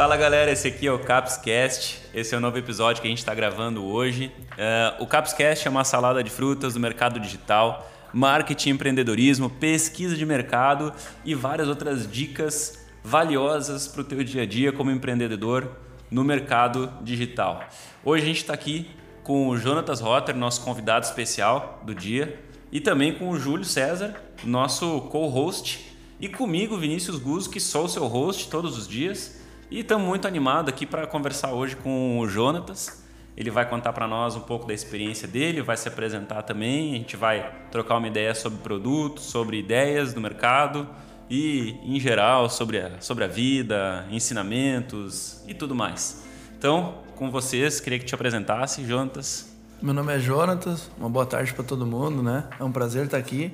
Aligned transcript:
Fala 0.00 0.16
galera, 0.16 0.50
esse 0.50 0.66
aqui 0.66 0.86
é 0.86 0.92
o 0.92 0.98
Capscast. 0.98 2.00
Esse 2.14 2.34
é 2.34 2.38
o 2.38 2.40
novo 2.40 2.56
episódio 2.56 3.02
que 3.02 3.06
a 3.06 3.10
gente 3.10 3.18
está 3.18 3.34
gravando 3.34 3.84
hoje. 3.84 4.32
Uh, 4.52 5.04
o 5.04 5.06
Capscast 5.06 5.68
é 5.68 5.70
uma 5.70 5.84
salada 5.84 6.24
de 6.24 6.30
frutas 6.30 6.72
do 6.72 6.80
mercado 6.80 7.20
digital, 7.20 7.86
marketing, 8.10 8.70
empreendedorismo, 8.70 9.50
pesquisa 9.50 10.16
de 10.16 10.24
mercado 10.24 10.90
e 11.22 11.34
várias 11.34 11.68
outras 11.68 12.10
dicas 12.10 12.82
valiosas 13.04 13.88
para 13.88 14.00
o 14.00 14.04
teu 14.04 14.24
dia 14.24 14.44
a 14.44 14.46
dia 14.46 14.72
como 14.72 14.90
empreendedor 14.90 15.70
no 16.10 16.24
mercado 16.24 16.90
digital. 17.02 17.62
Hoje 18.02 18.24
a 18.24 18.26
gente 18.26 18.38
está 18.38 18.54
aqui 18.54 18.88
com 19.22 19.48
o 19.48 19.56
Jonatas 19.58 20.00
Rotter, 20.00 20.34
nosso 20.34 20.62
convidado 20.62 21.04
especial 21.04 21.78
do 21.84 21.94
dia, 21.94 22.42
e 22.72 22.80
também 22.80 23.12
com 23.12 23.28
o 23.28 23.38
Júlio 23.38 23.66
César, 23.66 24.14
nosso 24.42 25.02
co-host, 25.10 25.94
e 26.18 26.26
comigo, 26.26 26.78
Vinícius 26.78 27.18
Guzzo, 27.18 27.50
que 27.50 27.60
sou 27.60 27.84
o 27.84 27.88
seu 27.88 28.06
host 28.06 28.48
todos 28.48 28.78
os 28.78 28.88
dias. 28.88 29.39
E 29.70 29.82
estamos 29.82 30.04
muito 30.04 30.26
animados 30.26 30.68
aqui 30.68 30.84
para 30.84 31.06
conversar 31.06 31.52
hoje 31.52 31.76
com 31.76 32.18
o 32.18 32.26
Jonatas. 32.26 33.04
Ele 33.36 33.52
vai 33.52 33.68
contar 33.68 33.92
para 33.92 34.08
nós 34.08 34.34
um 34.34 34.40
pouco 34.40 34.66
da 34.66 34.74
experiência 34.74 35.28
dele, 35.28 35.62
vai 35.62 35.76
se 35.76 35.86
apresentar 35.86 36.42
também. 36.42 36.94
A 36.94 36.96
gente 36.96 37.16
vai 37.16 37.54
trocar 37.70 37.98
uma 37.98 38.08
ideia 38.08 38.34
sobre 38.34 38.58
produtos, 38.58 39.22
sobre 39.26 39.60
ideias 39.60 40.12
do 40.12 40.20
mercado 40.20 40.88
e, 41.30 41.76
em 41.84 42.00
geral, 42.00 42.50
sobre 42.50 42.80
a, 42.80 43.00
sobre 43.00 43.22
a 43.22 43.28
vida, 43.28 44.08
ensinamentos 44.10 45.40
e 45.46 45.54
tudo 45.54 45.72
mais. 45.72 46.24
Então, 46.58 47.04
com 47.14 47.30
vocês, 47.30 47.78
queria 47.78 48.00
que 48.00 48.04
te 48.04 48.14
apresentasse, 48.14 48.84
Jonatas. 48.84 49.56
Meu 49.80 49.94
nome 49.94 50.12
é 50.12 50.18
Jonatas, 50.18 50.90
uma 50.98 51.08
boa 51.08 51.24
tarde 51.24 51.54
para 51.54 51.62
todo 51.62 51.86
mundo, 51.86 52.24
né? 52.24 52.48
É 52.58 52.64
um 52.64 52.72
prazer 52.72 53.04
estar 53.04 53.18
aqui 53.18 53.52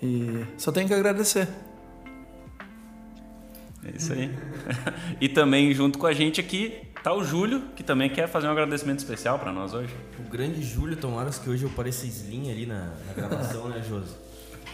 e 0.00 0.46
só 0.56 0.70
tenho 0.70 0.86
que 0.86 0.94
agradecer. 0.94 1.48
É 3.84 3.96
isso 3.96 4.12
aí. 4.12 4.30
e 5.20 5.28
também 5.28 5.72
junto 5.74 5.98
com 5.98 6.06
a 6.06 6.12
gente 6.12 6.40
aqui 6.40 6.82
tá 7.02 7.12
o 7.12 7.24
Júlio, 7.24 7.62
que 7.74 7.82
também 7.82 8.08
quer 8.08 8.28
fazer 8.28 8.46
um 8.46 8.52
agradecimento 8.52 9.00
especial 9.00 9.38
para 9.38 9.52
nós 9.52 9.74
hoje. 9.74 9.92
O 10.24 10.30
grande 10.30 10.62
Júlio, 10.62 10.96
tomara 10.96 11.30
que 11.30 11.50
hoje 11.50 11.64
eu 11.64 11.70
pareça 11.70 12.06
slim 12.06 12.50
ali 12.50 12.64
na, 12.64 12.92
na 13.06 13.12
gravação, 13.12 13.68
né, 13.68 13.82
Josi? 13.86 14.14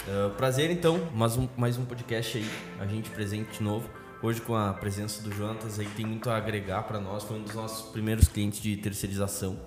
Uh, 0.07 0.31
prazer 0.37 0.71
então, 0.71 1.09
mais 1.15 1.37
um, 1.37 1.49
mais 1.57 1.79
um 1.79 1.85
podcast 1.87 2.37
aí, 2.37 2.49
a 2.79 2.87
gente 2.87 3.09
presente 3.11 3.59
de 3.59 3.63
novo. 3.63 3.89
Hoje 4.23 4.41
com 4.41 4.55
a 4.55 4.75
presença 4.75 5.23
do 5.23 5.33
Jonatas 5.33 5.79
aí 5.79 5.87
tem 5.97 6.05
muito 6.05 6.29
a 6.29 6.37
agregar 6.37 6.83
para 6.83 7.01
nós, 7.01 7.25
foi 7.25 7.39
um 7.39 7.43
dos 7.43 7.55
nossos 7.55 7.91
primeiros 7.93 8.29
clientes 8.29 8.61
de 8.61 8.77
terceirização. 8.77 9.59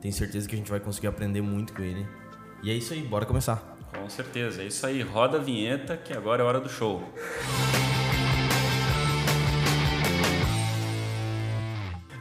Tenho 0.00 0.14
certeza 0.14 0.48
que 0.48 0.54
a 0.54 0.58
gente 0.58 0.70
vai 0.70 0.80
conseguir 0.80 1.08
aprender 1.08 1.42
muito 1.42 1.72
com 1.72 1.82
ele. 1.82 2.06
E 2.62 2.70
é 2.70 2.74
isso 2.74 2.92
aí, 2.92 3.02
bora 3.02 3.26
começar. 3.26 3.76
Com 3.92 4.08
certeza, 4.08 4.62
é 4.62 4.66
isso 4.66 4.84
aí. 4.86 5.02
Roda 5.02 5.38
a 5.38 5.40
vinheta 5.40 5.96
que 5.96 6.12
agora 6.12 6.42
é 6.42 6.46
hora 6.46 6.60
do 6.60 6.68
show. 6.68 7.02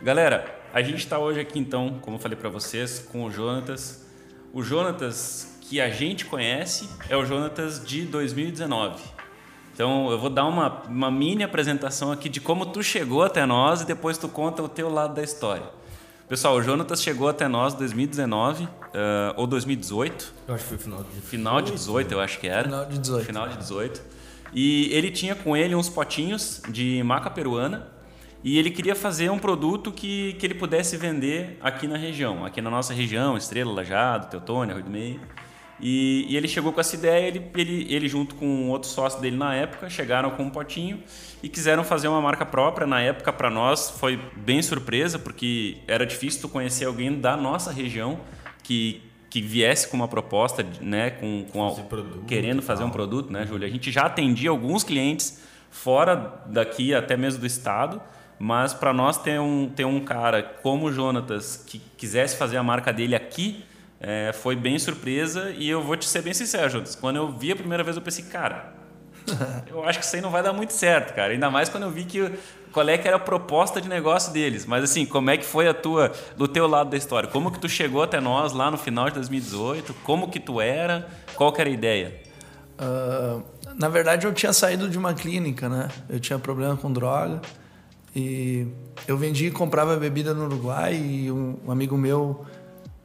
Galera, 0.07 0.45
a 0.73 0.81
gente 0.81 0.99
está 0.99 1.19
hoje 1.19 1.41
aqui 1.41 1.59
então, 1.59 1.99
como 1.99 2.15
eu 2.15 2.21
falei 2.21 2.37
para 2.37 2.47
vocês, 2.47 2.97
com 3.11 3.25
o 3.25 3.29
Jonatas. 3.29 4.05
O 4.53 4.63
Jonatas 4.63 5.57
que 5.59 5.81
a 5.81 5.89
gente 5.89 6.23
conhece 6.23 6.89
é 7.09 7.17
o 7.17 7.25
Jonatas 7.25 7.85
de 7.85 8.03
2019. 8.03 9.03
Então 9.73 10.09
eu 10.09 10.17
vou 10.17 10.29
dar 10.29 10.45
uma, 10.45 10.81
uma 10.83 11.11
mini 11.11 11.43
apresentação 11.43 12.09
aqui 12.09 12.29
de 12.29 12.39
como 12.39 12.67
tu 12.67 12.81
chegou 12.81 13.21
até 13.21 13.45
nós 13.45 13.81
e 13.81 13.85
depois 13.85 14.17
tu 14.17 14.29
conta 14.29 14.63
o 14.63 14.69
teu 14.69 14.87
lado 14.87 15.13
da 15.13 15.21
história. 15.21 15.67
Pessoal, 16.29 16.55
o 16.55 16.63
Jonatas 16.63 17.03
chegou 17.03 17.27
até 17.27 17.49
nós 17.49 17.73
em 17.73 17.77
2019 17.79 18.63
uh, 18.63 18.69
ou 19.35 19.45
2018. 19.45 20.33
Eu 20.47 20.55
acho 20.55 20.63
que 20.63 20.69
foi 20.69 20.77
final 20.77 21.03
de 21.03 21.19
Final 21.19 21.61
de 21.61 21.71
18, 21.73 22.13
eu 22.13 22.21
acho 22.21 22.39
que 22.39 22.47
era. 22.47 22.63
Final 22.63 22.85
de 22.85 22.97
18. 22.97 23.25
Final 23.25 23.49
de 23.49 23.57
18. 23.57 24.01
E 24.53 24.89
ele 24.93 25.11
tinha 25.11 25.35
com 25.35 25.57
ele 25.57 25.75
uns 25.75 25.89
potinhos 25.89 26.61
de 26.69 27.03
maca 27.03 27.29
peruana 27.29 27.96
e 28.43 28.57
ele 28.57 28.69
queria 28.69 28.95
fazer 28.95 29.29
um 29.29 29.39
produto 29.39 29.91
que, 29.91 30.33
que 30.33 30.45
ele 30.45 30.53
pudesse 30.53 30.95
vender 30.95 31.57
aqui 31.61 31.87
na 31.87 31.97
região, 31.97 32.45
aqui 32.45 32.61
na 32.61 32.69
nossa 32.69 32.93
região, 32.93 33.35
Estrela, 33.35 33.71
Lajado, 33.73 34.29
Teutônia, 34.29 34.75
Rio 34.75 34.83
do 34.83 34.89
Meio. 34.89 35.19
E, 35.79 36.25
e, 36.27 36.35
ele 36.35 36.47
chegou 36.47 36.73
com 36.73 36.81
essa 36.81 36.95
ideia, 36.95 37.27
ele, 37.27 37.51
ele, 37.55 37.93
ele 37.93 38.07
junto 38.07 38.33
com 38.35 38.69
outro 38.69 38.89
sócio 38.89 39.21
dele 39.21 39.37
na 39.37 39.53
época, 39.53 39.89
chegaram 39.89 40.31
com 40.31 40.43
um 40.43 40.49
potinho 40.49 41.03
e 41.41 41.47
quiseram 41.47 41.83
fazer 41.83 42.07
uma 42.07 42.19
marca 42.19 42.45
própria. 42.45 42.87
Na 42.87 42.99
época, 42.99 43.31
para 43.31 43.49
nós, 43.49 43.91
foi 43.91 44.19
bem 44.35 44.61
surpresa, 44.61 45.19
porque 45.19 45.77
era 45.87 46.05
difícil 46.05 46.41
tu 46.41 46.49
conhecer 46.49 46.85
alguém 46.85 47.19
da 47.19 47.37
nossa 47.37 47.71
região 47.71 48.19
que, 48.63 49.03
que 49.29 49.39
viesse 49.39 49.87
com 49.87 49.97
uma 49.97 50.07
proposta, 50.07 50.65
né, 50.81 51.11
com, 51.11 51.45
com 51.51 51.69
Fazer 51.69 51.83
produto, 51.83 52.25
querendo 52.25 52.61
fazer 52.61 52.83
um 52.83 52.89
produto, 52.89 53.31
né, 53.31 53.45
Júlia? 53.45 53.67
A 53.67 53.71
gente 53.71 53.91
já 53.91 54.03
atendia 54.03 54.49
alguns 54.49 54.83
clientes 54.83 55.43
fora 55.69 56.41
daqui, 56.47 56.93
até 56.95 57.15
mesmo 57.15 57.41
do 57.41 57.45
estado, 57.45 58.01
mas 58.39 58.73
para 58.73 58.93
nós 58.93 59.17
ter 59.17 59.39
um, 59.39 59.69
ter 59.69 59.85
um 59.85 59.99
cara 59.99 60.43
como 60.43 60.87
o 60.87 60.91
Jonatas 60.91 61.63
que 61.65 61.79
quisesse 61.97 62.35
fazer 62.35 62.57
a 62.57 62.63
marca 62.63 62.93
dele 62.93 63.15
aqui, 63.15 63.65
é, 63.99 64.31
foi 64.31 64.55
bem 64.55 64.77
surpresa 64.77 65.51
e 65.57 65.67
eu 65.69 65.81
vou 65.81 65.97
te 65.97 66.05
ser 66.05 66.21
bem 66.21 66.33
sincero, 66.33 66.69
Jonatas. 66.69 66.95
Quando 66.95 67.15
eu 67.15 67.31
vi 67.31 67.51
a 67.51 67.55
primeira 67.55 67.83
vez, 67.83 67.95
eu 67.95 68.01
pensei, 68.01 68.25
cara, 68.25 68.73
eu 69.67 69.83
acho 69.83 69.99
que 69.99 70.05
isso 70.05 70.15
aí 70.15 70.21
não 70.21 70.29
vai 70.29 70.43
dar 70.43 70.53
muito 70.53 70.71
certo, 70.71 71.15
cara. 71.15 71.33
Ainda 71.33 71.49
mais 71.49 71.67
quando 71.67 71.83
eu 71.83 71.91
vi 71.91 72.05
que 72.05 72.31
qual 72.71 72.87
é 72.87 72.97
que 72.97 73.07
era 73.07 73.17
a 73.17 73.19
proposta 73.19 73.81
de 73.81 73.89
negócio 73.89 74.31
deles. 74.31 74.65
Mas 74.65 74.83
assim, 74.83 75.03
como 75.03 75.31
é 75.31 75.37
que 75.37 75.45
foi 75.45 75.67
a 75.67 75.73
tua, 75.73 76.11
do 76.35 76.47
teu 76.47 76.67
lado 76.67 76.91
da 76.91 76.97
história? 76.97 77.27
Como 77.27 77.51
que 77.51 77.59
tu 77.59 77.67
chegou 77.67 78.03
até 78.03 78.19
nós 78.19 78.53
lá 78.53 78.69
no 78.69 78.77
final 78.77 79.07
de 79.07 79.15
2018? 79.15 79.95
Como 80.03 80.29
que 80.29 80.39
tu 80.39 80.61
era? 80.61 81.07
Qual 81.33 81.51
que 81.51 81.59
era 81.59 81.69
a 81.69 81.73
ideia? 81.73 82.21
Uh, 82.79 83.43
na 83.75 83.89
verdade, 83.89 84.27
eu 84.27 84.33
tinha 84.33 84.53
saído 84.53 84.87
de 84.87 84.97
uma 84.97 85.13
clínica, 85.15 85.67
né? 85.67 85.87
Eu 86.07 86.19
tinha 86.19 86.37
problema 86.37 86.77
com 86.77 86.91
droga 86.91 87.41
e 88.17 88.67
eu 89.07 89.15
vendia 89.15 89.47
e 89.47 89.51
comprava 89.51 89.95
bebida 89.95 90.33
no 90.33 90.45
Uruguai 90.45 90.95
e 90.95 91.31
um, 91.31 91.55
um 91.67 91.71
amigo 91.71 91.95
meu, 91.95 92.43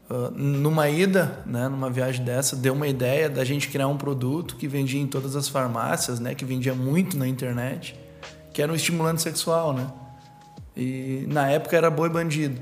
uh, 0.08 0.30
numa 0.34 0.88
ida, 0.88 1.42
né, 1.44 1.68
numa 1.68 1.90
viagem 1.90 2.24
dessa, 2.24 2.56
deu 2.56 2.72
uma 2.72 2.88
ideia 2.88 3.28
da 3.28 3.44
gente 3.44 3.68
criar 3.68 3.88
um 3.88 3.98
produto 3.98 4.56
que 4.56 4.66
vendia 4.66 4.98
em 4.98 5.06
todas 5.06 5.36
as 5.36 5.50
farmácias, 5.50 6.18
né, 6.18 6.34
que 6.34 6.46
vendia 6.46 6.74
muito 6.74 7.18
na 7.18 7.28
internet, 7.28 7.94
que 8.54 8.62
era 8.62 8.72
um 8.72 8.74
estimulante 8.74 9.20
sexual, 9.20 9.74
né? 9.74 9.86
E 10.74 11.26
na 11.28 11.50
época 11.50 11.76
era 11.76 11.90
boi 11.90 12.08
bandido. 12.08 12.58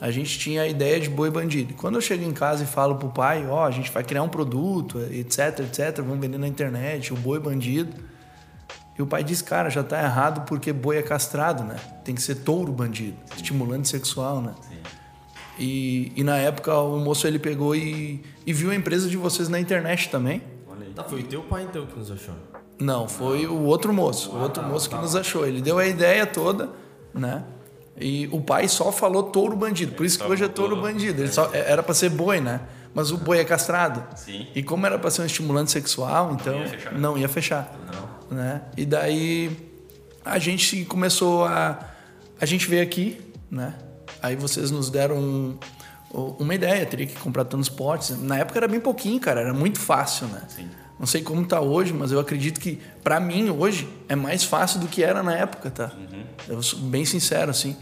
A 0.00 0.12
gente 0.12 0.38
tinha 0.38 0.62
a 0.62 0.68
ideia 0.68 1.00
de 1.00 1.10
boi 1.10 1.28
bandido. 1.28 1.74
Quando 1.74 1.96
eu 1.96 2.00
chego 2.00 2.22
em 2.22 2.32
casa 2.32 2.62
e 2.62 2.66
falo 2.68 2.94
pro 2.94 3.08
pai, 3.08 3.48
ó, 3.48 3.64
a 3.64 3.70
gente 3.72 3.90
vai 3.90 4.04
criar 4.04 4.22
um 4.22 4.28
produto, 4.28 5.00
etc, 5.10 5.58
etc, 5.60 5.96
vamos 5.96 6.20
vender 6.20 6.38
na 6.38 6.46
internet, 6.46 7.12
o 7.12 7.16
boi 7.16 7.40
bandido. 7.40 7.96
E 8.96 9.02
o 9.02 9.06
pai 9.06 9.24
diz, 9.24 9.42
cara, 9.42 9.68
já 9.70 9.82
tá 9.82 10.00
errado 10.00 10.46
porque 10.46 10.72
boi 10.72 10.96
é 10.98 11.02
castrado, 11.02 11.64
né? 11.64 11.76
Tem 12.04 12.14
que 12.14 12.22
ser 12.22 12.36
touro 12.36 12.72
bandido, 12.72 13.16
estimulante 13.36 13.88
sexual, 13.88 14.40
né? 14.40 14.54
E, 15.58 16.12
e 16.16 16.24
na 16.24 16.36
época 16.36 16.76
o 16.76 16.98
moço 16.98 17.26
ele 17.26 17.38
pegou 17.38 17.76
e, 17.76 18.22
e 18.46 18.52
viu 18.52 18.70
a 18.70 18.74
empresa 18.74 19.08
de 19.08 19.16
vocês 19.16 19.48
na 19.48 19.58
internet 19.60 20.08
também. 20.10 20.42
Olha 20.68 20.86
aí. 20.86 20.92
Tá, 20.92 21.04
foi 21.04 21.20
o 21.20 21.24
teu 21.24 21.42
pai 21.42 21.64
então 21.64 21.86
que 21.86 21.98
nos 21.98 22.10
achou. 22.10 22.34
Não, 22.78 23.08
foi 23.08 23.46
o 23.46 23.62
outro 23.62 23.92
moço, 23.92 24.30
o 24.30 24.40
outro 24.40 24.62
moço 24.64 24.88
que 24.88 24.96
nos 24.96 25.14
achou. 25.14 25.46
Ele 25.46 25.60
deu 25.60 25.78
a 25.78 25.86
ideia 25.86 26.26
toda, 26.26 26.70
né? 27.12 27.44
E 27.96 28.28
o 28.32 28.40
pai 28.40 28.66
só 28.66 28.90
falou 28.90 29.24
touro 29.24 29.56
bandido, 29.56 29.94
por 29.94 30.04
isso 30.04 30.18
que 30.18 30.24
hoje 30.24 30.44
é 30.44 30.48
touro 30.48 30.80
bandido. 30.80 31.22
Ele 31.22 31.30
só, 31.30 31.48
era 31.52 31.82
para 31.82 31.94
ser 31.94 32.10
boi, 32.10 32.40
né? 32.40 32.60
Mas 32.92 33.12
o 33.12 33.16
boi 33.16 33.38
é 33.38 33.44
castrado. 33.44 34.04
Sim. 34.16 34.48
E 34.54 34.62
como 34.62 34.86
era 34.86 34.98
para 34.98 35.10
ser 35.10 35.22
um 35.22 35.26
estimulante 35.26 35.70
sexual, 35.70 36.32
então 36.32 36.58
ia 36.58 36.68
fechar. 36.68 36.92
não 36.92 37.18
ia 37.18 37.28
fechar. 37.28 37.72
Não. 37.92 38.08
Né? 38.30 38.62
E 38.76 38.84
daí 38.86 39.50
a 40.24 40.38
gente 40.38 40.84
começou 40.84 41.44
a. 41.44 41.78
A 42.40 42.46
gente 42.46 42.68
veio 42.68 42.82
aqui, 42.82 43.20
né? 43.50 43.74
Aí 44.22 44.36
vocês 44.36 44.70
nos 44.70 44.90
deram 44.90 45.16
um- 45.18 45.58
uma 46.38 46.54
ideia, 46.54 46.84
teria 46.86 47.06
que 47.06 47.14
comprar 47.18 47.44
tantos 47.44 47.68
potes. 47.68 48.18
Na 48.20 48.38
época 48.38 48.58
era 48.58 48.68
bem 48.68 48.80
pouquinho, 48.80 49.20
cara, 49.20 49.40
era 49.40 49.52
muito 49.54 49.78
fácil, 49.80 50.26
né? 50.28 50.42
Sim. 50.48 50.68
Não 50.98 51.06
sei 51.06 51.22
como 51.22 51.44
tá 51.44 51.60
hoje, 51.60 51.92
mas 51.92 52.12
eu 52.12 52.20
acredito 52.20 52.60
que 52.60 52.78
para 53.02 53.18
mim 53.18 53.50
hoje 53.50 53.88
é 54.08 54.14
mais 54.14 54.44
fácil 54.44 54.78
do 54.80 54.86
que 54.86 55.02
era 55.02 55.22
na 55.22 55.34
época, 55.34 55.70
tá? 55.70 55.92
Eu 56.48 56.62
sou 56.62 56.78
bem 56.78 57.04
sincero 57.04 57.50
assim. 57.50 57.76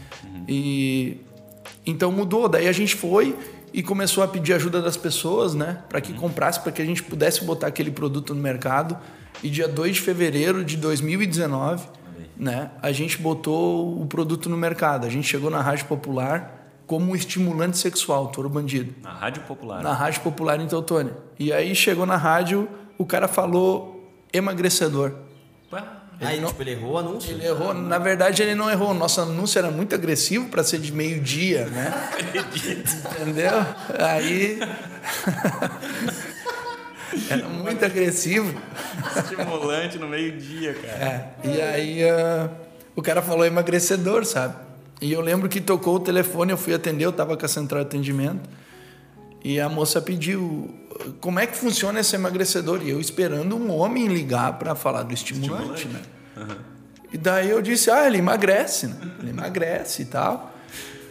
E 0.47 1.17
então 1.85 2.11
mudou, 2.11 2.49
daí 2.49 2.67
a 2.67 2.71
gente 2.71 2.95
foi 2.95 3.37
e 3.73 3.81
começou 3.83 4.23
a 4.23 4.27
pedir 4.27 4.53
ajuda 4.53 4.81
das 4.81 4.97
pessoas, 4.97 5.53
né, 5.55 5.79
para 5.89 5.99
que 6.01 6.13
comprasse 6.13 6.59
para 6.59 6.71
que 6.71 6.81
a 6.81 6.85
gente 6.85 7.01
pudesse 7.03 7.43
botar 7.43 7.67
aquele 7.67 7.91
produto 7.91 8.33
no 8.33 8.41
mercado. 8.41 8.97
E 9.41 9.49
dia 9.49 9.67
2 9.67 9.95
de 9.95 10.01
fevereiro 10.01 10.63
de 10.63 10.77
2019, 10.77 11.85
né, 12.37 12.71
a 12.81 12.91
gente 12.91 13.17
botou 13.17 14.01
o 14.01 14.05
produto 14.05 14.49
no 14.49 14.57
mercado. 14.57 15.05
A 15.05 15.09
gente 15.09 15.27
chegou 15.27 15.49
na 15.49 15.61
Rádio 15.61 15.85
Popular 15.85 16.59
como 16.87 17.11
um 17.11 17.15
estimulante 17.15 17.77
sexual, 17.77 18.27
touro 18.27 18.49
bandido 18.49 18.93
Na 19.01 19.13
Rádio 19.13 19.41
Popular. 19.43 19.81
na 19.81 19.93
Rádio 19.93 20.21
Popular 20.21 20.59
em 20.59 20.67
Teutônia. 20.67 21.13
E 21.39 21.51
aí 21.51 21.73
chegou 21.75 22.05
na 22.05 22.17
rádio, 22.17 22.67
o 22.97 23.05
cara 23.05 23.27
falou 23.27 24.11
emagrecedor. 24.31 25.13
Pá, 25.69 25.99
Aí, 26.21 26.39
não- 26.39 26.47
tipo, 26.49 26.61
ele 26.61 26.71
errou 26.71 26.91
o 26.93 26.97
anúncio? 26.99 27.31
Ele 27.31 27.45
errou, 27.45 27.73
na 27.73 27.97
verdade 27.97 28.41
ele 28.43 28.53
não 28.55 28.69
errou. 28.69 28.93
Nosso 28.93 29.19
anúncio 29.19 29.57
era 29.59 29.69
muito 29.71 29.93
agressivo 29.95 30.47
para 30.47 30.63
ser 30.63 30.79
de 30.79 30.91
meio-dia, 30.93 31.65
né? 31.65 31.91
Entendeu? 33.21 33.51
Aí 33.99 34.59
era 37.29 37.47
muito 37.47 37.83
agressivo. 37.83 38.53
Estimulante 39.15 39.97
no 39.97 40.07
meio-dia, 40.07 40.73
cara. 40.73 40.93
É, 40.93 41.33
e 41.43 41.61
aí 41.61 42.09
ah, 42.09 42.49
o 42.95 43.01
cara 43.01 43.21
falou 43.21 43.45
emagrecedor, 43.45 44.25
sabe? 44.25 44.55
E 45.01 45.11
eu 45.11 45.21
lembro 45.21 45.49
que 45.49 45.59
tocou 45.59 45.95
o 45.95 45.99
telefone, 45.99 46.51
eu 46.51 46.57
fui 46.57 46.73
atender, 46.73 47.05
eu 47.05 47.11
tava 47.11 47.35
com 47.35 47.45
a 47.45 47.49
central 47.49 47.81
de 47.81 47.87
atendimento. 47.87 48.49
E 49.43 49.59
a 49.59 49.67
moça 49.67 50.01
pediu 50.01 50.73
como 51.19 51.39
é 51.39 51.47
que 51.47 51.57
funciona 51.57 51.99
esse 51.99 52.15
emagrecedor? 52.15 52.81
E 52.83 52.89
eu 52.89 52.99
esperando 52.99 53.55
um 53.55 53.71
homem 53.71 54.07
ligar 54.07 54.57
para 54.57 54.75
falar 54.75 55.03
do 55.03 55.13
estimulante, 55.13 55.73
estimulante. 55.73 55.87
né? 55.87 56.01
Uhum. 56.37 56.57
E 57.11 57.17
daí 57.17 57.49
eu 57.49 57.61
disse, 57.61 57.91
ah, 57.91 58.07
ele 58.07 58.17
emagrece, 58.17 58.87
né? 58.87 58.95
Ele 59.19 59.29
emagrece 59.31 60.03
e 60.03 60.05
tal. 60.05 60.52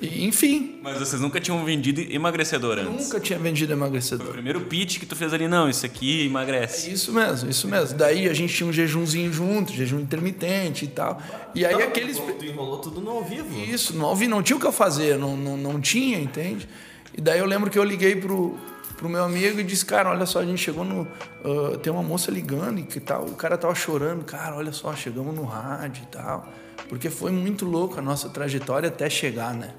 Enfim. 0.03 0.81
Mas 0.83 0.99
vocês 0.99 1.21
nunca 1.21 1.41
tinham 1.41 1.65
vendido 1.65 2.01
emagrecedor 2.01 2.79
antes? 2.79 3.05
Nunca 3.05 3.21
tinha 3.21 3.39
vendido 3.39 3.73
emagrecedor. 3.73 4.27
Foi 4.27 4.31
o 4.31 4.35
primeiro 4.35 4.61
pitch 4.63 4.99
que 4.99 5.07
tu 5.07 5.15
fez 5.15 5.33
ali, 5.33 5.47
não, 5.47 5.69
isso 5.69 5.87
aqui 5.87 6.27
emagrece. 6.27 6.91
É 6.91 6.93
isso 6.93 7.13
mesmo, 7.13 7.49
isso 7.49 7.69
mesmo. 7.69 7.97
Daí 7.97 8.29
a 8.29 8.35
gente 8.35 8.53
tinha 8.53 8.69
um 8.69 8.73
jejumzinho 8.73 9.33
junto, 9.33 9.73
jejum 9.73 10.01
intermitente 10.01 10.85
e 10.85 10.89
tal. 10.89 11.23
E 11.55 11.65
aí 11.65 11.75
então, 11.75 11.87
aqueles. 11.87 12.19
Tu 12.19 12.45
enrolou 12.47 12.79
tudo 12.79 13.01
no 13.01 13.11
ao 13.11 13.25
vivo. 13.25 13.59
Isso, 13.61 13.95
no 13.95 14.07
ao 14.07 14.17
vivo, 14.17 14.31
não 14.31 14.43
tinha 14.43 14.57
o 14.57 14.61
que 14.61 14.67
eu 14.67 14.73
fazer, 14.73 15.17
não, 15.19 15.37
não, 15.37 15.57
não 15.57 15.81
tinha, 15.81 16.19
entende? 16.19 16.69
E 17.17 17.21
daí 17.21 17.39
eu 17.39 17.47
lembro 17.47 17.71
que 17.71 17.79
eu 17.79 17.85
liguei 17.85 18.17
pro, 18.17 18.59
pro 18.97 19.09
meu 19.09 19.23
amigo 19.23 19.61
e 19.61 19.65
disse, 19.65 19.85
cara, 19.85 20.11
olha 20.11 20.27
só, 20.27 20.41
a 20.41 20.45
gente 20.45 20.61
chegou 20.61 20.85
no. 20.85 21.03
Uh, 21.45 21.77
tem 21.79 21.93
uma 21.93 22.03
moça 22.03 22.31
ligando 22.31 22.81
e 22.81 22.83
que 22.83 22.99
tal. 22.99 23.25
O 23.25 23.35
cara 23.35 23.57
tava 23.57 23.75
chorando, 23.75 24.25
cara, 24.25 24.57
olha 24.57 24.73
só, 24.73 24.95
chegamos 24.97 25.35
no 25.35 25.45
rádio 25.45 26.03
e 26.03 26.07
tal. 26.07 26.49
Porque 26.89 27.09
foi 27.11 27.31
muito 27.31 27.65
louco 27.65 27.99
a 27.99 28.03
nossa 28.03 28.29
trajetória 28.29 28.89
até 28.89 29.09
chegar, 29.09 29.55
né? 29.55 29.75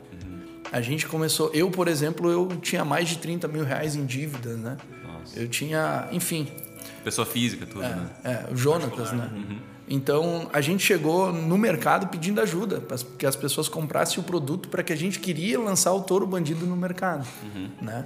A 0.73 0.81
gente 0.81 1.07
começou. 1.07 1.51
Eu, 1.53 1.69
por 1.69 1.87
exemplo, 1.87 2.31
eu 2.31 2.47
tinha 2.59 2.83
mais 2.83 3.07
de 3.07 3.19
30 3.19 3.47
mil 3.47 3.63
reais 3.63 3.95
em 3.95 4.05
dívidas, 4.05 4.57
né? 4.57 4.75
Nossa. 5.05 5.39
Eu 5.39 5.47
tinha, 5.47 6.09
enfim. 6.11 6.47
Pessoa 7.03 7.27
física, 7.27 7.67
tudo, 7.67 7.83
é, 7.83 7.89
né? 7.89 8.09
É, 8.23 8.51
o 8.51 8.57
Jonatas, 8.57 9.11
né? 9.11 9.29
Uhum. 9.31 9.59
Então 9.87 10.49
a 10.51 10.61
gente 10.61 10.83
chegou 10.83 11.31
no 11.31 11.59
mercado 11.59 12.07
pedindo 12.07 12.41
ajuda 12.41 12.81
para 12.81 12.97
que 13.19 13.25
as 13.25 13.35
pessoas 13.35 13.69
comprassem 13.69 14.19
o 14.19 14.23
produto 14.23 14.67
para 14.69 14.81
que 14.81 14.91
a 14.91 14.95
gente 14.95 15.19
queria 15.19 15.59
lançar 15.59 15.93
o 15.93 16.01
touro 16.01 16.25
bandido 16.25 16.65
no 16.65 16.75
mercado, 16.75 17.27
uhum. 17.43 17.69
né? 17.79 18.05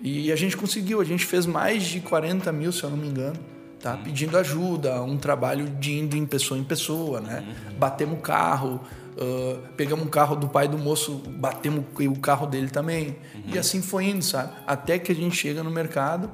E 0.00 0.32
a 0.32 0.36
gente 0.36 0.56
conseguiu, 0.56 1.00
a 1.00 1.04
gente 1.04 1.26
fez 1.26 1.44
mais 1.44 1.82
de 1.82 2.00
40 2.00 2.50
mil, 2.52 2.72
se 2.72 2.82
eu 2.82 2.88
não 2.88 2.96
me 2.96 3.08
engano, 3.08 3.38
tá? 3.78 3.94
Uhum. 3.94 4.04
Pedindo 4.04 4.38
ajuda, 4.38 5.02
um 5.02 5.18
trabalho 5.18 5.68
de 5.68 5.98
indo 5.98 6.16
em 6.16 6.24
pessoa 6.24 6.58
em 6.58 6.64
pessoa, 6.64 7.20
né? 7.20 7.44
Uhum. 7.46 7.78
Batemos 7.78 8.18
o 8.18 8.22
carro, 8.22 8.80
Uh, 9.16 9.58
pegamos 9.76 10.04
um 10.04 10.10
carro 10.10 10.36
do 10.36 10.46
pai 10.46 10.68
do 10.68 10.76
moço, 10.76 11.22
batemos 11.26 11.84
o 12.00 12.18
carro 12.20 12.46
dele 12.46 12.68
também. 12.68 13.16
Uhum. 13.34 13.54
E 13.54 13.58
assim 13.58 13.80
foi 13.80 14.04
indo, 14.04 14.22
sabe? 14.22 14.52
Até 14.66 14.98
que 14.98 15.10
a 15.10 15.14
gente 15.14 15.34
chega 15.34 15.62
no 15.62 15.70
mercado 15.70 16.30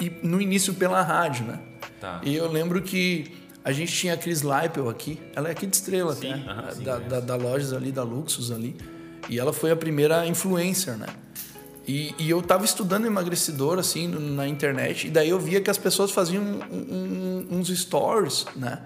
e 0.00 0.12
no 0.22 0.40
início 0.40 0.74
pela 0.74 1.00
rádio, 1.00 1.46
né? 1.46 1.58
Tá. 1.98 2.20
E 2.22 2.36
eu 2.36 2.50
lembro 2.50 2.82
que 2.82 3.32
a 3.64 3.72
gente 3.72 3.92
tinha 3.92 4.12
a 4.12 4.16
Cris 4.16 4.42
Leipel 4.42 4.88
aqui, 4.90 5.18
ela 5.34 5.48
é 5.48 5.52
aqui 5.52 5.66
de 5.66 5.74
Estrela, 5.74 6.14
sim, 6.14 6.32
até, 6.32 6.40
uh 6.40 6.54
-huh, 6.54 6.72
sim, 6.72 6.84
da, 6.84 6.98
da, 6.98 7.20
da, 7.20 7.36
lojas 7.36 7.72
ali, 7.72 7.90
da 7.90 8.02
Luxus 8.02 8.50
ali. 8.50 8.76
E 9.28 9.38
ela 9.38 9.52
foi 9.52 9.70
a 9.70 9.76
primeira 9.76 10.26
influencer, 10.26 10.96
né? 10.96 11.06
E, 11.88 12.14
e 12.18 12.28
eu 12.28 12.42
tava 12.42 12.64
estudando 12.64 13.06
emagrecedor, 13.06 13.78
assim, 13.78 14.06
na 14.06 14.46
internet, 14.46 15.06
e 15.06 15.10
daí 15.10 15.30
eu 15.30 15.38
via 15.38 15.60
que 15.60 15.70
as 15.70 15.78
pessoas 15.78 16.10
faziam 16.10 16.42
um, 16.42 16.76
um, 16.76 17.58
uns 17.58 17.68
stories, 17.68 18.44
né? 18.54 18.80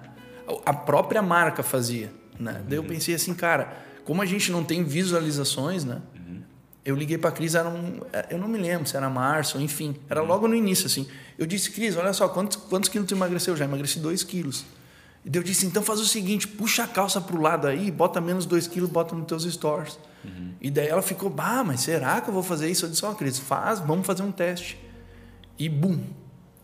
A 0.65 0.73
própria 0.73 1.21
marca 1.21 1.63
fazia. 1.63 2.20
Né? 2.41 2.53
Uhum. 2.53 2.65
Daí 2.69 2.79
eu 2.79 2.85
pensei 2.85 3.15
assim, 3.15 3.35
cara, 3.35 3.73
como 4.05 4.23
a 4.23 4.27
gente 4.27 4.51
não 4.51 4.65
tem 4.65 4.83
visualizações, 4.83 5.85
né? 5.85 6.01
Uhum. 6.17 6.41
Eu 6.85 6.97
liguei 6.97 7.19
para 7.19 7.29
a 7.29 7.33
Cris, 7.33 7.55
era 7.55 7.69
um, 7.69 8.01
é, 8.13 8.29
eu 8.31 8.39
não 8.39 8.49
me 8.49 8.59
lembro 8.59 8.89
se 8.89 8.97
era 8.97 9.11
março, 9.11 9.61
enfim, 9.61 9.95
era 10.09 10.23
logo 10.23 10.49
no 10.49 10.55
início 10.55 10.87
assim. 10.87 11.07
Eu 11.39 11.47
disse, 11.47 11.71
Cris, 11.71 11.97
olha 11.97 12.13
só, 12.13 12.29
quantos, 12.29 12.57
quantos 12.57 12.89
quilos 12.89 13.07
tu 13.07 13.15
emagreceu? 13.15 13.55
Já 13.57 13.67
emagreci 13.67 14.01
2 14.01 14.25
quilos. 14.25 14.65
E 15.23 15.29
daí 15.29 15.41
eu 15.41 15.45
disse, 15.45 15.67
então 15.67 15.83
faz 15.83 16.01
o 16.01 16.07
seguinte, 16.07 16.49
puxa 16.49 16.85
a 16.85 16.89
calça 16.89 17.21
pro 17.21 17.41
lado 17.41 17.67
aí, 17.67 17.91
bota 17.91 18.21
menos 18.21 18.47
2 18.47 18.67
quilos, 18.67 18.89
bota 18.89 19.15
nos 19.15 19.27
teus 19.27 19.45
stores. 19.45 19.99
Uhum. 20.25 20.55
E 20.61 20.71
daí 20.71 20.89
ela 20.89 21.03
ficou, 21.03 21.29
bah, 21.29 21.63
mas 21.63 21.81
será 21.81 22.23
que 22.23 22.31
eu 22.31 22.35
vou 22.35 22.43
fazer 22.43 22.71
isso? 22.71 22.87
Eu 22.87 22.91
disse, 22.91 23.05
ó, 23.05 23.11
oh, 23.11 23.15
Cris, 23.15 23.39
faz, 23.39 23.81
vamos 23.81 24.07
fazer 24.07 24.23
um 24.23 24.33
teste. 24.33 24.79
E 25.59 25.69
bum, 25.69 26.01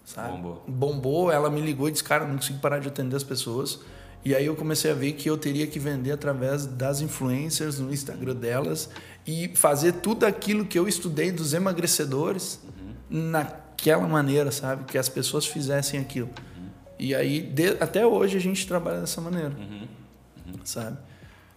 sabe? 0.06 0.32
Bombou. 0.32 0.64
Bombou, 0.66 1.30
ela 1.30 1.50
me 1.50 1.60
ligou 1.60 1.86
e 1.88 1.92
disse, 1.92 2.02
cara, 2.02 2.26
não 2.26 2.36
consigo 2.36 2.58
parar 2.60 2.78
de 2.78 2.88
atender 2.88 3.14
as 3.14 3.24
pessoas. 3.24 3.78
E 4.26 4.34
aí 4.34 4.46
eu 4.46 4.56
comecei 4.56 4.90
a 4.90 4.94
ver 4.94 5.12
que 5.12 5.30
eu 5.30 5.38
teria 5.38 5.68
que 5.68 5.78
vender 5.78 6.10
através 6.10 6.66
das 6.66 7.00
influencers 7.00 7.78
no 7.78 7.92
Instagram 7.92 8.34
delas 8.34 8.90
e 9.24 9.52
fazer 9.54 9.92
tudo 9.92 10.26
aquilo 10.26 10.66
que 10.66 10.76
eu 10.76 10.88
estudei 10.88 11.30
dos 11.30 11.54
emagrecedores 11.54 12.58
uhum. 12.64 13.30
naquela 13.30 14.08
maneira, 14.08 14.50
sabe? 14.50 14.82
Que 14.82 14.98
as 14.98 15.08
pessoas 15.08 15.46
fizessem 15.46 16.00
aquilo. 16.00 16.26
Uhum. 16.26 16.68
E 16.98 17.14
aí, 17.14 17.40
de, 17.40 17.76
até 17.78 18.04
hoje, 18.04 18.36
a 18.36 18.40
gente 18.40 18.66
trabalha 18.66 18.98
dessa 18.98 19.20
maneira, 19.20 19.54
uhum. 19.56 19.86
sabe? 20.64 20.98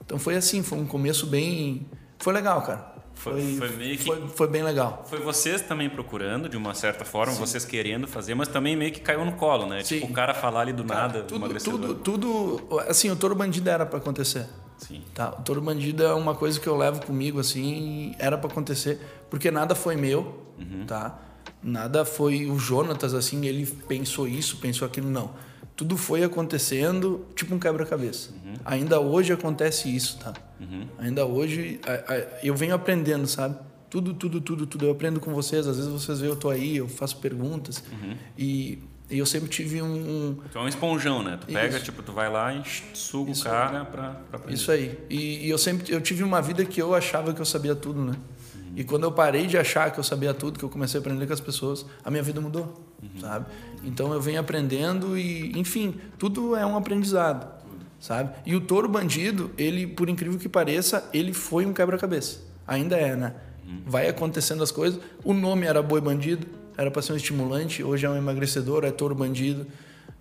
Então 0.05 0.19
foi 0.19 0.35
assim, 0.35 0.61
foi 0.61 0.77
um 0.77 0.85
começo 0.85 1.25
bem... 1.25 1.87
Foi 2.19 2.31
legal, 2.31 2.61
cara. 2.61 2.93
Foi, 3.19 3.57
foi, 3.57 3.69
meio 3.71 3.97
que, 3.97 4.05
foi, 4.05 4.27
foi, 4.29 4.47
bem 4.47 4.63
legal. 4.63 5.05
Foi 5.09 5.19
vocês 5.19 5.61
também 5.61 5.89
procurando, 5.89 6.47
de 6.47 6.55
uma 6.55 6.73
certa 6.73 7.03
forma, 7.03 7.33
Sim. 7.33 7.39
vocês 7.41 7.65
querendo 7.65 8.07
fazer, 8.07 8.33
mas 8.33 8.47
também 8.47 8.77
meio 8.77 8.93
que 8.93 9.01
caiu 9.01 9.25
no 9.25 9.33
colo, 9.33 9.67
né? 9.67 9.83
Sim. 9.83 9.95
Tipo, 9.99 10.11
o 10.11 10.13
cara 10.13 10.33
falar 10.33 10.61
ali 10.61 10.71
do 10.71 10.85
cara, 10.85 11.01
nada, 11.01 11.23
tudo, 11.23 11.59
tudo, 11.59 11.95
tudo, 11.95 12.79
assim, 12.87 13.11
o 13.11 13.17
Toro 13.17 13.35
Bandido 13.35 13.69
era 13.69 13.85
para 13.85 13.99
acontecer. 13.99 14.47
Sim. 14.77 15.03
Tá? 15.13 15.35
O 15.37 15.41
Toro 15.41 15.59
Bandido 15.59 16.01
é 16.01 16.13
uma 16.13 16.33
coisa 16.33 16.57
que 16.61 16.67
eu 16.67 16.77
levo 16.77 17.05
comigo, 17.05 17.41
assim, 17.41 18.15
era 18.17 18.37
para 18.37 18.49
acontecer, 18.49 18.97
porque 19.29 19.51
nada 19.51 19.75
foi 19.75 19.97
meu, 19.97 20.45
uhum. 20.57 20.85
tá? 20.87 21.19
Nada 21.61 22.05
foi 22.05 22.45
o 22.45 22.57
Jonatas, 22.57 23.13
assim, 23.13 23.45
ele 23.45 23.65
pensou 23.65 24.29
isso, 24.29 24.57
pensou 24.57 24.87
aquilo, 24.87 25.09
não 25.09 25.48
tudo 25.79 25.95
foi 25.95 26.25
acontecendo 26.25 27.25
tipo 27.33 27.55
um 27.55 27.59
quebra-cabeça. 27.59 28.31
Uhum. 28.31 28.53
Ainda 28.65 28.99
hoje 28.99 29.31
acontece 29.31 29.87
isso, 29.95 30.19
tá? 30.19 30.33
Uhum. 30.59 30.85
Ainda 30.97 31.25
hoje 31.25 31.79
a, 31.87 32.13
a, 32.13 32.17
eu 32.43 32.53
venho 32.53 32.75
aprendendo, 32.75 33.25
sabe? 33.25 33.55
Tudo, 33.89 34.13
tudo, 34.13 34.41
tudo, 34.41 34.67
tudo. 34.67 34.85
Eu 34.85 34.91
aprendo 34.91 35.21
com 35.21 35.33
vocês. 35.33 35.65
Às 35.65 35.77
vezes 35.77 35.89
vocês 35.89 36.19
veem 36.19 36.33
eu 36.33 36.35
tô 36.35 36.49
aí, 36.49 36.75
eu 36.75 36.89
faço 36.89 37.15
perguntas 37.19 37.81
uhum. 37.93 38.13
e, 38.37 38.79
e, 39.09 39.17
eu 39.17 39.25
sempre 39.25 39.47
tive 39.47 39.81
um, 39.81 39.85
um. 39.85 40.37
Tu 40.51 40.57
é 40.57 40.61
um 40.61 40.67
esponjão, 40.67 41.23
né? 41.23 41.39
Tu 41.39 41.47
pega, 41.47 41.77
isso. 41.77 41.85
tipo, 41.85 42.03
tu 42.03 42.11
vai 42.11 42.29
lá 42.29 42.53
e 42.53 42.61
suga 42.93 43.31
o 43.31 43.41
cara 43.41 43.85
para 43.85 44.21
aprender. 44.33 44.55
Isso 44.55 44.69
aí. 44.73 44.99
E, 45.09 45.45
e 45.45 45.49
eu 45.49 45.57
sempre 45.57 45.93
eu 45.93 46.01
tive 46.01 46.23
uma 46.23 46.41
vida 46.41 46.65
que 46.65 46.81
eu 46.81 46.93
achava 46.93 47.33
que 47.33 47.39
eu 47.39 47.45
sabia 47.45 47.73
tudo, 47.73 48.03
né? 48.03 48.17
E 48.75 48.83
quando 48.83 49.03
eu 49.03 49.13
parei 49.13 49.47
de 49.47 49.57
achar 49.57 49.91
que 49.91 49.99
eu 49.99 50.03
sabia 50.03 50.33
tudo, 50.33 50.59
que 50.59 50.65
eu 50.65 50.69
comecei 50.69 50.97
a 50.97 51.01
aprender 51.01 51.25
com 51.25 51.31
as 51.31 51.39
pessoas, 51.39 51.85
a 52.03 52.11
minha 52.11 52.21
vida 52.21 52.41
mudou, 52.41 52.88
uhum. 53.01 53.21
sabe? 53.21 53.45
Então 53.83 54.13
eu 54.13 54.21
venho 54.21 54.39
aprendendo 54.39 55.17
e, 55.17 55.57
enfim, 55.57 55.95
tudo 56.17 56.55
é 56.55 56.65
um 56.65 56.75
aprendizado, 56.75 57.47
sabe? 57.99 58.31
E 58.45 58.55
o 58.55 58.61
touro 58.61 58.87
bandido, 58.87 59.51
ele, 59.57 59.87
por 59.87 60.09
incrível 60.09 60.37
que 60.39 60.49
pareça, 60.49 61.07
ele 61.13 61.33
foi 61.33 61.65
um 61.65 61.73
quebra-cabeça. 61.73 62.39
Ainda 62.67 62.97
é, 62.97 63.15
né? 63.15 63.33
Uhum. 63.65 63.81
Vai 63.85 64.07
acontecendo 64.07 64.63
as 64.63 64.71
coisas. 64.71 64.99
O 65.23 65.33
nome 65.33 65.65
era 65.65 65.81
boi 65.81 66.01
bandido, 66.01 66.47
era 66.77 66.89
para 66.89 67.01
ser 67.01 67.13
um 67.13 67.15
estimulante, 67.15 67.83
hoje 67.83 68.05
é 68.05 68.09
um 68.09 68.15
emagrecedor, 68.15 68.85
é 68.85 68.91
touro 68.91 69.13
bandido. 69.15 69.67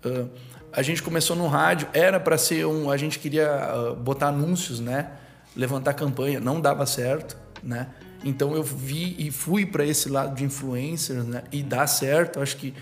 Uh, 0.03 0.29
a 0.71 0.81
gente 0.81 1.01
começou 1.01 1.35
no 1.35 1.47
rádio, 1.47 1.87
era 1.93 2.19
para 2.19 2.37
ser 2.37 2.65
um. 2.65 2.91
A 2.91 2.97
gente 2.97 3.17
queria 3.17 3.73
uh, 3.73 3.95
botar 3.95 4.27
anúncios, 4.27 4.79
né? 4.79 5.11
Levantar 5.55 5.93
campanha, 5.93 6.39
não 6.39 6.61
dava 6.61 6.85
certo, 6.85 7.37
né? 7.63 7.87
Então 8.23 8.53
eu 8.53 8.63
vi 8.63 9.15
e 9.17 9.31
fui 9.31 9.65
para 9.65 9.85
esse 9.85 10.09
lado 10.09 10.35
de 10.35 10.43
influencers, 10.43 11.25
né? 11.25 11.43
E 11.51 11.63
dá 11.63 11.87
certo, 11.87 12.39
acho 12.39 12.57
que 12.57 12.73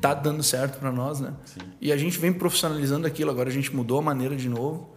tá 0.00 0.14
dando 0.14 0.42
certo 0.42 0.78
para 0.78 0.90
nós, 0.90 1.20
né? 1.20 1.32
Sim. 1.44 1.60
E 1.80 1.92
a 1.92 1.96
gente 1.96 2.18
vem 2.18 2.32
profissionalizando 2.32 3.06
aquilo, 3.06 3.30
agora 3.30 3.48
a 3.48 3.52
gente 3.52 3.74
mudou 3.74 3.98
a 3.98 4.02
maneira 4.02 4.34
de 4.36 4.48
novo. 4.48 4.92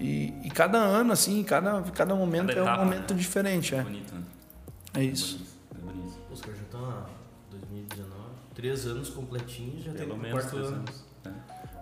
E, 0.00 0.32
e, 0.44 0.50
cada 0.50 0.78
ano, 0.78 1.12
assim, 1.12 1.42
cada, 1.42 1.82
cada 1.90 2.14
momento 2.14 2.48
cada 2.48 2.60
etapa, 2.60 2.70
é 2.70 2.80
um 2.80 2.84
momento 2.84 3.14
né? 3.14 3.20
diferente. 3.20 3.74
É, 3.74 3.82
bonito, 3.82 4.14
né? 4.14 4.22
é 4.94 5.02
isso. 5.02 5.44
É 5.74 5.78
bonito. 5.80 6.14
É 6.30 6.32
Oscar 6.32 6.54
já 6.54 6.62
tá 6.70 7.06
2019, 7.50 8.12
três 8.54 8.86
anos 8.86 9.10
completinhos, 9.10 9.82
já 9.82 9.92
Pelo 9.92 10.16
tem 10.16 10.30
quarto 10.30 10.56
ano. 10.56 10.66
Anos. 10.66 11.04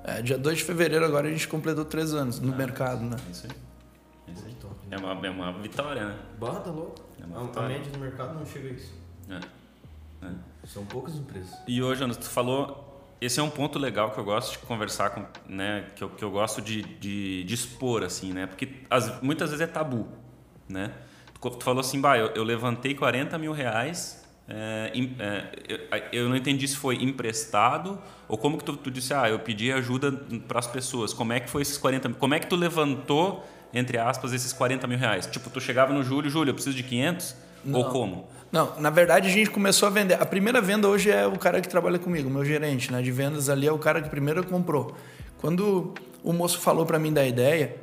É. 0.02 0.18
é. 0.18 0.22
dia 0.22 0.38
2 0.38 0.56
de 0.56 0.64
fevereiro 0.64 1.04
agora 1.04 1.28
a 1.28 1.30
gente 1.30 1.46
completou 1.46 1.84
três 1.84 2.14
anos 2.14 2.40
no 2.40 2.54
ah, 2.54 2.56
mercado, 2.56 3.02
né? 3.02 3.16
É 3.28 3.30
isso 3.30 3.46
aí. 3.46 3.56
É, 4.28 4.32
isso 4.32 4.44
aí. 4.46 4.56
é, 4.92 4.96
uma, 4.96 5.26
é 5.26 5.30
uma 5.30 5.52
vitória, 5.60 6.06
né? 6.06 6.18
Bota 6.38 6.70
louco. 6.70 7.05
É 7.32 7.58
a, 7.60 7.64
a 7.64 7.68
média 7.68 7.90
do 7.90 7.98
mercado 7.98 8.34
não 8.34 8.46
chega 8.46 8.68
a 8.68 8.72
isso. 8.72 8.94
É. 9.28 9.40
É. 10.26 10.30
São 10.66 10.84
poucas 10.84 11.14
empresas. 11.14 11.56
E 11.66 11.82
hoje, 11.82 12.02
Ana, 12.02 12.14
tu 12.14 12.28
falou. 12.28 12.84
Esse 13.18 13.40
é 13.40 13.42
um 13.42 13.48
ponto 13.48 13.78
legal 13.78 14.10
que 14.10 14.18
eu 14.18 14.24
gosto 14.24 14.52
de 14.52 14.58
conversar 14.58 15.08
com, 15.08 15.24
né? 15.48 15.86
Que 15.96 16.04
eu, 16.04 16.10
que 16.10 16.22
eu 16.22 16.30
gosto 16.30 16.60
de, 16.60 16.82
de, 16.82 17.44
de 17.44 17.54
expor, 17.54 18.02
assim, 18.02 18.32
né? 18.32 18.46
Porque 18.46 18.68
as, 18.90 19.22
muitas 19.22 19.50
vezes 19.50 19.62
é 19.62 19.66
tabu, 19.66 20.06
né? 20.68 20.92
Tu, 21.40 21.50
tu 21.50 21.64
falou 21.64 21.80
assim, 21.80 21.98
bah, 21.98 22.18
eu, 22.18 22.26
eu, 22.28 22.44
levantei 22.44 22.94
40 22.94 23.38
mil 23.38 23.52
reais. 23.52 24.22
É, 24.48 24.92
é, 25.18 25.50
eu, 26.12 26.20
eu, 26.24 26.28
não 26.28 26.36
entendi 26.36 26.68
se 26.68 26.76
foi 26.76 27.02
emprestado 27.02 27.98
ou 28.28 28.38
como 28.38 28.58
que 28.58 28.64
tu, 28.64 28.76
tu 28.76 28.90
disse, 28.90 29.12
ah, 29.14 29.28
eu 29.28 29.40
pedi 29.40 29.72
ajuda 29.72 30.12
para 30.46 30.58
as 30.58 30.66
pessoas. 30.66 31.14
Como 31.14 31.32
é 31.32 31.40
que 31.40 31.48
foi 31.48 31.62
esses 31.62 31.78
40 31.78 32.10
mil? 32.10 32.18
Como 32.18 32.34
é 32.34 32.38
que 32.38 32.46
tu 32.46 32.54
levantou 32.54 33.44
entre 33.76 33.98
aspas, 33.98 34.32
esses 34.32 34.52
40 34.52 34.86
mil 34.86 34.98
reais? 34.98 35.26
Tipo, 35.26 35.50
tu 35.50 35.60
chegava 35.60 35.92
no 35.92 36.02
Júlio, 36.02 36.30
Júlio, 36.30 36.50
eu 36.50 36.54
preciso 36.54 36.74
de 36.74 36.82
500? 36.82 37.36
Não. 37.64 37.78
Ou 37.80 37.84
como? 37.90 38.28
Não, 38.50 38.80
na 38.80 38.90
verdade 38.90 39.28
a 39.28 39.30
gente 39.30 39.50
começou 39.50 39.86
a 39.86 39.90
vender. 39.90 40.14
A 40.14 40.24
primeira 40.24 40.60
venda 40.60 40.88
hoje 40.88 41.10
é 41.10 41.26
o 41.26 41.38
cara 41.38 41.60
que 41.60 41.68
trabalha 41.68 41.98
comigo, 41.98 42.30
meu 42.30 42.44
gerente 42.44 42.90
né, 42.90 43.02
de 43.02 43.10
vendas 43.10 43.50
ali 43.50 43.66
é 43.66 43.72
o 43.72 43.78
cara 43.78 44.00
que 44.00 44.08
primeiro 44.08 44.44
comprou. 44.46 44.96
Quando 45.38 45.92
o 46.22 46.32
moço 46.32 46.58
falou 46.58 46.86
para 46.86 46.98
mim 46.98 47.12
da 47.12 47.26
ideia, 47.26 47.76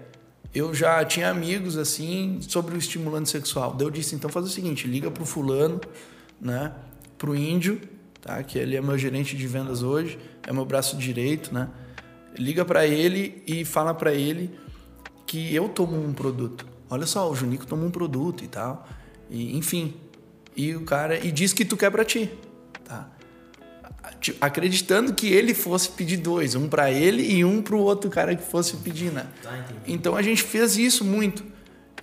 eu 0.53 0.73
já 0.73 1.03
tinha 1.05 1.29
amigos 1.29 1.77
assim 1.77 2.39
sobre 2.41 2.75
o 2.75 2.77
estimulante 2.77 3.29
sexual. 3.29 3.73
Daí 3.73 3.85
eu 3.85 3.91
disse, 3.91 4.15
então 4.15 4.29
faz 4.29 4.45
o 4.45 4.49
seguinte, 4.49 4.87
liga 4.87 5.11
pro 5.11 5.25
fulano, 5.25 5.79
né? 6.41 6.71
Pro 7.17 7.35
índio, 7.35 7.79
tá? 8.21 8.41
Que 8.41 8.57
ele 8.57 8.75
é 8.75 8.81
meu 8.81 8.97
gerente 8.97 9.35
de 9.37 9.47
vendas 9.47 9.83
hoje, 9.83 10.17
é 10.47 10.51
meu 10.51 10.65
braço 10.65 10.97
direito, 10.97 11.53
né? 11.53 11.69
Liga 12.37 12.65
para 12.65 12.87
ele 12.87 13.43
e 13.45 13.63
fala 13.63 13.93
para 13.93 14.13
ele 14.13 14.49
que 15.25 15.53
eu 15.53 15.69
tomo 15.69 15.95
um 15.95 16.13
produto. 16.13 16.65
Olha 16.89 17.05
só, 17.05 17.29
o 17.29 17.35
Junico 17.35 17.65
toma 17.65 17.85
um 17.85 17.91
produto 17.91 18.43
e 18.43 18.47
tal. 18.47 18.87
E, 19.29 19.57
enfim. 19.57 19.93
E 20.55 20.75
o 20.75 20.81
cara 20.81 21.17
e 21.17 21.31
diz 21.31 21.53
que 21.53 21.65
tu 21.65 21.75
quer 21.75 21.89
para 21.89 22.05
ti, 22.05 22.29
tá? 22.85 23.09
Acreditando 24.39 25.13
que 25.13 25.27
ele 25.27 25.53
fosse 25.53 25.89
pedir 25.89 26.17
dois, 26.17 26.53
um 26.53 26.67
para 26.67 26.91
ele 26.91 27.23
e 27.23 27.43
um 27.43 27.61
para 27.61 27.75
o 27.75 27.79
outro 27.79 28.09
cara 28.09 28.35
que 28.35 28.43
fosse 28.43 28.77
pedir, 28.77 29.11
né? 29.11 29.25
Tá, 29.41 29.65
então 29.87 30.15
a 30.15 30.21
gente 30.21 30.43
fez 30.43 30.77
isso 30.77 31.03
muito. 31.03 31.43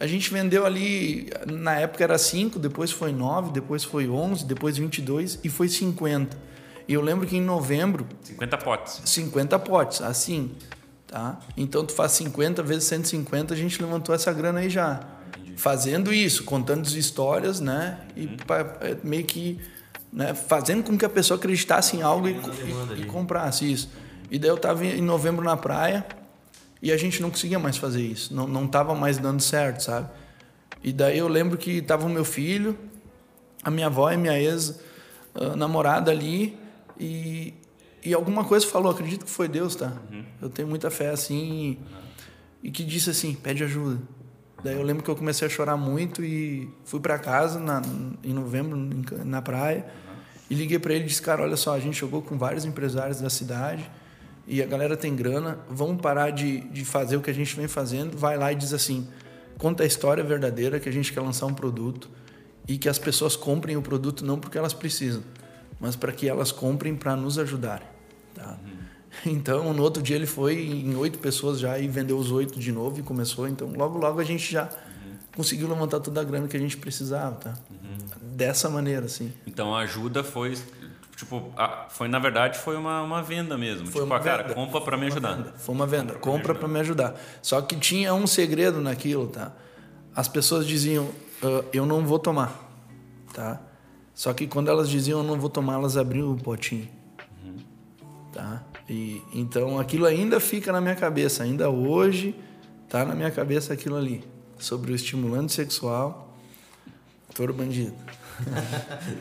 A 0.01 0.07
gente 0.07 0.33
vendeu 0.33 0.67
ali, 0.67 1.31
na 1.47 1.79
época 1.79 2.03
era 2.03 2.19
5, 2.19 2.59
depois 2.59 2.91
foi 2.91 3.13
9, 3.13 3.53
depois 3.53 3.85
foi 3.85 4.09
11, 4.09 4.47
depois 4.47 4.77
22 4.79 5.39
e 5.45 5.49
foi 5.49 5.69
50. 5.69 6.37
E 6.89 6.95
eu 6.95 7.01
lembro 7.01 7.27
que 7.27 7.37
em 7.37 7.41
novembro. 7.41 8.07
50 8.23 8.59
potes. 8.59 9.03
50 9.05 9.59
potes, 9.59 10.01
assim. 10.03 10.51
Tá? 11.11 11.41
Então 11.57 11.85
tu 11.85 11.93
faz 11.93 12.13
50 12.13 12.63
vezes 12.63 12.85
150, 12.85 13.53
a 13.53 13.57
gente 13.57 13.83
levantou 13.83 14.15
essa 14.15 14.33
grana 14.33 14.61
aí 14.61 14.71
já. 14.71 15.01
Entendi. 15.27 15.57
Fazendo 15.57 16.15
isso, 16.15 16.45
contando 16.45 16.83
as 16.83 16.93
histórias, 16.93 17.59
né? 17.59 17.99
E 18.15 18.27
uhum. 18.27 18.37
pra, 18.47 18.59
é, 18.81 18.97
meio 19.03 19.25
que 19.25 19.59
né? 20.13 20.35
fazendo 20.35 20.85
com 20.85 20.97
que 20.97 21.05
a 21.05 21.09
pessoa 21.09 21.37
acreditasse 21.37 21.97
em 21.97 22.03
algo 22.03 22.29
e, 22.29 22.37
e, 22.97 23.01
e 23.01 23.05
comprasse 23.07 23.71
isso. 23.71 23.91
E 24.31 24.39
daí 24.39 24.51
eu 24.51 24.55
estava 24.55 24.87
em 24.87 25.03
novembro 25.03 25.45
na 25.45 25.57
praia 25.57 26.07
e 26.81 26.93
a 26.93 26.97
gente 26.97 27.21
não 27.21 27.29
conseguia 27.29 27.59
mais 27.59 27.77
fazer 27.77 28.03
isso. 28.03 28.33
Não, 28.33 28.47
não 28.47 28.69
tava 28.69 28.95
mais 28.95 29.19
dando 29.19 29.43
certo, 29.43 29.83
sabe? 29.83 30.09
E 30.81 30.93
daí 30.93 31.19
eu 31.19 31.27
lembro 31.27 31.59
que 31.59 31.83
tava 31.83 32.07
o 32.07 32.09
meu 32.09 32.25
filho, 32.25 32.79
a 33.65 33.71
minha 33.71 33.89
avó 33.89 34.13
e 34.13 34.17
minha 34.17 34.39
ex-namorada 34.41 36.13
ali 36.13 36.57
e, 37.01 37.53
e 38.05 38.15
alguma 38.15 38.45
coisa 38.45 38.67
falou, 38.67 38.91
acredito 38.91 39.25
que 39.25 39.31
foi 39.31 39.49
Deus, 39.49 39.75
tá? 39.75 39.93
Uhum. 40.11 40.25
Eu 40.43 40.49
tenho 40.49 40.69
muita 40.69 40.91
fé 40.91 41.11
assim 41.11 41.79
e, 42.63 42.71
que 42.71 42.83
disse 42.85 43.11
assim, 43.11 43.35
pede 43.35 43.63
ajuda. 43.65 44.01
Daí 44.63 44.77
eu 44.77 44.83
lembro 44.83 45.03
que 45.03 45.11
eu 45.11 45.17
comecei 45.17 45.47
a 45.47 45.51
chorar 45.51 45.77
muito 45.77 46.25
e 46.25 46.69
fui 46.85 47.01
para 47.01 47.19
casa 47.19 47.59
na, 47.59 47.81
em 48.23 48.33
novembro 48.33 48.77
na 49.25 49.41
praia 49.41 49.87
e 50.51 50.55
liguei 50.55 50.79
para 50.79 50.93
ele 50.95 51.05
e 51.05 51.07
disse, 51.07 51.23
cara, 51.23 51.43
olha 51.43 51.57
só, 51.57 51.75
a 51.75 51.81
gente 51.81 51.99
jogou 51.99 52.21
com 52.21 52.37
vários 52.37 52.65
empresários 52.65 53.21
da 53.21 53.31
cidade 53.31 53.91
e 54.47 54.63
a 54.63 54.67
galera 54.67 54.97
tem 54.97 55.15
grana, 55.15 55.59
vamos 55.69 56.01
parar 56.03 56.31
de, 56.31 56.61
de 56.71 56.85
fazer 56.85 57.17
o 57.17 57.21
que 57.21 57.31
a 57.31 57.35
gente 57.35 57.55
vem 57.55 57.69
fazendo, 57.69 58.17
vai 58.17 58.37
lá 58.37 58.53
e 58.53 58.57
diz 58.57 58.73
assim, 58.75 59.07
conta 59.57 59.83
a 59.85 59.87
história 59.87 60.25
verdadeira 60.25 60.81
que 60.81 60.89
a 60.89 60.93
gente 60.93 61.13
quer 61.13 61.21
lançar 61.21 61.47
um 61.47 61.55
produto 61.55 62.11
e 62.67 62.77
que 62.77 62.89
as 62.89 62.99
pessoas 62.99 63.37
comprem 63.37 63.77
o 63.77 63.83
produto 63.83 64.25
não 64.25 64.39
porque 64.39 64.59
elas 64.59 64.75
precisam, 64.75 65.23
mas 65.81 65.97
para 65.97 66.13
que 66.13 66.29
elas 66.29 66.53
comprem 66.53 66.95
para 66.95 67.17
nos 67.17 67.39
ajudar. 67.39 67.83
Tá? 68.35 68.59
Uhum. 68.63 68.81
Então, 69.27 69.73
no 69.73 69.83
outro 69.83 70.03
dia 70.03 70.17
ele 70.17 70.27
foi 70.27 70.55
em 70.55 70.95
oito 70.95 71.19
pessoas 71.19 71.59
já 71.59 71.79
e 71.79 71.89
vendeu 71.89 72.17
os 72.17 72.31
oito 72.31 72.59
de 72.59 72.73
novo 72.73 73.01
e 73.01 73.03
começou. 73.03 73.49
Então, 73.49 73.73
logo, 73.77 73.99
logo 73.99 74.21
a 74.21 74.25
gente 74.25 74.51
já 74.51 74.65
uhum. 74.65 75.17
conseguiu 75.35 75.69
levantar 75.69 76.01
toda 76.01 76.21
a 76.21 76.25
grana 76.25 76.47
que 76.47 76.57
a 76.57 76.61
gente 76.61 76.77
precisava, 76.77 77.35
tá? 77.37 77.55
Uhum. 77.71 78.37
Dessa 78.37 78.71
maneira, 78.71 79.07
assim. 79.07 79.33
Então, 79.47 79.75
a 79.75 79.81
ajuda 79.81 80.23
foi, 80.23 80.57
tipo, 81.17 81.53
foi 81.89 82.09
na 82.09 82.19
verdade 82.19 82.59
foi 82.59 82.77
uma, 82.77 83.03
uma 83.03 83.23
venda 83.23 83.59
mesmo. 83.59 83.87
Foi 83.87 84.03
tipo, 84.03 84.05
uma 84.05 84.17
a 84.17 84.21
cara, 84.21 84.43
venda. 84.45 84.55
compra 84.55 84.81
para 84.81 84.97
me 84.97 85.07
ajudar. 85.07 85.35
Venda. 85.35 85.55
Foi 85.57 85.75
uma 85.75 85.87
venda, 85.87 86.15
compra 86.15 86.55
para 86.55 86.69
me, 86.69 86.75
me, 86.75 86.81
ajudar. 86.81 87.21
Só 87.43 87.61
que 87.61 87.77
tinha 87.77 88.15
um 88.15 88.27
segredo 88.27 88.81
naquilo, 88.81 89.27
tá? 89.27 89.53
As 90.15 90.29
pessoas 90.29 90.67
diziam, 90.67 91.05
uh, 91.43 91.65
eu 91.73 91.85
não 91.85 92.07
vou 92.07 92.19
tomar, 92.19 92.71
tá? 93.35 93.61
Só 94.21 94.33
que 94.35 94.47
quando 94.47 94.69
elas 94.69 94.91
diziam 94.91 95.21
eu 95.21 95.25
não 95.25 95.41
vou 95.41 95.49
tomar, 95.49 95.77
elas 95.77 95.97
abriam 95.97 96.31
o 96.31 96.37
potinho, 96.37 96.87
uhum. 97.43 97.57
tá? 98.31 98.63
E, 98.87 99.23
então 99.33 99.79
aquilo 99.79 100.05
ainda 100.05 100.39
fica 100.39 100.71
na 100.71 100.79
minha 100.79 100.95
cabeça, 100.95 101.43
ainda 101.43 101.71
hoje 101.71 102.35
tá 102.87 103.03
na 103.03 103.15
minha 103.15 103.31
cabeça 103.31 103.73
aquilo 103.73 103.97
ali, 103.97 104.23
sobre 104.59 104.93
o 104.93 104.95
estimulante 104.95 105.55
sexual, 105.55 106.37
touro 107.35 107.55
bandido. 107.55 107.95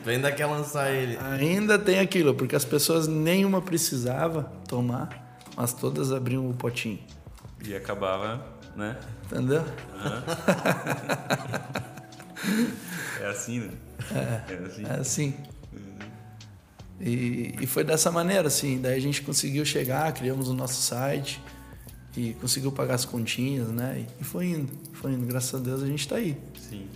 tu 0.04 0.10
ainda 0.10 0.30
quer 0.30 0.44
lançar 0.44 0.92
ele. 0.92 1.16
Ainda 1.16 1.78
tem 1.78 1.98
aquilo, 1.98 2.34
porque 2.34 2.54
as 2.54 2.66
pessoas 2.66 3.08
nenhuma 3.08 3.62
precisava 3.62 4.52
tomar, 4.68 5.38
mas 5.56 5.72
todas 5.72 6.12
abriam 6.12 6.46
o 6.46 6.52
potinho. 6.52 6.98
E 7.64 7.74
acabava, 7.74 8.46
né? 8.76 8.98
Entendeu? 9.24 9.62
Uhum. 9.62 10.22
é 13.20 13.26
assim, 13.26 13.60
né? 13.60 13.70
É, 14.12 14.52
é 14.52 14.66
assim. 14.66 14.84
É 14.84 14.92
assim. 14.94 15.34
E, 17.00 17.54
e 17.60 17.66
foi 17.66 17.82
dessa 17.82 18.10
maneira, 18.10 18.48
assim. 18.48 18.80
Daí 18.80 18.96
a 18.96 19.00
gente 19.00 19.22
conseguiu 19.22 19.64
chegar, 19.64 20.12
criamos 20.12 20.48
o 20.48 20.54
nosso 20.54 20.82
site 20.82 21.40
e 22.16 22.34
conseguiu 22.34 22.70
pagar 22.70 22.94
as 22.94 23.04
continhas, 23.04 23.68
né? 23.68 24.06
E, 24.20 24.24
foi 24.24 24.46
indo, 24.46 24.72
foi 24.92 25.12
indo. 25.12 25.26
Graças 25.26 25.54
a 25.54 25.62
Deus 25.62 25.82
a 25.82 25.86
gente 25.86 26.00
está 26.00 26.16
aí. 26.16 26.36
Sim. 26.58 26.88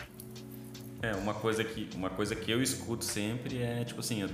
É, 1.00 1.14
uma 1.14 1.34
coisa 1.34 1.62
que, 1.62 1.88
uma 1.94 2.10
coisa 2.10 2.34
que 2.34 2.50
eu 2.50 2.62
escuto 2.62 3.04
sempre 3.04 3.62
é, 3.62 3.84
tipo 3.84 4.00
assim, 4.00 4.22
os 4.24 4.30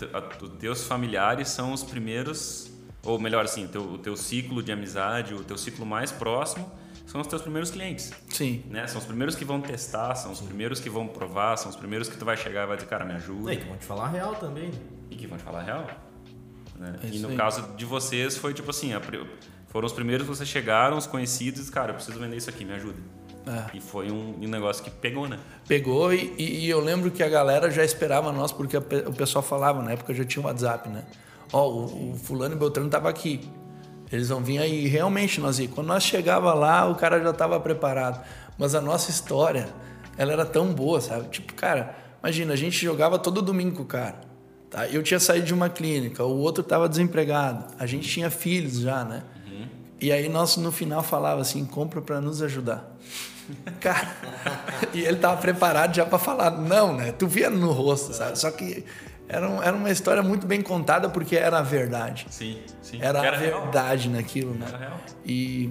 teus 0.59 0.85
familiares 0.85 1.49
são 1.49 1.73
os 1.73 1.83
primeiros, 1.83 2.71
ou 3.02 3.19
melhor 3.19 3.45
assim, 3.45 3.64
o 3.64 3.69
teu, 3.69 3.83
o 3.83 3.99
teu 3.99 4.17
ciclo 4.17 4.62
de 4.62 4.71
amizade, 4.71 5.35
o 5.35 5.43
teu 5.43 5.59
ciclo 5.59 5.85
mais 5.85 6.12
próximo 6.12 6.71
são 7.11 7.21
os 7.21 7.26
teus 7.26 7.43
primeiros 7.43 7.73
clientes. 7.73 8.12
Sim. 8.29 8.62
Né? 8.71 8.87
São 8.87 9.00
os 9.00 9.05
primeiros 9.05 9.35
que 9.35 9.45
vão 9.45 9.61
testar, 9.61 10.14
são 10.14 10.31
os 10.31 10.38
Sim. 10.38 10.47
primeiros 10.47 10.79
que 10.79 10.88
vão 10.88 11.09
provar, 11.09 11.57
são 11.57 11.69
os 11.69 11.75
primeiros 11.75 12.09
que 12.09 12.17
tu 12.17 12.25
vai 12.25 12.37
chegar 12.37 12.62
e 12.62 12.67
vai 12.69 12.76
dizer, 12.76 12.88
cara, 12.88 13.05
me 13.05 13.14
ajuda. 13.14 13.52
E 13.52 13.57
que 13.57 13.67
vão 13.67 13.76
te 13.76 13.85
falar 13.85 14.09
real 14.11 14.37
também. 14.37 14.71
E 15.11 15.17
que 15.17 15.26
vão 15.26 15.37
te 15.37 15.43
falar 15.43 15.62
real. 15.62 15.88
Né? 16.79 16.95
É 17.02 17.07
e 17.09 17.19
no 17.19 17.31
aí. 17.31 17.37
caso 17.37 17.62
de 17.76 17.85
vocês 17.85 18.37
foi 18.37 18.55
tipo 18.55 18.71
assim, 18.71 18.93
foram 19.67 19.87
os 19.87 19.93
primeiros 19.93 20.25
que 20.25 20.33
vocês 20.33 20.49
chegaram, 20.49 20.97
os 20.97 21.09
conhecidos, 21.09 21.69
cara, 21.69 21.90
eu 21.90 21.95
preciso 21.97 22.17
vender 22.17 22.37
isso 22.37 22.49
aqui, 22.49 22.64
me 22.64 22.75
ajuda. 22.75 22.99
É. 23.45 23.76
E 23.76 23.81
foi 23.81 24.12
um, 24.12 24.37
um, 24.40 24.49
negócio 24.49 24.85
que 24.85 24.90
pegou, 24.90 25.26
né? 25.26 25.40
Pegou 25.67 26.14
e, 26.14 26.33
e, 26.38 26.71
eu 26.71 26.79
lembro 26.79 27.11
que 27.11 27.25
a 27.25 27.29
galera 27.29 27.73
já 27.73 27.83
esperava 27.83 28.31
nós, 28.31 28.52
porque 28.52 28.76
o 28.76 29.12
pessoal 29.14 29.43
falava, 29.43 29.83
na 29.83 29.93
época 29.93 30.14
já 30.14 30.25
tinha 30.25 30.45
o 30.45 30.47
WhatsApp, 30.47 30.88
né? 30.88 31.02
Ó, 31.52 31.67
oh, 31.67 31.87
o, 31.87 32.12
o 32.12 32.17
fulano 32.17 32.55
e 32.55 32.59
Beltrano 32.59 32.88
tava 32.88 33.09
aqui. 33.09 33.50
Eles 34.12 34.29
vão 34.29 34.43
vir 34.43 34.59
aí. 34.59 34.87
Realmente, 34.87 35.40
nós. 35.40 35.61
Quando 35.75 35.87
nós 35.87 36.02
chegava 36.02 36.52
lá, 36.52 36.88
o 36.88 36.95
cara 36.95 37.23
já 37.23 37.31
estava 37.31 37.59
preparado. 37.61 38.25
Mas 38.59 38.75
a 38.75 38.81
nossa 38.81 39.11
história, 39.11 39.69
ela 40.19 40.33
era 40.33 40.45
tão 40.45 40.73
boa, 40.73 41.00
sabe? 41.00 41.29
Tipo, 41.29 41.55
cara, 41.55 41.95
imagina, 42.23 42.52
a 42.52 42.57
gente 42.57 42.85
jogava 42.85 43.19
todo 43.19 43.40
domingo 43.40 43.85
cara. 43.85 44.21
Tá? 44.71 44.87
Eu 44.87 45.02
tinha 45.02 45.19
saído 45.19 45.47
de 45.47 45.55
uma 45.55 45.69
clínica, 45.69 46.25
o 46.25 46.38
outro 46.38 46.62
estava 46.62 46.88
desempregado. 46.88 47.75
A 47.79 47.87
gente 47.87 48.09
tinha 48.09 48.31
filhos 48.31 48.81
já, 48.81 49.05
né? 49.05 49.25
Uhum. 49.47 49.67
E 50.00 50.12
aí 50.12 50.29
nós 50.29 50.57
no 50.57 50.71
final 50.71 51.02
falava 51.02 51.40
assim, 51.40 51.64
compra 51.64 52.00
para 52.00 52.21
nos 52.21 52.40
ajudar. 52.40 52.97
Cara, 53.81 54.14
e 54.95 55.00
ele 55.00 55.17
estava 55.17 55.40
preparado 55.40 55.97
já 55.97 56.07
para 56.07 56.19
falar 56.19 56.52
não, 56.52 56.97
né? 56.97 57.11
Tu 57.11 57.26
via 57.26 57.50
no 57.50 57.73
rosto, 57.73 58.14
sabe? 58.14 58.38
Só 58.38 58.50
que 58.52 58.85
era, 59.33 59.49
um, 59.49 59.63
era 59.63 59.77
uma 59.77 59.91
história 59.91 60.23
muito 60.25 60.45
bem 60.45 60.61
contada 60.61 61.09
porque 61.09 61.37
era 61.37 61.59
a 61.59 61.63
verdade. 61.63 62.27
Sim, 62.31 62.59
sim. 62.83 62.99
Era, 63.01 63.25
era 63.25 63.37
a 63.37 63.41
verdade 63.41 64.09
real. 64.09 64.21
naquilo, 64.21 64.55
né? 64.55 64.67
Era 64.69 64.79
real. 64.79 65.01
E, 65.25 65.71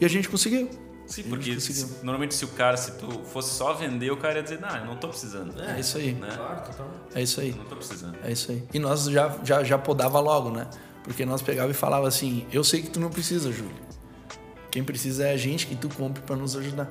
e 0.00 0.04
a 0.04 0.08
gente 0.08 0.28
conseguiu. 0.28 0.70
Sim, 1.04 1.24
porque 1.24 1.58
se, 1.60 2.04
normalmente 2.04 2.34
se 2.34 2.44
o 2.44 2.48
cara, 2.48 2.76
se 2.76 2.92
tu 2.92 3.24
fosse 3.24 3.52
só 3.52 3.74
vender, 3.74 4.10
o 4.12 4.16
cara 4.16 4.36
ia 4.36 4.42
dizer, 4.42 4.60
não, 4.60 4.74
eu 4.76 4.86
não 4.86 4.96
tô 4.96 5.08
precisando. 5.08 5.60
É, 5.60 5.76
é 5.76 5.80
isso 5.80 5.98
aí. 5.98 6.12
Né? 6.12 6.28
Claro, 6.34 6.62
total. 6.62 6.90
É 7.14 7.22
isso 7.22 7.40
aí. 7.40 7.50
Eu 7.50 7.56
não 7.56 7.64
tô 7.64 7.76
precisando. 7.76 8.16
É 8.22 8.30
isso 8.30 8.52
aí. 8.52 8.62
E 8.72 8.78
nós 8.78 9.04
já, 9.06 9.36
já, 9.42 9.64
já 9.64 9.76
podava 9.76 10.20
logo, 10.20 10.50
né? 10.50 10.68
Porque 11.02 11.26
nós 11.26 11.42
pegava 11.42 11.70
e 11.70 11.74
falava 11.74 12.06
assim, 12.06 12.46
eu 12.52 12.62
sei 12.62 12.80
que 12.80 12.90
tu 12.90 13.00
não 13.00 13.10
precisa, 13.10 13.50
Júlio. 13.50 13.74
Quem 14.70 14.84
precisa 14.84 15.26
é 15.26 15.32
a 15.32 15.36
gente 15.36 15.66
que 15.66 15.74
tu 15.74 15.88
compre 15.88 16.22
para 16.22 16.36
nos 16.36 16.56
ajudar. 16.56 16.88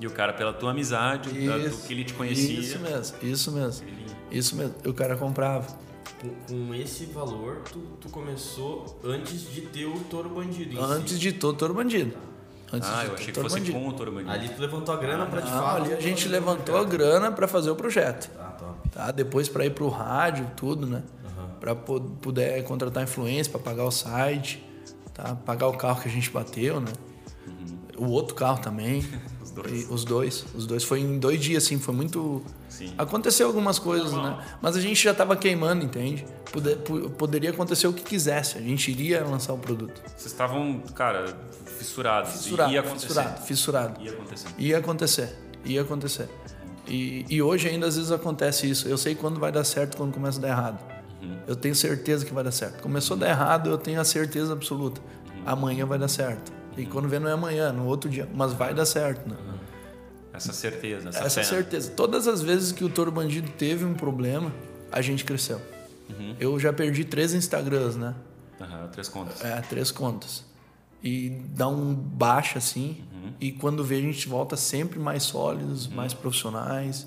E 0.00 0.06
o 0.06 0.10
cara, 0.10 0.32
pela 0.32 0.52
tua 0.52 0.70
amizade, 0.70 1.28
isso, 1.28 1.76
do 1.76 1.86
que 1.86 1.92
ele 1.92 2.04
te 2.04 2.14
conhecia. 2.14 2.60
Isso 2.60 2.78
mesmo, 2.78 3.16
isso 3.22 3.52
mesmo. 3.52 3.86
Ele 3.86 4.09
isso 4.30 4.56
mesmo, 4.56 4.74
o 4.84 4.94
cara 4.94 5.16
comprava. 5.16 5.66
Com, 6.20 6.66
com 6.66 6.74
esse 6.74 7.06
valor, 7.06 7.62
tu, 7.70 7.78
tu, 8.00 8.08
começou 8.10 9.00
antes 9.04 9.50
de 9.52 9.62
ter 9.62 9.86
o 9.86 9.98
touro 10.00 10.28
bandido. 10.28 10.80
Antes 10.82 11.18
de 11.18 11.32
ter 11.32 11.46
o 11.46 11.52
touro 11.52 11.74
bandido. 11.74 12.14
Antes 12.72 12.88
ah, 12.88 13.04
eu 13.04 13.14
achei 13.14 13.32
que 13.32 13.40
fosse 13.40 13.56
bandido. 13.58 13.78
com 13.78 13.88
o 13.88 13.92
touro 13.92 14.12
bandido. 14.12 14.30
Ali 14.30 14.48
tu 14.48 14.60
levantou 14.60 14.94
a 14.94 14.98
grana 14.98 15.24
ah, 15.24 15.26
para 15.26 15.42
te 15.42 15.48
falar. 15.48 15.76
Ali 15.76 15.92
a 15.94 16.00
gente 16.00 16.28
levantou 16.28 16.76
a 16.76 16.84
grana 16.84 17.32
para 17.32 17.48
fazer 17.48 17.70
o 17.70 17.76
projeto. 17.76 18.30
Ah, 18.38 18.54
top. 18.58 18.88
Tá? 18.90 19.10
Depois 19.10 19.48
para 19.48 19.64
ir 19.64 19.70
pro 19.70 19.88
rádio, 19.88 20.46
tudo, 20.56 20.86
né? 20.86 21.02
Uhum. 21.24 21.48
Para 21.58 21.74
poder 21.74 22.62
contratar 22.64 23.02
influência, 23.02 23.50
para 23.50 23.60
pagar 23.60 23.84
o 23.84 23.90
site, 23.90 24.64
tá? 25.14 25.34
Pagar 25.34 25.68
o 25.68 25.76
carro 25.76 26.02
que 26.02 26.08
a 26.08 26.12
gente 26.12 26.30
bateu, 26.30 26.80
né? 26.80 26.92
Uhum. 27.46 28.06
o 28.06 28.10
outro 28.10 28.34
carro 28.34 28.60
também. 28.60 29.04
Os 29.50 29.62
dois. 29.62 29.82
E 29.82 29.92
os 29.92 30.04
dois. 30.04 30.44
Os 30.54 30.66
dois. 30.66 30.84
Foi 30.84 31.00
em 31.00 31.18
dois 31.18 31.40
dias, 31.40 31.64
assim, 31.64 31.78
foi 31.78 31.94
muito. 31.94 32.42
Sim. 32.68 32.92
Aconteceu 32.96 33.46
algumas 33.46 33.78
coisas, 33.78 34.12
né? 34.12 34.38
Mas 34.62 34.76
a 34.76 34.80
gente 34.80 35.02
já 35.02 35.12
tava 35.12 35.36
queimando, 35.36 35.84
entende? 35.84 36.24
Poder- 36.52 36.76
po- 36.78 37.10
poderia 37.10 37.50
acontecer 37.50 37.86
o 37.86 37.92
que 37.92 38.02
quisesse. 38.02 38.58
A 38.58 38.60
gente 38.60 38.90
iria 38.90 39.24
lançar 39.24 39.52
o 39.52 39.58
produto. 39.58 40.00
Vocês 40.16 40.26
estavam, 40.26 40.80
cara, 40.94 41.36
fissurados. 41.78 42.32
Fissurado, 42.32 42.72
ia 42.72 42.80
acontecer. 42.80 43.06
fissurado, 43.08 43.40
fissurado. 43.46 44.00
Ia 44.02 44.10
acontecer. 44.12 44.48
Ia 44.58 44.78
acontecer. 44.78 45.38
Ia 45.64 45.82
acontecer. 45.82 46.28
E, 46.88 47.24
e 47.28 47.40
hoje 47.42 47.68
ainda 47.68 47.86
às 47.86 47.96
vezes 47.96 48.10
acontece 48.10 48.68
isso. 48.68 48.88
Eu 48.88 48.98
sei 48.98 49.14
quando 49.14 49.38
vai 49.38 49.52
dar 49.52 49.64
certo 49.64 49.96
quando 49.96 50.12
começa 50.12 50.38
a 50.38 50.42
dar 50.42 50.48
errado. 50.48 50.90
Eu 51.46 51.54
tenho 51.54 51.74
certeza 51.74 52.24
que 52.24 52.32
vai 52.32 52.42
dar 52.42 52.50
certo. 52.52 52.80
Começou 52.82 53.16
a 53.16 53.20
dar 53.20 53.28
errado, 53.28 53.68
eu 53.68 53.76
tenho 53.78 54.00
a 54.00 54.04
certeza 54.04 54.52
absoluta. 54.52 55.00
Amanhã 55.44 55.84
vai 55.84 55.98
dar 55.98 56.08
certo. 56.08 56.50
E 56.76 56.86
quando 56.86 57.08
vê 57.08 57.18
não 57.18 57.28
é 57.28 57.32
amanhã, 57.32 57.72
no 57.72 57.86
outro 57.86 58.08
dia. 58.08 58.28
Mas 58.34 58.52
vai 58.52 58.72
dar 58.74 58.86
certo, 58.86 59.28
né? 59.28 59.36
Essa 60.32 60.52
certeza, 60.52 61.08
essa, 61.08 61.18
Essa 61.24 61.40
fé. 61.42 61.46
certeza. 61.46 61.90
Todas 61.90 62.26
as 62.26 62.40
vezes 62.40 62.72
que 62.72 62.84
o 62.84 62.88
Toro 62.88 63.10
Bandido 63.10 63.50
teve 63.58 63.84
um 63.84 63.94
problema, 63.94 64.52
a 64.90 65.02
gente 65.02 65.24
cresceu. 65.24 65.60
Eu 66.38 66.58
já 66.58 66.72
perdi 66.72 67.04
três 67.04 67.34
Instagrams, 67.34 67.96
né? 67.96 68.14
Aham, 68.60 68.88
três 68.88 69.08
contas. 69.08 69.44
É, 69.44 69.60
três 69.62 69.90
contas. 69.90 70.44
E 71.02 71.30
dá 71.54 71.68
um 71.68 71.94
baixo 71.94 72.58
assim. 72.58 73.04
E 73.40 73.52
quando 73.52 73.84
vê, 73.84 73.96
a 73.96 74.00
gente 74.00 74.28
volta 74.28 74.56
sempre 74.56 74.98
mais 74.98 75.22
sólidos, 75.22 75.86
mais 75.86 76.12
profissionais. 76.14 77.06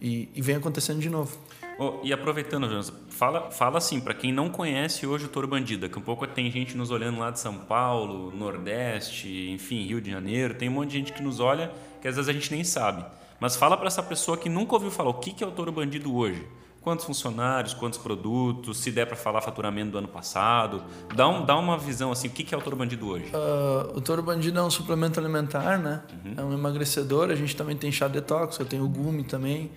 E, 0.00 0.28
e 0.34 0.42
vem 0.42 0.56
acontecendo 0.56 0.98
de 1.00 1.08
novo. 1.08 1.36
Ô, 1.82 1.98
e 2.04 2.12
aproveitando, 2.12 2.68
Jonas, 2.68 2.92
fala, 3.08 3.50
fala 3.50 3.78
assim, 3.78 4.00
pra 4.00 4.14
quem 4.14 4.32
não 4.32 4.48
conhece 4.48 5.04
hoje 5.04 5.24
o 5.24 5.28
Toro 5.28 5.48
Bandido, 5.48 5.88
que 5.88 5.98
um 5.98 6.02
pouco 6.02 6.24
tem 6.28 6.48
gente 6.48 6.76
nos 6.76 6.92
olhando 6.92 7.18
lá 7.18 7.32
de 7.32 7.40
São 7.40 7.54
Paulo, 7.54 8.30
Nordeste, 8.30 9.50
enfim, 9.50 9.82
Rio 9.84 10.00
de 10.00 10.08
Janeiro, 10.08 10.54
tem 10.54 10.68
um 10.68 10.72
monte 10.72 10.90
de 10.90 10.98
gente 10.98 11.12
que 11.12 11.20
nos 11.20 11.40
olha 11.40 11.72
que 12.00 12.06
às 12.06 12.14
vezes 12.14 12.28
a 12.28 12.32
gente 12.32 12.52
nem 12.52 12.62
sabe. 12.62 13.04
Mas 13.40 13.56
fala 13.56 13.76
pra 13.76 13.88
essa 13.88 14.02
pessoa 14.02 14.36
que 14.36 14.48
nunca 14.48 14.74
ouviu 14.74 14.92
falar 14.92 15.10
o 15.10 15.14
que 15.14 15.32
que 15.32 15.42
é 15.42 15.46
o 15.46 15.50
Toro 15.50 15.72
Bandido 15.72 16.14
hoje. 16.14 16.46
Quantos 16.80 17.04
funcionários, 17.04 17.74
quantos 17.74 17.98
produtos, 17.98 18.78
se 18.78 18.92
der 18.92 19.06
pra 19.06 19.16
falar 19.16 19.40
faturamento 19.40 19.90
do 19.90 19.98
ano 19.98 20.08
passado. 20.08 20.84
Dá, 21.16 21.28
um, 21.28 21.44
dá 21.44 21.56
uma 21.56 21.76
visão 21.76 22.12
assim, 22.12 22.28
o 22.28 22.30
que 22.30 22.44
que 22.44 22.54
é 22.54 22.58
o 22.58 22.60
Toro 22.60 22.76
Bandido 22.76 23.08
hoje? 23.08 23.30
Ah, 23.34 23.90
o 23.92 24.00
Toro 24.00 24.22
Bandido 24.22 24.60
é 24.60 24.62
um 24.62 24.70
suplemento 24.70 25.18
alimentar, 25.18 25.78
né? 25.78 26.02
É 26.36 26.42
um 26.42 26.52
emagrecedor. 26.52 27.30
A 27.30 27.34
gente 27.34 27.56
também 27.56 27.76
tem 27.76 27.90
chá 27.90 28.06
detox, 28.06 28.58
eu 28.60 28.66
tenho 28.66 28.86
gumi 28.88 29.24
também. 29.24 29.70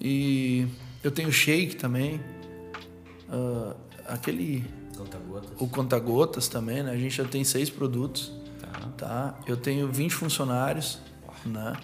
E 0.00 0.66
eu 1.06 1.10
tenho 1.10 1.30
shake 1.32 1.76
também. 1.76 2.20
Ah, 3.30 3.74
aquele. 4.08 4.64
Conta-gotas. 4.96 5.50
O 5.58 5.68
conta-gotas 5.68 6.48
também, 6.48 6.82
né? 6.82 6.90
A 6.90 6.96
gente 6.96 7.14
já 7.16 7.24
tem 7.24 7.44
seis 7.44 7.68
produtos. 7.70 8.32
Tá. 8.60 8.88
tá? 8.96 9.34
Eu 9.46 9.56
tenho 9.56 9.88
20 9.90 10.12
funcionários, 10.14 10.98
né? 11.44 11.74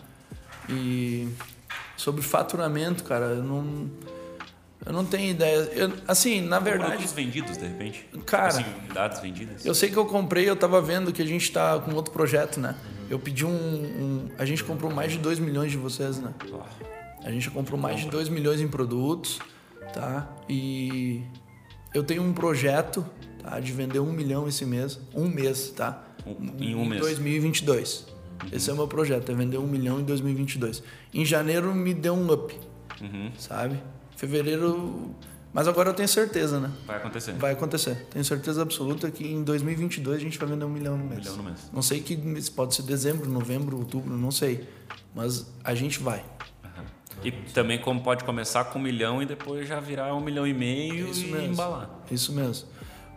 E 0.69 1.29
sobre 1.97 2.23
faturamento, 2.23 3.05
cara, 3.05 3.27
eu 3.27 3.43
não 3.43 3.91
eu 4.85 4.93
não 4.93 5.05
tenho 5.05 5.31
ideia. 5.31 5.57
Eu- 5.75 5.93
assim, 6.09 6.41
na 6.41 6.59
verdade, 6.59 6.93
Produtos 6.93 7.13
vendidos, 7.13 7.57
de 7.57 7.67
repente? 7.67 8.09
Cara, 8.27 8.49
Assim, 8.49 8.65
unidades 8.81 9.21
vendidas? 9.21 9.65
eu 9.65 9.75
sei 9.75 9.91
que 9.91 9.97
eu 9.97 10.07
comprei, 10.07 10.49
eu 10.49 10.57
tava 10.57 10.81
vendo 10.81 11.13
que 11.13 11.23
a 11.23 11.27
gente 11.27 11.53
tá 11.53 11.79
com 11.79 11.93
outro 11.95 12.13
projeto, 12.13 12.59
né? 12.59 12.75
Eu 13.09 13.19
pedi 13.19 13.45
um, 13.45 13.51
um- 13.51 14.29
a 14.39 14.45
gente 14.45 14.65
comprou 14.65 14.91
mais 14.93 15.13
de 15.13 15.19
2 15.19 15.39
milhões 15.39 15.71
de 15.71 15.77
vocês, 15.77 16.19
né? 16.19 16.33
Ó, 16.53 16.63
A 17.25 17.31
gente 17.31 17.51
comprou 17.51 17.79
mais 17.79 18.01
de 18.01 18.09
2 18.09 18.29
milhões 18.29 18.61
em 18.61 18.69
produtos, 18.69 19.39
tá? 19.93 20.29
E 20.49 21.23
eu 21.95 22.03
tenho 22.03 22.23
um 22.23 22.33
projeto, 22.33 23.05
tá? 23.43 23.61
De 23.61 23.73
vender 23.73 24.01
um 24.01 24.13
milhão 24.13 24.49
esse 24.49 24.65
mês, 24.67 24.99
um 25.15 25.29
mês, 25.29 25.71
tá? 25.71 26.03
Um- 26.27 26.53
em 26.63 26.75
um 26.75 26.85
mês. 26.85 27.01
2022. 27.01 28.07
Esse 28.51 28.71
é 28.71 28.73
o 28.73 28.77
meu 28.77 28.89
projeto, 28.89 29.31
é 29.31 29.35
vender 29.35 29.59
um 29.59 29.67
milhão 29.69 30.01
em 30.01 30.05
2022. 30.05 30.83
Em 31.15 31.25
janeiro 31.25 31.73
me 31.75 31.95
deu 31.95 32.15
um 32.15 32.33
up, 32.33 32.55
Uhum. 33.01 33.31
sabe? 33.39 33.81
Fevereiro... 34.17 35.15
Mas 35.53 35.69
agora 35.69 35.91
eu 35.91 35.95
tenho 35.95 36.09
certeza, 36.09 36.59
né? 36.59 36.71
Vai 36.87 36.97
acontecer. 36.97 37.33
Vai 37.35 37.53
acontecer. 37.53 38.07
Tenho 38.11 38.25
certeza 38.25 38.63
absoluta 38.63 39.11
que 39.11 39.27
em 39.27 39.45
2022 39.45 40.17
a 40.17 40.21
gente 40.21 40.39
vai 40.39 40.49
vender 40.49 40.65
um 40.65 40.71
milhão 40.71 40.97
no 40.97 41.05
mês. 41.05 41.21
milhão 41.21 41.37
no 41.37 41.43
mês. 41.43 41.71
Não 41.73 41.83
sei 41.83 42.01
que 42.01 42.17
mês, 42.17 42.49
pode 42.49 42.75
ser 42.75 42.83
dezembro, 42.83 43.29
novembro, 43.29 43.77
outubro, 43.77 44.17
não 44.17 44.31
sei. 44.31 44.67
Mas 45.15 45.47
a 45.63 45.75
gente 45.75 45.99
vai. 46.01 46.25
E 47.25 47.31
também 47.53 47.79
como 47.79 48.01
pode 48.01 48.25
começar 48.25 48.65
com 48.65 48.79
um 48.79 48.83
milhão 48.83 49.23
e 49.23 49.27
depois 49.27 49.69
já 49.69 49.79
virar 49.81 50.15
um 50.15 50.21
milhão 50.21 50.47
e 50.47 50.53
meio 50.53 51.09
Isso 51.09 51.27
e 51.27 51.31
mesmo. 51.31 51.53
embalar. 51.53 51.91
Isso 52.11 52.33
mesmo. 52.33 52.69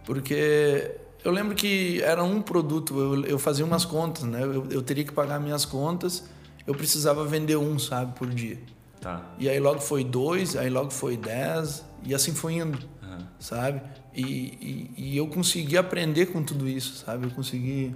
Porque 0.06 0.92
eu 1.24 1.32
lembro 1.32 1.56
que 1.56 2.02
era 2.04 2.24
um 2.24 2.42
produto, 2.42 3.00
eu, 3.00 3.26
eu 3.26 3.40
fazia 3.40 3.66
umas 3.66 3.84
contas, 3.84 4.24
né? 4.24 4.44
Eu, 4.44 4.68
eu 4.70 4.82
teria 4.84 5.04
que 5.04 5.12
pagar 5.12 5.40
minhas 5.40 5.66
contas, 5.66 6.30
eu 6.68 6.76
precisava 6.76 7.26
vender 7.26 7.56
um, 7.58 7.80
sabe, 7.80 8.14
por 8.16 8.30
dia. 8.30 8.60
Tá. 9.02 9.24
E 9.40 9.50
aí 9.50 9.60
logo 9.60 9.80
foi 9.80 10.04
dois, 10.04 10.56
aí 10.56 10.70
logo 10.70 10.92
foi 10.92 11.18
dez, 11.18 11.84
e 12.04 12.14
assim 12.14 12.34
foi 12.34 12.54
indo, 12.54 12.78
Aham. 13.04 13.28
sabe? 13.40 13.82
E, 14.16 14.22
e, 14.24 14.94
e 14.98 15.18
eu 15.18 15.28
consegui 15.28 15.78
aprender 15.78 16.28
com 16.28 16.44
tudo 16.44 16.70
isso, 16.70 16.96
sabe? 17.04 17.26
Eu 17.26 17.32
consegui 17.32 17.96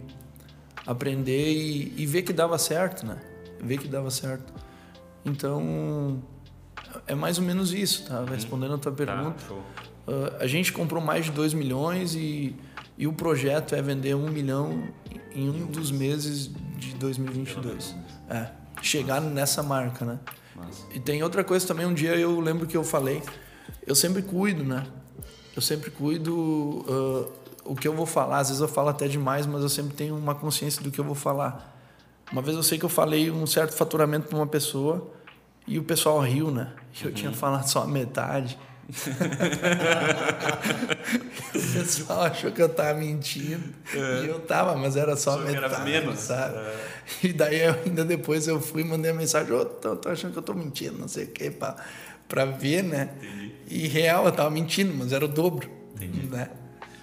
aprender 0.85 1.53
e, 1.53 1.93
e 1.97 2.05
ver 2.05 2.23
que 2.23 2.33
dava 2.33 2.57
certo, 2.57 3.05
né? 3.05 3.17
Ver 3.61 3.77
que 3.77 3.87
dava 3.87 4.09
certo. 4.09 4.51
Então, 5.29 6.21
é 7.07 7.15
mais 7.15 7.37
ou 7.37 7.43
menos 7.43 7.73
isso, 7.73 8.05
tá? 8.05 8.23
Respondendo 8.25 8.75
a 8.75 8.77
tua 8.77 8.91
pergunta. 8.91 9.43
Tá. 9.47 9.53
Uh, 9.53 10.35
a 10.39 10.47
gente 10.47 10.73
comprou 10.73 11.01
mais 11.01 11.25
de 11.25 11.31
2 11.31 11.53
milhões 11.53 12.15
e, 12.15 12.55
e 12.97 13.05
o 13.05 13.13
projeto 13.13 13.75
é 13.75 13.81
vender 13.81 14.15
um 14.15 14.29
milhão 14.29 14.83
em 15.33 15.49
um 15.49 15.67
dos 15.67 15.91
meses 15.91 16.49
de 16.77 16.95
2022. 16.95 17.95
É, 18.29 18.47
chegar 18.81 19.21
nessa 19.21 19.61
marca, 19.61 20.03
né? 20.03 20.19
Massa. 20.55 20.85
E 20.93 20.99
tem 20.99 21.21
outra 21.21 21.43
coisa 21.43 21.65
também, 21.67 21.85
um 21.85 21.93
dia 21.93 22.15
eu 22.15 22.39
lembro 22.39 22.65
que 22.65 22.75
eu 22.75 22.83
falei, 22.83 23.21
eu 23.85 23.95
sempre 23.95 24.21
cuido, 24.21 24.63
né? 24.63 24.85
Eu 25.55 25.61
sempre 25.61 25.91
cuido 25.91 26.35
uh, 26.35 27.31
o 27.65 27.75
que 27.75 27.87
eu 27.87 27.93
vou 27.93 28.05
falar, 28.05 28.39
às 28.39 28.47
vezes 28.47 28.61
eu 28.61 28.67
falo 28.67 28.89
até 28.89 29.07
demais, 29.07 29.45
mas 29.45 29.61
eu 29.61 29.69
sempre 29.69 29.93
tenho 29.93 30.17
uma 30.17 30.33
consciência 30.33 30.81
do 30.81 30.89
que 30.89 30.99
eu 30.99 31.05
vou 31.05 31.15
falar. 31.15 31.77
Uma 32.31 32.41
vez 32.41 32.55
eu 32.55 32.63
sei 32.63 32.77
que 32.77 32.85
eu 32.85 32.89
falei 32.89 33.29
um 33.29 33.45
certo 33.45 33.73
faturamento 33.73 34.27
para 34.27 34.37
uma 34.37 34.47
pessoa 34.47 35.11
e 35.69 35.79
o 35.79 35.83
pessoal 35.83 36.19
riu, 36.19 36.51
né? 36.51 36.73
E 37.01 37.05
eu 37.05 37.13
tinha 37.13 37.31
falado 37.31 37.65
só 37.67 37.83
a 37.83 37.87
metade. 37.87 38.57
o 41.55 41.73
pessoal 41.73 42.21
achou 42.23 42.51
que 42.51 42.61
eu 42.61 42.69
tava 42.69 42.97
mentindo. 42.99 43.63
E 43.93 44.27
eu 44.27 44.39
tava, 44.39 44.75
mas 44.75 44.95
era 44.95 45.15
só 45.15 45.31
a 45.31 45.37
Só 45.37 45.43
que 45.43 45.55
era 45.55 45.69
metade, 45.69 45.89
menos. 45.91 46.19
sabe? 46.19 46.57
E 47.23 47.33
daí 47.33 47.59
eu, 47.61 47.75
ainda 47.85 48.03
depois 48.05 48.47
eu 48.47 48.59
fui 48.59 48.81
e 48.81 48.85
mandei 48.85 49.11
a 49.11 49.13
mensagem, 49.13 49.53
ô, 49.53 49.65
tô, 49.65 49.95
tô 49.95 50.09
achando 50.09 50.31
que 50.33 50.39
eu 50.39 50.43
tô 50.43 50.53
mentindo, 50.53 50.97
não 50.97 51.07
sei 51.07 51.25
o 51.25 51.27
quê, 51.27 51.51
pra, 51.51 51.75
pra 52.27 52.45
ver, 52.45 52.83
né? 52.83 53.09
E 53.67 53.87
real, 53.87 54.25
eu 54.25 54.31
tava 54.31 54.49
mentindo, 54.49 54.93
mas 54.95 55.11
era 55.13 55.23
o 55.25 55.27
dobro. 55.27 55.69
Né? 55.99 56.49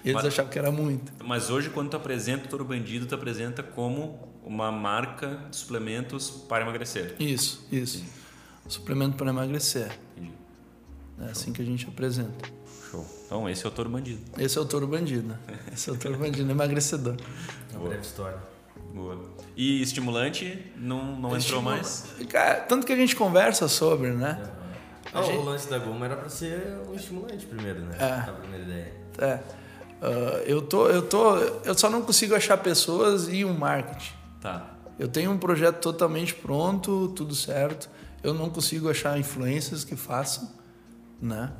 E 0.03 0.09
eles 0.09 0.15
Mas- 0.23 0.25
achavam 0.33 0.51
que 0.51 0.59
era 0.59 0.71
muito. 0.71 1.11
Mas 1.23 1.49
hoje, 1.49 1.69
quando 1.69 1.89
tu 1.89 1.97
apresenta 1.97 2.45
o 2.45 2.47
Toro 2.49 2.65
Bandido, 2.65 3.05
tu 3.05 3.15
apresenta 3.15 3.61
como 3.63 4.27
uma 4.43 4.71
marca 4.71 5.39
de 5.49 5.55
suplementos 5.55 6.29
para 6.29 6.63
emagrecer. 6.63 7.15
Isso, 7.19 7.65
isso. 7.71 8.03
Suplemento 8.67 9.15
para 9.17 9.29
emagrecer. 9.29 9.91
Entendi. 10.15 10.33
É 11.21 11.25
assim 11.31 11.51
que 11.53 11.61
a 11.61 11.65
gente 11.65 11.87
apresenta. 11.87 12.49
Show. 12.91 13.05
Então, 13.25 13.49
esse 13.49 13.65
é 13.65 13.67
o 13.67 13.71
Toro 13.71 13.89
Bandido. 13.89 14.21
Esse 14.37 14.57
é 14.57 14.61
o 14.61 14.65
touro 14.65 14.87
bandido, 14.87 15.27
né? 15.27 15.37
Esse 15.73 15.89
é 15.89 15.93
o 15.93 15.97
touro 15.97 16.17
bandido, 16.17 16.49
emagrecedor. 16.49 17.15
Uma 17.73 17.87
breve 17.89 18.01
história. 18.01 18.37
Boa. 18.93 19.19
E 19.55 19.81
estimulante 19.81 20.71
não, 20.77 21.15
não 21.19 21.35
entrou 21.37 21.61
mais? 21.61 22.05
Cara, 22.29 22.61
tanto 22.61 22.85
que 22.87 22.93
a 22.93 22.95
gente 22.95 23.15
conversa 23.15 23.67
sobre, 23.67 24.11
né? 24.11 24.41
Ah, 25.13 25.21
gente- 25.21 25.37
O 25.37 25.43
lance 25.43 25.69
da 25.69 25.77
goma 25.79 26.05
era 26.05 26.15
pra 26.15 26.29
ser 26.29 26.77
um 26.89 26.93
estimulante 26.95 27.45
primeiro, 27.45 27.81
né? 27.81 27.95
É. 27.99 28.29
A 28.29 28.33
primeira 28.33 28.63
ideia. 28.63 28.93
É. 29.19 29.39
Ah, 30.01 30.43
eu 30.45 30.61
tô, 30.61 30.87
eu 30.87 31.01
tô, 31.01 31.35
eu 31.37 31.77
só 31.77 31.89
não 31.89 32.01
consigo 32.01 32.35
achar 32.35 32.57
pessoas 32.57 33.27
e 33.27 33.43
um 33.43 33.53
marketing. 33.57 34.13
Tá. 34.41 34.73
Eu 34.97 35.07
tenho 35.07 35.31
um 35.31 35.37
projeto 35.37 35.79
totalmente 35.81 36.33
pronto, 36.33 37.09
tudo 37.09 37.35
certo. 37.35 37.89
Eu 38.23 38.33
não 38.33 38.49
consigo 38.49 38.89
achar 38.89 39.17
influências 39.19 39.83
que 39.83 39.95
façam, 39.95 40.51
né? 41.21 41.51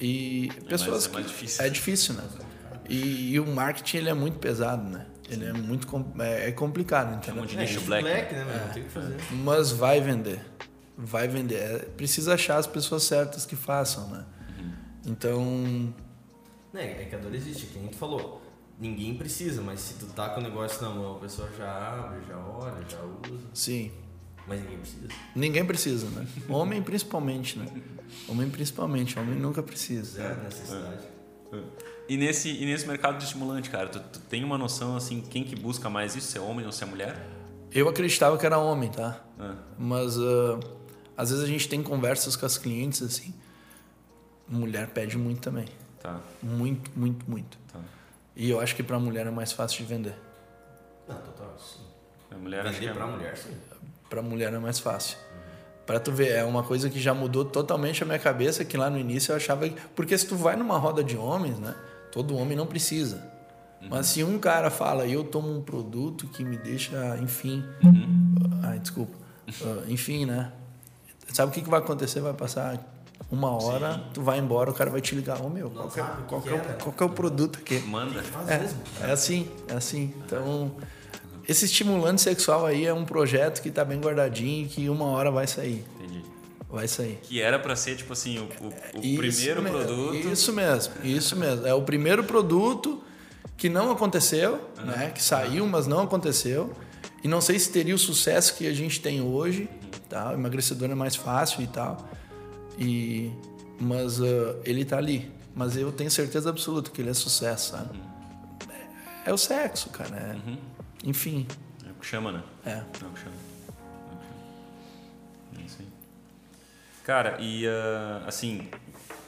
E 0.00 0.48
pessoas 0.68 1.06
é 1.06 1.10
mais 1.10 1.26
que- 1.26 1.32
difícil. 1.32 1.64
é 1.64 1.68
difícil, 1.68 2.14
né? 2.14 2.24
E, 2.88 3.32
e 3.34 3.40
o 3.40 3.46
marketing 3.46 3.98
ele 3.98 4.08
é 4.08 4.14
muito 4.14 4.38
pesado, 4.38 4.82
né? 4.88 5.06
Ele 5.28 5.44
é 5.44 5.52
muito 5.52 5.86
com- 5.86 6.04
é, 6.18 6.48
é 6.48 6.52
complicado, 6.52 7.14
entendeu? 7.16 7.46
De 7.46 7.56
É, 7.56 7.60
nicho 7.60 7.74
nicho 7.74 7.86
black. 7.86 8.02
black, 8.04 8.34
né, 8.34 8.44
meu? 8.44 8.66
Não 8.66 8.72
tem 8.72 8.82
o 8.82 8.86
que 8.86 8.90
fazer. 8.92 9.16
Mas 9.44 9.70
vai 9.70 10.00
vender. 10.00 10.40
Vai 10.98 11.28
vender. 11.28 11.54
É, 11.56 11.78
precisa 11.78 12.34
achar 12.34 12.56
as 12.56 12.66
pessoas 12.66 13.04
certas 13.04 13.46
que 13.46 13.54
façam, 13.56 14.08
né? 14.08 14.24
Então, 15.06 15.94
Né, 16.72 17.02
é 17.02 17.04
que 17.04 17.14
a 17.14 17.18
dor 17.18 17.34
existe, 17.34 17.66
que 17.66 17.78
a 17.78 17.82
gente 17.82 17.96
falou. 17.96 18.40
Ninguém 18.78 19.14
precisa, 19.16 19.60
mas 19.62 19.80
se 19.80 19.94
tu 19.94 20.06
tá 20.06 20.30
com 20.30 20.40
o 20.40 20.42
negócio 20.42 20.82
na 20.82 20.90
mão, 20.90 21.16
a 21.16 21.18
pessoa 21.20 21.48
já 21.56 21.70
abre, 21.70 22.18
já 22.26 22.36
olha, 22.38 22.84
já 22.88 22.98
usa. 23.30 23.44
sim, 23.54 23.92
Mas 24.46 24.60
ninguém 24.60 24.78
precisa. 24.78 25.08
ninguém 25.36 25.64
precisa, 25.64 26.06
né? 26.10 26.26
Homem 26.48 26.82
principalmente, 26.82 27.58
né? 27.58 27.66
Homem 28.28 28.50
principalmente, 28.50 29.18
homem 29.18 29.36
nunca 29.38 29.62
precisa. 29.62 30.04
Zero 30.22 30.42
necessidade. 30.42 31.04
E 32.08 32.16
nesse, 32.16 32.48
e 32.50 32.64
nesse 32.66 32.86
mercado 32.86 33.18
de 33.18 33.24
estimulante, 33.24 33.70
cara, 33.70 33.88
tu, 33.88 34.00
tu 34.00 34.18
tem 34.20 34.42
uma 34.42 34.58
noção 34.58 34.96
assim, 34.96 35.20
quem 35.20 35.44
que 35.44 35.54
busca 35.54 35.88
mais 35.88 36.16
isso, 36.16 36.32
se 36.32 36.38
é 36.38 36.40
homem 36.40 36.66
ou 36.66 36.72
se 36.72 36.82
é 36.82 36.86
mulher? 36.86 37.16
Eu 37.70 37.88
acreditava 37.88 38.36
que 38.36 38.44
era 38.44 38.58
homem, 38.58 38.90
tá? 38.90 39.22
Ah, 39.38 39.54
Mas 39.78 40.18
ah, 40.18 40.58
às 41.16 41.30
vezes 41.30 41.44
a 41.44 41.46
gente 41.46 41.68
tem 41.68 41.82
conversas 41.82 42.34
com 42.36 42.44
as 42.44 42.58
clientes 42.58 43.00
assim. 43.02 43.32
Mulher 44.48 44.88
pede 44.88 45.16
muito 45.16 45.40
também. 45.40 45.66
tá, 46.00 46.20
Muito, 46.42 46.90
muito, 46.98 47.30
muito. 47.30 47.56
tá. 47.72 47.80
E 48.34 48.50
eu 48.50 48.60
acho 48.60 48.74
que 48.74 48.82
pra 48.82 48.98
mulher 48.98 49.26
é 49.26 49.30
mais 49.30 49.52
fácil 49.52 49.78
de 49.78 49.84
vender. 49.84 50.14
Não, 51.08 51.16
total, 51.16 51.56
sim. 51.58 51.82
A 52.30 52.38
mulher 52.38 52.66
acho 52.66 52.74
que 52.74 52.80
Vender 52.86 52.90
é... 52.90 52.94
pra 52.94 53.06
mulher, 53.06 53.36
sim. 53.36 53.54
Pra 54.12 54.20
mulher 54.20 54.52
é 54.52 54.58
mais 54.58 54.78
fácil. 54.78 55.16
Pra 55.86 55.98
tu 55.98 56.12
ver, 56.12 56.32
é 56.32 56.44
uma 56.44 56.62
coisa 56.62 56.90
que 56.90 57.00
já 57.00 57.14
mudou 57.14 57.46
totalmente 57.46 58.02
a 58.02 58.06
minha 58.06 58.18
cabeça, 58.18 58.62
que 58.62 58.76
lá 58.76 58.90
no 58.90 58.98
início 58.98 59.32
eu 59.32 59.36
achava 59.36 59.66
que... 59.66 59.74
Porque 59.96 60.18
se 60.18 60.26
tu 60.26 60.36
vai 60.36 60.54
numa 60.54 60.76
roda 60.76 61.02
de 61.02 61.16
homens, 61.16 61.58
né? 61.58 61.74
Todo 62.12 62.36
homem 62.36 62.54
não 62.54 62.66
precisa. 62.66 63.26
Mas 63.88 64.08
se 64.08 64.22
um 64.22 64.38
cara 64.38 64.70
fala, 64.70 65.06
eu 65.06 65.24
tomo 65.24 65.50
um 65.50 65.62
produto 65.62 66.26
que 66.26 66.44
me 66.44 66.58
deixa, 66.58 67.16
enfim... 67.22 67.64
Ai, 68.62 68.78
desculpa. 68.80 69.16
Ah, 69.48 69.84
enfim, 69.88 70.26
né? 70.26 70.52
Sabe 71.32 71.50
o 71.50 71.54
que, 71.54 71.62
que 71.62 71.70
vai 71.70 71.80
acontecer? 71.80 72.20
Vai 72.20 72.34
passar 72.34 72.78
uma 73.30 73.50
hora, 73.50 73.98
tu 74.12 74.20
vai 74.20 74.38
embora, 74.38 74.70
o 74.70 74.74
cara 74.74 74.90
vai 74.90 75.00
te 75.00 75.14
ligar. 75.14 75.40
Ô, 75.40 75.48
meu, 75.48 75.70
qual, 75.70 75.88
que 75.88 75.98
é, 75.98 76.02
sabe 76.02 76.12
o 76.12 76.22
que 76.24 76.28
qual, 76.28 76.42
que 76.42 76.48
é, 76.50 76.58
qual 76.58 76.92
que 76.92 77.02
é 77.02 77.06
o 77.06 77.08
produto 77.08 77.58
aqui? 77.60 77.78
Manda. 77.78 78.22
É, 78.46 79.08
é 79.08 79.10
assim, 79.10 79.48
é 79.68 79.72
assim. 79.72 80.12
Então, 80.26 80.70
esse 81.48 81.64
estimulante 81.64 82.20
sexual 82.22 82.64
aí 82.66 82.86
é 82.86 82.92
um 82.94 83.04
projeto 83.04 83.60
que 83.62 83.70
tá 83.70 83.84
bem 83.84 84.00
guardadinho 84.00 84.66
e 84.66 84.68
que 84.68 84.88
uma 84.88 85.06
hora 85.06 85.30
vai 85.30 85.46
sair. 85.46 85.84
Entendi. 86.00 86.22
Vai 86.70 86.88
sair. 86.88 87.18
Que 87.22 87.40
era 87.42 87.58
pra 87.58 87.76
ser, 87.76 87.96
tipo 87.96 88.12
assim, 88.14 88.38
o, 88.38 88.44
o- 88.64 88.98
o 88.98 89.16
primeiro 89.16 89.60
mesmo, 89.62 89.78
produto. 89.78 90.28
Isso 90.28 90.52
mesmo, 90.52 90.94
isso 91.04 91.36
mesmo. 91.36 91.66
É 91.66 91.74
o 91.74 91.82
primeiro 91.82 92.24
produto 92.24 93.02
que 93.56 93.68
não 93.68 93.90
aconteceu, 93.90 94.58
né? 94.84 95.10
Que 95.14 95.22
saiu, 95.22 95.66
mas 95.66 95.86
não 95.86 96.00
aconteceu. 96.00 96.72
E 97.22 97.28
não 97.28 97.40
sei 97.40 97.58
se 97.58 97.70
teria 97.70 97.94
o 97.94 97.98
sucesso 97.98 98.54
que 98.54 98.66
a 98.66 98.72
gente 98.72 99.00
tem 99.00 99.20
hoje, 99.20 99.68
tá? 100.08 100.30
O 100.30 100.34
emagrecedor 100.34 100.90
é 100.90 100.94
mais 100.94 101.14
fácil 101.14 101.62
e 101.62 101.66
tal. 101.66 102.08
E 102.78 103.30
mas 103.78 104.20
ah, 104.20 104.56
ele 104.64 104.84
tá 104.84 104.96
ali. 104.96 105.30
Mas 105.54 105.76
eu 105.76 105.92
tenho 105.92 106.10
certeza 106.10 106.48
absoluta 106.48 106.90
que 106.90 107.02
ele 107.02 107.10
é 107.10 107.14
sucesso, 107.14 107.72
sabe? 107.72 108.00
É, 109.26 109.30
é 109.30 109.32
o 109.32 109.36
sexo, 109.38 109.90
cara. 109.90 110.16
é- 110.16 110.81
Enfim, 111.02 111.46
É 111.86 111.90
o 111.90 111.94
que 111.94 112.06
chama, 112.06 112.32
né? 112.32 112.42
é. 112.64 112.70
É 112.70 112.76
o 112.80 112.84
que 112.84 112.98
chama. 112.98 113.06
É 113.06 113.10
o 113.10 113.10
que 113.10 113.20
chama. 113.20 113.34
É 115.58 115.62
isso 115.66 115.76
aí. 115.80 115.88
Cara, 117.04 117.36
e 117.40 117.66
ah, 117.66 118.22
assim, 118.26 118.68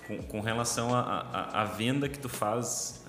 com, 0.07 0.19
com 0.23 0.41
relação 0.41 0.91
à 0.95 1.65
venda 1.65 2.09
que 2.09 2.19
tu 2.19 2.29
faz, 2.29 3.05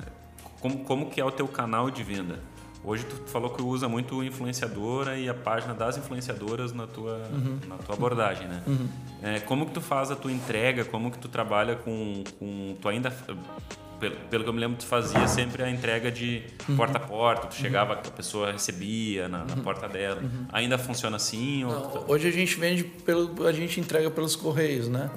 como, 0.60 0.84
como 0.86 1.10
que 1.10 1.22
é 1.22 1.26
o 1.26 1.32
teu 1.32 1.48
canal 1.48 1.92
de 1.92 2.04
venda? 2.04 2.40
Hoje 2.86 3.04
tu 3.06 3.16
falou 3.26 3.50
que 3.50 3.62
usa 3.62 3.90
muito 3.90 4.24
influenciadora 4.24 5.18
e 5.18 5.28
a 5.28 5.34
página 5.34 5.74
das 5.74 5.98
influenciadoras 5.98 6.72
na 6.72 6.86
tua, 6.86 7.20
na 7.68 7.78
tua 7.78 7.96
abordagem, 7.96 8.48
né? 8.48 8.62
É, 9.24 9.40
como 9.40 9.66
que 9.66 9.72
tu 9.74 9.82
faz 9.82 10.12
a 10.12 10.16
tua 10.16 10.32
entrega? 10.32 10.86
Como 10.86 11.10
que 11.10 11.18
tu 11.18 11.28
trabalha 11.28 11.76
com... 11.76 12.24
com 12.40 12.76
tu 12.80 12.88
ainda... 12.88 13.12
Pelo, 14.00 14.16
pelo 14.30 14.44
que 14.44 14.50
eu 14.50 14.54
me 14.54 14.60
lembro, 14.60 14.78
tu 14.78 14.86
fazia 14.86 15.26
sempre 15.26 15.64
a 15.64 15.70
entrega 15.72 16.12
de 16.12 16.44
porta 16.76 16.98
a 16.98 17.00
porta. 17.00 17.48
Tu 17.48 17.56
chegava, 17.56 17.94
a 17.94 17.96
pessoa 17.96 18.52
recebia 18.52 19.30
na, 19.30 19.46
na 19.46 19.56
porta 19.56 19.88
dela. 19.88 20.22
Ainda 20.52 20.78
funciona 20.78 21.16
assim? 21.16 21.62
Tu- 21.62 21.68
Não, 21.72 22.04
hoje 22.10 22.28
a 22.28 22.32
gente 22.32 22.60
vende 22.60 22.84
pelo 22.84 23.48
a 23.48 23.54
gente 23.54 23.80
entrega 23.80 24.12
pelos 24.12 24.36
correios, 24.36 24.90
né? 24.90 25.10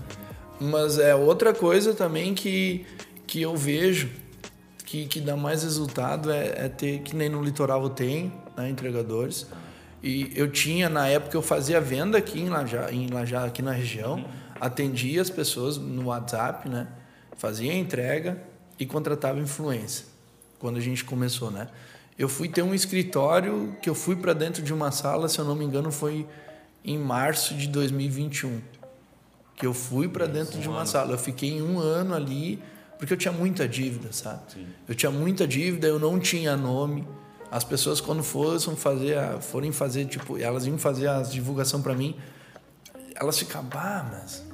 Mas 0.60 0.96
é 0.98 1.12
outra 1.14 1.52
coisa 1.52 1.92
também 1.92 2.34
que, 2.34 2.86
que 3.26 3.42
eu 3.42 3.56
vejo 3.56 4.08
que, 4.88 5.04
que 5.04 5.20
dá 5.20 5.36
mais 5.36 5.64
resultado 5.64 6.30
é, 6.30 6.64
é 6.64 6.68
ter 6.68 7.00
que 7.00 7.14
nem 7.14 7.28
no 7.28 7.42
litoral 7.42 7.90
tenho, 7.90 8.32
né, 8.56 8.70
entregadores. 8.70 9.46
E 10.02 10.32
eu 10.34 10.50
tinha 10.50 10.88
na 10.88 11.06
época 11.06 11.36
eu 11.36 11.42
fazia 11.42 11.78
venda 11.78 12.16
aqui 12.16 12.40
em 12.40 12.48
Lajá, 12.48 12.90
em 12.90 13.06
Lajá 13.08 13.44
aqui 13.44 13.60
na 13.60 13.72
região, 13.72 14.24
atendia 14.58 15.20
as 15.20 15.28
pessoas 15.28 15.76
no 15.76 16.06
WhatsApp, 16.06 16.70
né? 16.70 16.88
Fazia 17.36 17.74
entrega 17.74 18.42
e 18.78 18.86
contratava 18.86 19.38
influência. 19.38 20.06
Quando 20.58 20.78
a 20.78 20.80
gente 20.80 21.04
começou, 21.04 21.50
né? 21.50 21.68
Eu 22.18 22.28
fui 22.28 22.48
ter 22.48 22.62
um 22.62 22.74
escritório 22.74 23.76
que 23.82 23.90
eu 23.90 23.94
fui 23.94 24.16
para 24.16 24.32
dentro 24.32 24.62
de 24.62 24.72
uma 24.72 24.90
sala, 24.90 25.28
se 25.28 25.38
eu 25.38 25.44
não 25.44 25.54
me 25.54 25.66
engano, 25.66 25.92
foi 25.92 26.26
em 26.82 26.96
março 26.96 27.54
de 27.54 27.68
2021 27.68 28.58
que 29.54 29.66
eu 29.66 29.74
fui 29.74 30.08
para 30.08 30.26
dentro 30.26 30.58
de 30.58 30.68
uma 30.68 30.86
sala. 30.86 31.12
Eu 31.12 31.18
fiquei 31.18 31.60
um 31.60 31.80
ano 31.80 32.14
ali 32.14 32.62
porque 32.98 33.12
eu 33.12 33.16
tinha 33.16 33.32
muita 33.32 33.66
dívida, 33.68 34.12
sabe? 34.12 34.40
Eu 34.88 34.94
tinha 34.94 35.10
muita 35.10 35.46
dívida, 35.46 35.86
eu 35.86 35.98
não 35.98 36.18
tinha 36.18 36.56
nome. 36.56 37.06
As 37.50 37.64
pessoas 37.64 38.00
quando 38.00 38.22
fossem 38.22 38.76
fazer, 38.76 39.16
a- 39.16 39.40
forem 39.40 39.72
fazer 39.72 40.04
tipo, 40.06 40.36
elas 40.36 40.66
iam 40.66 40.76
fazer 40.76 41.08
a 41.08 41.22
divulgação 41.22 41.80
para 41.80 41.94
mim, 41.94 42.16
elas 43.14 43.38
ficavam, 43.38 43.70
ah, 43.74 44.06
mas 44.12 44.44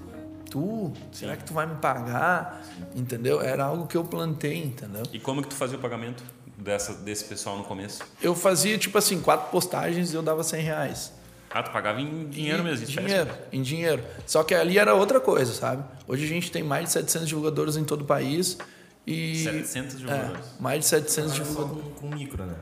tu, 0.50 0.92
será 1.12 1.36
que 1.36 1.44
tu 1.44 1.52
vai 1.52 1.66
me 1.66 1.74
pagar? 1.76 2.62
Entendeu? 2.94 3.40
Era 3.40 3.64
algo 3.64 3.86
que 3.86 3.96
eu 3.96 4.04
plantei, 4.04 4.62
entendeu? 4.62 5.02
E 5.12 5.18
como 5.18 5.42
que 5.42 5.48
tu 5.48 5.54
fazia 5.54 5.76
o 5.76 5.80
pagamento 5.80 6.22
dessa, 6.56 6.94
desse 6.94 7.24
pessoal 7.24 7.58
no 7.58 7.64
começo? 7.64 8.02
Eu 8.22 8.34
fazia 8.34 8.78
tipo 8.78 8.96
assim, 8.96 9.20
quatro 9.20 9.50
postagens 9.50 10.12
e 10.12 10.14
eu 10.16 10.22
dava 10.22 10.44
100 10.44 10.62
reais. 10.62 11.12
Ah, 11.54 11.62
tu 11.62 11.70
pagava 11.70 12.00
em 12.00 12.28
dinheiro 12.28 12.62
Em 12.62 12.64
mesmo, 12.64 12.84
em 12.84 12.88
Dinheiro, 12.88 13.30
em 13.52 13.62
dinheiro. 13.62 14.02
Só 14.26 14.42
que 14.42 14.52
ali 14.54 14.76
era 14.76 14.92
outra 14.92 15.20
coisa, 15.20 15.52
sabe? 15.52 15.84
Hoje 16.08 16.24
a 16.24 16.28
gente 16.28 16.50
tem 16.50 16.64
mais 16.64 16.86
de 16.86 16.90
700 16.92 17.28
divulgadores 17.28 17.76
em 17.76 17.84
todo 17.84 18.02
o 18.02 18.04
país 18.04 18.58
e... 19.06 19.44
700 19.44 19.98
divulgadores. 19.98 20.46
É, 20.46 20.62
mais 20.62 20.80
de 20.80 20.86
700 20.86 21.30
Olha 21.32 21.44
só 21.44 21.50
divulgadores. 21.50 21.84
com, 22.00 22.08
com 22.08 22.14
micro, 22.16 22.44
né? 22.44 22.56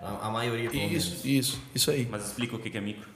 A, 0.00 0.28
a 0.28 0.30
maioria, 0.30 0.70
pelo 0.70 0.82
menos. 0.82 1.04
Isso, 1.04 1.26
isso, 1.28 1.60
isso 1.74 1.90
aí. 1.90 2.08
Mas 2.10 2.24
explica 2.26 2.56
o 2.56 2.58
que 2.58 2.74
é 2.76 2.80
micro. 2.80 3.06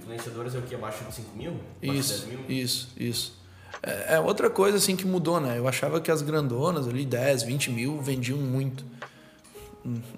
Influenciadores 0.00 0.54
é 0.54 0.58
o 0.58 0.62
que? 0.62 0.74
Abaixo 0.74 1.04
de 1.04 1.14
5 1.14 1.36
mil? 1.36 1.50
Abaixo 1.50 1.68
de 1.80 1.90
10 1.90 1.98
Isso, 2.06 2.26
mil? 2.26 2.40
isso, 2.48 2.88
isso. 2.96 3.38
É, 3.82 4.14
é 4.14 4.20
outra 4.20 4.48
coisa 4.48 4.78
assim 4.78 4.96
que 4.96 5.06
mudou, 5.06 5.40
né? 5.40 5.58
Eu 5.58 5.68
achava 5.68 6.00
que 6.00 6.10
as 6.10 6.22
grandonas 6.22 6.88
ali, 6.88 7.04
10, 7.04 7.42
20 7.42 7.70
mil, 7.70 8.00
vendiam 8.00 8.38
muito. 8.38 8.84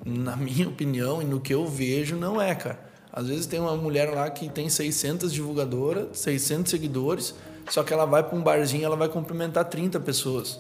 Na 0.05 0.37
minha 0.37 0.69
opinião 0.69 1.21
e 1.21 1.25
no 1.25 1.41
que 1.41 1.53
eu 1.53 1.67
vejo, 1.67 2.17
não 2.17 2.41
é, 2.41 2.55
cara. 2.55 2.94
Às 3.17 3.29
vezes 3.29 3.47
tem 3.47 3.61
uma 3.61 3.77
mulher 3.77 4.11
lá 4.13 4.29
que 4.29 4.49
tem 4.49 4.69
600 4.69 5.33
divulgadoras, 5.33 6.19
600 6.19 6.69
seguidores, 6.69 7.33
só 7.71 7.85
que 7.85 7.93
ela 7.93 8.05
vai 8.05 8.25
para 8.25 8.37
um 8.37 8.43
barzinho 8.43 8.83
e 8.83 8.85
ela 8.85 8.97
vai 8.97 9.09
cumprimentar 9.09 9.65
30 9.67 10.01
pessoas. 10.01 10.59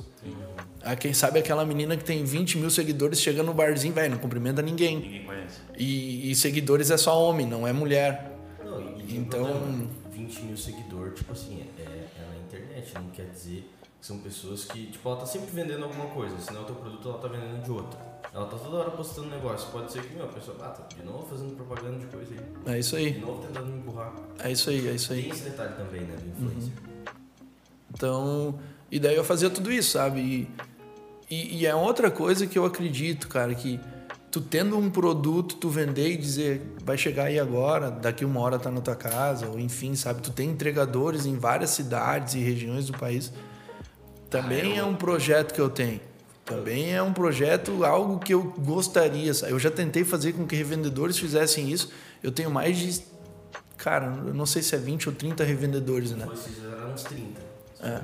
Ah, 0.81 0.95
quem 0.95 1.13
sabe 1.13 1.41
aquela 1.41 1.65
menina 1.65 1.97
que 1.97 2.05
tem 2.05 2.23
20 2.23 2.59
mil 2.59 2.71
seguidores 2.71 3.21
chega 3.21 3.43
no 3.43 3.53
barzinho, 3.53 3.93
velho, 3.93 4.13
não 4.13 4.19
cumprimenta 4.19 4.63
ninguém. 4.63 5.01
Ninguém 5.01 5.25
conhece. 5.25 5.61
E, 5.77 6.31
e 6.31 6.35
seguidores 6.37 6.93
é 6.93 6.97
só 6.97 7.21
homem, 7.21 7.45
não 7.45 7.67
é 7.67 7.73
mulher. 7.73 8.31
Não, 8.65 8.81
e 9.01 9.17
Então- 9.17 9.43
um 9.43 9.47
problema. 9.47 9.89
20 10.13 10.43
mil 10.43 10.57
seguidores, 10.57 11.15
tipo 11.19 11.33
assim, 11.33 11.65
é, 11.77 11.83
é 11.83 12.07
na 12.31 12.37
internet, 12.47 12.95
não 12.95 13.11
quer 13.11 13.27
dizer 13.31 13.69
que 14.01 14.07
são 14.07 14.19
pessoas 14.19 14.65
que, 14.67 14.87
tipo, 14.87 15.09
ela 15.09 15.19
tá 15.19 15.27
sempre 15.27 15.51
vendendo 15.51 15.83
alguma 15.83 16.07
coisa, 16.07 16.39
senão 16.39 16.63
o 16.63 16.65
teu 16.67 16.77
produto 16.77 17.09
ela 17.09 17.19
tá 17.19 17.27
vendendo 17.27 17.65
de 17.65 17.71
outra. 17.73 17.99
Ela 18.35 18.47
tá 18.47 18.57
toda 18.57 18.77
hora 18.79 18.91
postando 18.91 19.29
negócio. 19.29 19.71
Pode 19.71 19.93
ser 19.93 20.03
que, 20.03 20.13
meu, 20.17 20.25
a 20.25 20.29
pessoa, 20.29 20.57
ah, 20.61 20.69
tá 20.71 20.85
de 20.97 21.05
novo 21.05 21.25
fazendo 21.31 21.55
propaganda 21.55 21.99
de 22.01 22.07
coisa 22.07 22.35
aí. 22.35 22.75
É 22.75 22.79
isso 22.81 22.97
De 22.97 23.07
aí, 23.07 23.19
novo 23.21 23.47
tentando 23.47 23.67
me 23.67 23.79
empurrar. 23.79 24.13
é 24.41 24.51
isso 24.51 24.71
aí, 24.71 24.89
é 24.89 24.93
isso 24.93 25.13
aí. 25.13 25.23
Tem 25.23 25.31
esse 25.31 25.45
detalhe 25.45 25.75
também, 25.75 26.01
né, 26.01 26.17
do 26.17 26.29
influencer. 26.47 26.73
Então, 27.95 28.59
e 28.91 28.99
daí 28.99 29.15
eu 29.15 29.23
fazia 29.23 29.49
tudo 29.49 29.71
isso, 29.71 29.93
sabe? 29.93 30.21
E, 30.21 30.51
e, 31.31 31.59
e 31.61 31.67
é 31.67 31.75
outra 31.77 32.11
coisa 32.11 32.45
que 32.45 32.59
eu 32.59 32.65
acredito, 32.65 33.29
cara, 33.29 33.55
que 33.55 33.79
tu 34.33 34.41
tendo 34.41 34.77
um 34.77 34.91
produto, 34.91 35.55
tu 35.55 35.69
vender 35.69 36.11
e 36.11 36.17
dizer, 36.17 36.61
vai 36.85 36.99
chegar 36.99 37.27
aí 37.27 37.39
agora, 37.39 37.89
daqui 37.89 38.25
uma 38.25 38.41
hora 38.41 38.59
tá 38.59 38.69
na 38.69 38.81
tua 38.81 38.97
casa, 38.97 39.47
ou 39.47 39.61
enfim, 39.61 39.95
sabe? 39.95 40.21
Tu 40.23 40.33
tem 40.33 40.51
entregadores 40.51 41.25
em 41.25 41.39
várias 41.39 41.71
cidades 41.71 42.35
e 42.35 42.39
regiões 42.41 42.87
do 42.89 42.99
país. 42.99 43.33
Também 44.29 44.77
é 44.77 44.83
um 44.83 44.97
projeto 44.97 45.55
que 45.55 45.61
eu 45.61 45.71
tenho. 45.71 46.01
Também 46.45 46.93
é 46.95 47.03
um 47.03 47.13
projeto, 47.13 47.85
algo 47.85 48.19
que 48.19 48.35
eu 48.35 48.43
gostaria. 48.59 49.33
sabe? 49.33 49.53
Eu 49.53 49.59
já 49.59 49.71
tentei 49.71 50.05
fazer 50.05 50.33
com 50.35 50.47
que 50.47 50.55
revendedores 50.55 51.19
fizessem 51.19 51.71
isso. 51.71 51.91
Eu 52.23 52.31
tenho 52.31 52.51
mais 52.51 52.77
de. 52.77 53.03
Cara, 53.79 54.07
eu 54.27 54.35
não 54.35 54.47
sei 54.47 54.63
se 54.63 54.75
é 54.75 54.79
20 54.79 55.09
ou 55.09 55.15
30 55.15 55.43
revendedores, 55.45 56.13
né? 56.13 56.27
Vocês 56.27 56.57
eram 56.65 56.93
uns 56.93 57.03
30, 57.05 57.41
você 57.75 57.87
é. 57.87 58.01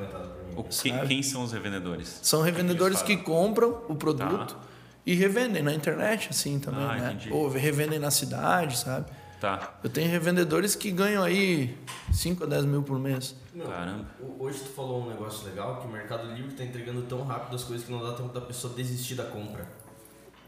O 0.56 0.64
que- 0.64 1.06
quem 1.06 1.22
são 1.22 1.42
os 1.44 1.52
revendedores? 1.52 2.18
São 2.22 2.42
revendedores 2.42 3.02
que 3.02 3.16
compram 3.16 3.82
o 3.88 3.94
produto 3.94 4.54
Tá. 4.54 4.60
e 5.06 5.14
revendem 5.14 5.62
na 5.62 5.72
internet, 5.72 6.28
assim 6.30 6.58
também, 6.58 6.82
Ah, 6.84 6.96
né? 6.96 7.12
entendi. 7.12 7.32
Ou 7.32 7.48
revendem 7.48 7.98
na 7.98 8.10
cidade, 8.10 8.76
sabe? 8.78 9.06
Tá. 9.40 9.78
Eu 9.82 9.88
tenho 9.88 10.10
revendedores 10.10 10.74
que 10.74 10.90
ganham 10.90 11.22
aí 11.22 11.76
5 12.12 12.44
a 12.44 12.46
10 12.46 12.66
mil 12.66 12.82
por 12.82 12.98
mês. 12.98 13.34
Meu, 13.54 13.66
Caramba. 13.66 14.04
Hoje 14.38 14.58
tu 14.58 14.68
falou 14.68 15.02
um 15.04 15.08
negócio 15.08 15.46
legal 15.48 15.80
que 15.80 15.86
o 15.88 15.90
Mercado 15.90 16.30
Livre 16.34 16.52
tá 16.52 16.62
entregando 16.62 17.02
tão 17.02 17.22
rápido 17.24 17.56
as 17.56 17.64
coisas 17.64 17.86
que 17.86 17.90
não 17.90 18.02
dá 18.02 18.12
tempo 18.12 18.28
da 18.34 18.40
pessoa 18.42 18.74
desistir 18.74 19.14
da 19.14 19.24
compra. 19.24 19.66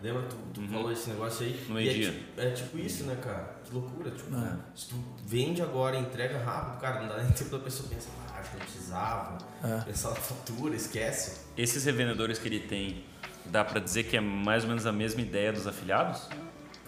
Lembra? 0.03 0.23
Tu, 0.23 0.37
tu 0.53 0.69
falou 0.69 0.93
esse 0.93 1.09
negócio 1.09 1.47
aí? 1.47 1.65
No 1.69 1.79
é, 1.79 1.83
meio-dia. 1.85 2.11
tipo, 2.13 2.41
é 2.41 2.51
tipo 2.51 2.79
isso, 2.79 3.05
né, 3.05 3.17
cara? 3.23 3.57
Que 3.65 3.73
loucura. 3.73 4.11
Tipo, 4.11 4.35
É. 4.37 4.57
se 4.75 4.89
tu 4.89 4.97
vende 5.25 5.63
agora 5.63 5.97
e 5.97 6.01
entrega 6.01 6.39
rápido, 6.45 6.81
cara, 6.81 7.01
não 7.01 7.09
dá 7.09 7.23
nem 7.23 7.33
tempo 7.33 7.51
da 7.51 7.61
pessoa 7.61 7.89
pensar, 7.89 8.11
ah, 8.29 8.41
acho 8.41 8.51
que 8.51 8.57
não 8.59 8.65
precisava. 8.67 9.39
É. 9.63 9.81
Pensar 9.85 10.11
na 10.11 10.17
fatura, 10.17 10.75
esquece. 10.75 11.41
Esses 11.57 11.85
revendedores 11.85 12.39
que 12.39 12.49
ele 12.49 12.61
tem, 12.61 13.05
dá 13.47 13.65
pra 13.65 13.81
dizer 13.81 14.03
que 14.03 14.17
é 14.17 14.21
mais 14.21 14.65
ou 14.65 14.69
menos 14.69 14.85
a 14.87 14.93
mesma 14.93 15.21
ideia 15.23 15.53
dos 15.53 15.67
afiliados? 15.69 16.29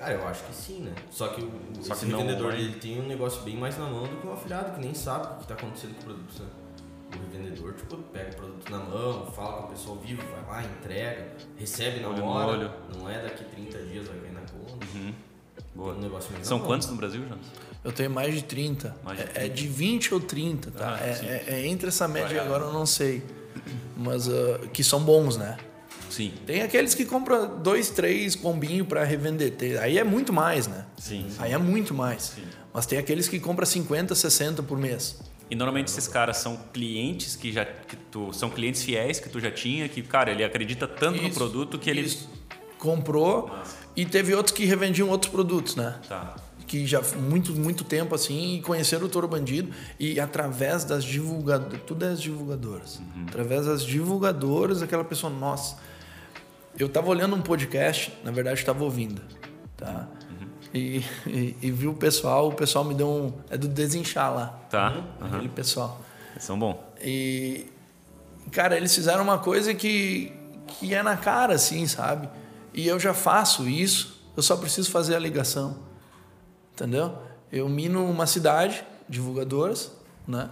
Cara, 0.04 0.16
eu 0.18 0.28
acho 0.28 0.44
que 0.44 0.54
sim, 0.54 0.80
né? 0.80 0.92
Só 1.10 1.28
que 1.28 1.40
o, 1.42 1.50
Só 1.80 1.94
esse 1.94 2.04
que 2.04 2.12
não 2.12 2.18
revendedor 2.20 2.52
dele 2.52 2.74
tem 2.78 3.00
um 3.00 3.06
negócio 3.06 3.40
bem 3.42 3.56
mais 3.56 3.78
na 3.78 3.86
mão 3.86 4.02
do 4.02 4.16
que 4.20 4.26
um 4.26 4.34
afiliado 4.34 4.72
que 4.72 4.80
nem 4.80 4.92
sabe 4.92 5.26
o 5.26 5.38
que 5.40 5.46
tá 5.46 5.54
acontecendo 5.54 5.94
com 5.94 6.00
o 6.02 6.04
produto. 6.04 6.32
Sabe? 6.34 6.50
O 7.16 7.32
revendedor, 7.32 7.72
tipo, 7.72 7.96
pega 8.12 8.32
o 8.32 8.34
produto 8.34 8.70
na 8.70 8.78
mão, 8.80 9.26
fala 9.32 9.52
com 9.62 9.64
a 9.64 9.66
pessoa 9.68 9.96
ao 9.96 10.02
vivo, 10.02 10.20
vai 10.46 10.62
lá, 10.62 10.68
entrega, 10.68 11.28
recebe 11.56 12.00
na 12.00 12.08
Olho 12.10 12.24
hora. 12.24 12.46
olho. 12.58 12.70
Não 12.98 13.08
é 13.08 13.22
daqui 13.22 13.44
30 13.44 13.78
dias 13.84 14.06
vai 14.06 14.18
cair 14.18 14.32
na 14.32 14.40
conta. 14.40 14.86
Boa. 15.74 15.92
Tem 15.92 16.00
um 16.00 16.04
negócio 16.04 16.32
mais 16.32 16.46
São 16.46 16.58
na 16.58 16.62
mão. 16.64 16.70
quantos 16.70 16.88
no 16.90 16.96
Brasil, 16.96 17.22
Jonas? 17.26 17.46
Eu 17.82 17.92
tenho 17.92 18.10
mais 18.10 18.34
de 18.34 18.42
30. 18.44 18.94
Mais 19.04 19.18
de 19.18 19.24
É- 19.24 19.46
É, 19.46 19.48
de 19.48 19.66
20 19.68 20.12
ou 20.12 20.20
30, 20.20 20.70
tá? 20.70 20.96
Ah, 21.00 21.06
é, 21.06 21.44
é- 21.48 21.54
é 21.60 21.66
entre 21.66 21.88
essa 21.88 22.06
média 22.06 22.42
agora 22.42 22.64
eu 22.64 22.72
não 22.74 22.84
sei. 22.84 23.22
Mas 23.96 24.28
ah, 24.28 24.58
que 24.72 24.84
são 24.84 25.00
bons, 25.02 25.36
né? 25.38 25.56
Sim. 26.14 26.33
Tem 26.46 26.62
aqueles 26.62 26.94
que 26.94 27.05
compram 27.05 27.59
dois, 27.59 27.90
três 27.90 28.37
combinho 28.37 28.85
para 28.85 29.03
revender. 29.03 29.53
Aí 29.83 29.98
é 29.98 30.05
muito 30.05 30.33
mais, 30.33 30.68
né? 30.68 30.87
Sim. 30.96 31.27
sim. 31.29 31.37
Aí 31.40 31.53
é 31.53 31.59
muito 31.59 31.92
mais. 31.92 32.35
Sim. 32.37 32.42
Mas 32.72 32.87
tem 32.87 32.98
aqueles 32.98 33.27
que 33.27 33.40
compram 33.40 33.66
50, 33.66 34.14
60 34.14 34.62
por 34.62 34.79
mês. 34.79 35.18
E 35.50 35.57
normalmente 35.57 35.88
esses 35.88 36.07
caras 36.07 36.37
são 36.37 36.57
clientes 36.72 37.35
que 37.35 37.50
já 37.53 37.64
que 37.64 37.96
tu 37.96 38.33
são 38.33 38.48
clientes 38.48 38.85
fiéis 38.85 39.18
que 39.18 39.29
tu 39.29 39.40
já 39.40 39.50
tinha, 39.50 39.88
que 39.88 40.03
cara, 40.03 40.31
ele 40.31 40.44
acredita 40.44 40.87
tanto 40.87 41.20
no 41.20 41.29
Isso, 41.29 41.37
produto 41.37 41.79
que 41.81 41.90
ele 41.90 42.16
comprou 42.79 43.50
e 43.96 44.07
teve 44.07 44.35
outros 44.35 44.57
que 44.57 44.64
revendiam 44.64 45.09
outros 45.09 45.31
produtos, 45.31 45.74
né? 45.74 45.98
tá. 46.09 46.37
que 46.66 46.87
já 46.87 47.03
muito 47.03 47.53
muito 47.53 47.85
tempo 47.85 48.14
assim 48.14 48.57
e 48.57 48.62
conheceram 48.62 49.07
o 49.07 49.09
Toro 49.09 49.29
Bandido 49.29 49.70
e 49.98 50.18
através 50.18 50.85
das 50.85 51.05
divulgadoras 51.05 51.81
tudo 51.87 52.05
é 52.05 52.09
as 52.09 52.20
divulgadoras 52.20 53.00
através 53.29 53.66
das 53.66 53.85
divulgadoras 53.85 54.81
aquela 54.81 55.05
pessoa 55.05 55.33
nossa 55.33 55.77
eu 56.78 56.88
tava 56.88 57.08
olhando 57.08 57.34
um 57.37 57.42
podcast 57.42 58.12
na 58.24 58.30
verdade 58.30 58.58
estava 58.60 58.82
ouvindo 58.84 59.20
tá 59.76 60.08
e, 60.72 61.04
e, 61.26 61.56
e 61.62 61.70
vi 61.70 61.87
o 61.87 61.94
pessoal 61.94 62.48
o 62.48 62.52
pessoal 62.54 62.84
me 62.84 62.94
deu 62.94 63.08
um 63.08 63.32
é 63.50 63.56
do 63.56 63.68
desinchar 63.68 64.34
lá 64.34 64.58
Tá. 64.70 65.04
aquele 65.20 65.48
pessoal 65.48 66.00
Eles 66.32 66.44
são 66.44 66.58
bons. 66.58 66.76
e, 67.00 67.66
cara, 68.50 68.76
eles 68.76 68.92
fizeram 68.94 69.22
uma 69.22 69.38
coisa 69.38 69.72
que, 69.74 70.32
que 70.66 70.92
é 70.94 71.02
na 71.02 71.16
cara, 71.16 71.54
assim, 71.54 71.87
sabe? 71.87 72.28
E 72.72 72.88
eu 72.88 72.98
já 72.98 73.14
faço 73.14 73.68
isso, 73.68 74.20
eu 74.37 74.42
só 74.42 74.56
preciso 74.56 74.90
fazer 74.90 75.14
a 75.14 75.18
ligação. 75.20 75.76
Entendeu? 76.72 77.16
Eu 77.52 77.68
mino 77.68 78.04
uma 78.04 78.26
cidade, 78.26 78.84
divulgadoras, 79.08 79.92
né? 80.26 80.50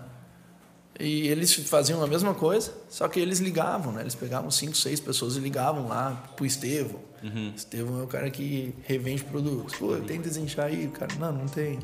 E 1.03 1.27
eles 1.27 1.53
faziam 1.53 2.01
a 2.01 2.07
mesma 2.07 2.33
coisa, 2.33 2.73
só 2.89 3.09
que 3.09 3.19
eles 3.19 3.41
ligavam, 3.41 3.93
né? 3.93 4.03
Eles 4.03 4.15
pegavam 4.15 4.53
cinco, 4.53 4.77
seis 4.77 5.01
pessoas 5.01 5.37
e 5.37 5.41
ligavam 5.41 5.89
lá 5.89 6.31
pro 6.37 6.47
Estevão. 6.47 7.01
Estevão 7.57 7.99
é 8.01 8.05
o 8.05 8.07
cara 8.07 8.31
que 8.31 8.73
revende 8.85 9.25
produtos. 9.25 9.75
Pô, 9.75 9.97
tem 9.97 10.21
desinchar 10.21 10.67
aí? 10.67 10.87
O 10.87 10.93
cara, 10.93 11.13
não, 11.19 11.33
não 11.33 11.47
tem. 11.47 11.81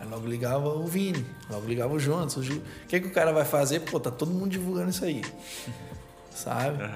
Aí 0.00 0.08
logo 0.08 0.26
ligava 0.26 0.68
o 0.68 0.84
Vini, 0.84 1.24
logo 1.48 1.64
ligava 1.64 1.94
o 1.94 2.00
Jonas, 2.00 2.36
o 2.36 2.42
Gil. 2.42 2.56
O 2.56 2.88
que, 2.88 2.98
que 2.98 3.06
o 3.06 3.12
cara 3.12 3.32
vai 3.32 3.44
fazer? 3.44 3.80
Pô, 3.80 4.00
tá 4.00 4.10
todo 4.10 4.32
mundo 4.32 4.50
divulgando 4.50 4.90
isso 4.90 5.04
aí. 5.04 5.22
Sabe? 6.34 6.90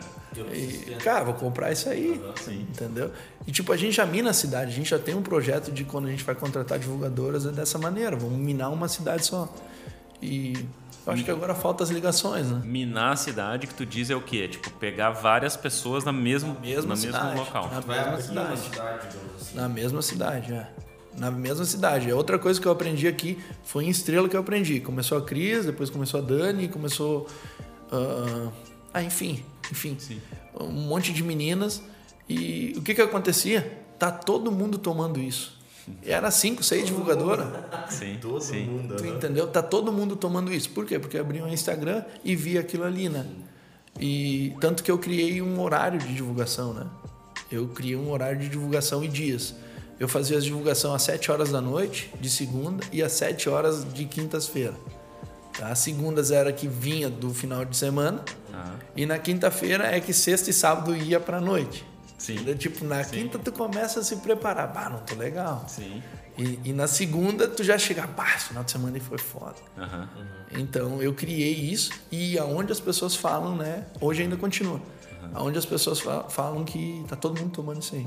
E, 0.53 0.97
cara, 0.97 1.25
vou 1.25 1.35
comprar 1.35 1.71
isso 1.71 1.89
aí. 1.89 2.21
Entendeu? 2.49 3.13
E 3.47 3.53
tipo, 3.53 3.73
a 3.73 3.77
gente 3.77 3.93
já 3.93 4.05
mina 4.05 4.31
a 4.31 4.35
cidade, 4.35 4.73
a 4.73 4.75
gente 4.75 4.91
já 4.91 4.99
tem 4.99 5.15
um 5.15 5.23
projeto 5.23 5.71
de 5.71 5.85
quando 5.85 6.09
a 6.09 6.11
gente 6.11 6.25
vai 6.25 6.35
contratar 6.35 6.81
divulgadoras 6.81 7.47
é 7.47 7.53
dessa 7.53 7.79
maneira, 7.79 8.17
vamos 8.17 8.39
minar 8.39 8.73
uma 8.73 8.89
cidade 8.89 9.25
só. 9.25 9.49
E 10.21 10.67
eu 11.09 11.15
acho 11.15 11.25
que 11.25 11.31
agora 11.31 11.55
falta 11.55 11.83
as 11.83 11.89
ligações, 11.89 12.51
né? 12.51 12.61
Minar 12.63 13.13
a 13.13 13.17
cidade 13.17 13.67
que 13.67 13.73
tu 13.73 13.87
diz 13.87 14.11
é 14.11 14.15
o 14.15 14.21
quê? 14.21 14.47
Tipo, 14.47 14.71
pegar 14.73 15.11
várias 15.11 15.57
pessoas 15.57 16.05
na 16.05 16.13
mesma 16.13 16.53
na 16.53 16.61
mesmo 16.61 16.97
cidade. 16.97 17.39
local. 17.39 17.71
Na 17.73 17.81
mesma 17.81 18.21
cidade. 18.21 18.61
cidade, 18.61 19.09
assim. 19.41 19.57
Na 19.57 19.69
mesma 19.71 20.03
cidade, 20.03 20.53
é. 20.53 20.69
Na 21.17 21.31
mesma 21.31 21.65
cidade. 21.65 22.11
É 22.11 22.15
outra 22.15 22.39
coisa 22.39 22.61
que 22.61 22.69
eu 22.69 22.73
aprendi 22.73 23.09
aqui 23.09 23.39
foi 23.65 23.87
em 23.87 23.89
Estrela 23.89 24.29
que 24.29 24.37
eu 24.37 24.41
aprendi. 24.41 24.81
Começou 24.81 25.17
a 25.17 25.23
Cris, 25.23 25.65
depois 25.65 25.89
começou 25.89 26.21
a 26.21 26.23
Dani, 26.23 26.69
começou. 26.69 27.27
ah, 27.91 28.51
ah, 28.93 29.03
enfim, 29.03 29.43
enfim. 29.73 29.97
Sim. 29.99 30.21
Um 30.61 30.71
monte 30.71 31.11
de 31.11 31.23
meninas. 31.23 31.83
E 32.29 32.75
o 32.77 32.83
que 32.83 32.95
que 32.95 33.01
acontecia? 33.01 33.83
Tá 33.99 34.11
todo 34.11 34.53
mundo 34.53 34.77
tomando 34.77 35.19
isso. 35.19 35.58
Era 36.05 36.31
cinco, 36.31 36.63
seis 36.63 36.87
divulgadoras. 36.87 37.47
Sim. 37.91 38.19
Todo 38.21 38.41
sim. 38.41 38.65
mundo. 38.65 38.97
Tu 38.97 39.05
aham. 39.05 39.17
entendeu? 39.17 39.47
Tá 39.47 39.63
todo 39.63 39.93
mundo 39.93 40.17
tomando 40.17 40.53
isso. 40.53 40.71
Por 40.71 40.85
quê? 40.87 40.99
Porque 40.99 41.19
abriu 41.19 41.45
um 41.45 41.49
Instagram 41.49 42.03
e 42.25 42.35
via 42.37 42.61
aquilo 42.61 42.85
ali, 42.85 43.09
né? 43.09 43.27
E 44.01 44.55
tanto 44.61 44.83
que 44.83 44.91
eu 44.91 44.99
criei 44.99 45.43
um 45.43 45.61
horário 45.61 45.99
de 45.99 46.15
divulgação, 46.15 46.73
né? 46.73 46.87
Eu 47.51 47.67
criei 47.69 47.97
um 47.97 48.11
horário 48.11 48.39
de 48.39 48.49
divulgação 48.49 49.03
e 49.03 49.09
dias. 49.09 49.55
Eu 49.99 50.07
fazia 50.07 50.39
as 50.39 50.45
divulgação 50.45 50.95
às 50.95 51.03
7 51.03 51.33
horas 51.33 51.51
da 51.51 51.61
noite, 51.61 52.09
de 52.21 52.31
segunda, 52.31 52.85
e 52.93 53.03
às 53.03 53.13
7 53.13 53.49
horas 53.49 53.85
de 53.93 54.05
quintas-feira. 54.05 54.75
Tá? 55.59 55.69
As 55.71 55.81
segundas 55.81 56.31
era 56.31 56.53
que 56.53 56.69
vinha 56.69 57.11
do 57.11 57.35
final 57.35 57.65
de 57.65 57.77
semana, 57.77 58.23
Ah, 58.55 58.75
e 58.97 59.05
na 59.07 59.19
quinta-feira 59.19 59.85
é 59.87 59.99
que 60.01 60.13
sexta 60.13 60.51
e 60.51 60.53
sábado 60.53 60.95
ia 60.95 61.19
pra 61.19 61.41
noite. 61.41 61.85
Sim. 62.19 62.35
Entendeu? 62.35 62.59
Tipo, 62.59 62.85
na 62.85 63.03
quinta 63.05 63.39
tu 63.39 63.53
começa 63.53 64.01
a 64.01 64.03
se 64.03 64.17
preparar. 64.17 64.73
Bah, 64.73 64.91
não 64.91 64.99
tô 65.01 65.15
legal. 65.15 65.65
sim. 65.69 66.03
E, 66.37 66.61
e 66.67 66.73
na 66.73 66.87
segunda 66.87 67.49
tu 67.49 67.65
já 67.65 67.77
chega, 67.77 68.07
bah, 68.07 68.39
final 68.39 68.63
de 68.63 68.71
semana 68.71 68.97
aí 68.97 69.01
foi 69.01 69.19
foda. 69.19 69.57
Aham. 69.77 70.09
Então 70.53 71.03
eu 71.03 71.13
criei 71.13 71.53
isso 71.53 71.91
e 72.13 72.39
aonde 72.39 72.71
as 72.71 72.79
pessoas 72.79 73.17
falam, 73.17 73.57
né? 73.57 73.87
Hoje 74.01 74.23
ainda 74.23 74.37
continua. 74.37 74.81
Aonde 75.35 75.59
as 75.59 75.67
pessoas 75.67 75.99
fa- 76.01 76.25
falam 76.29 76.65
que 76.65 77.05
tá 77.09 77.17
todo 77.17 77.39
mundo 77.41 77.51
tomando 77.53 77.83
isso 77.83 77.95
aí. 77.97 78.07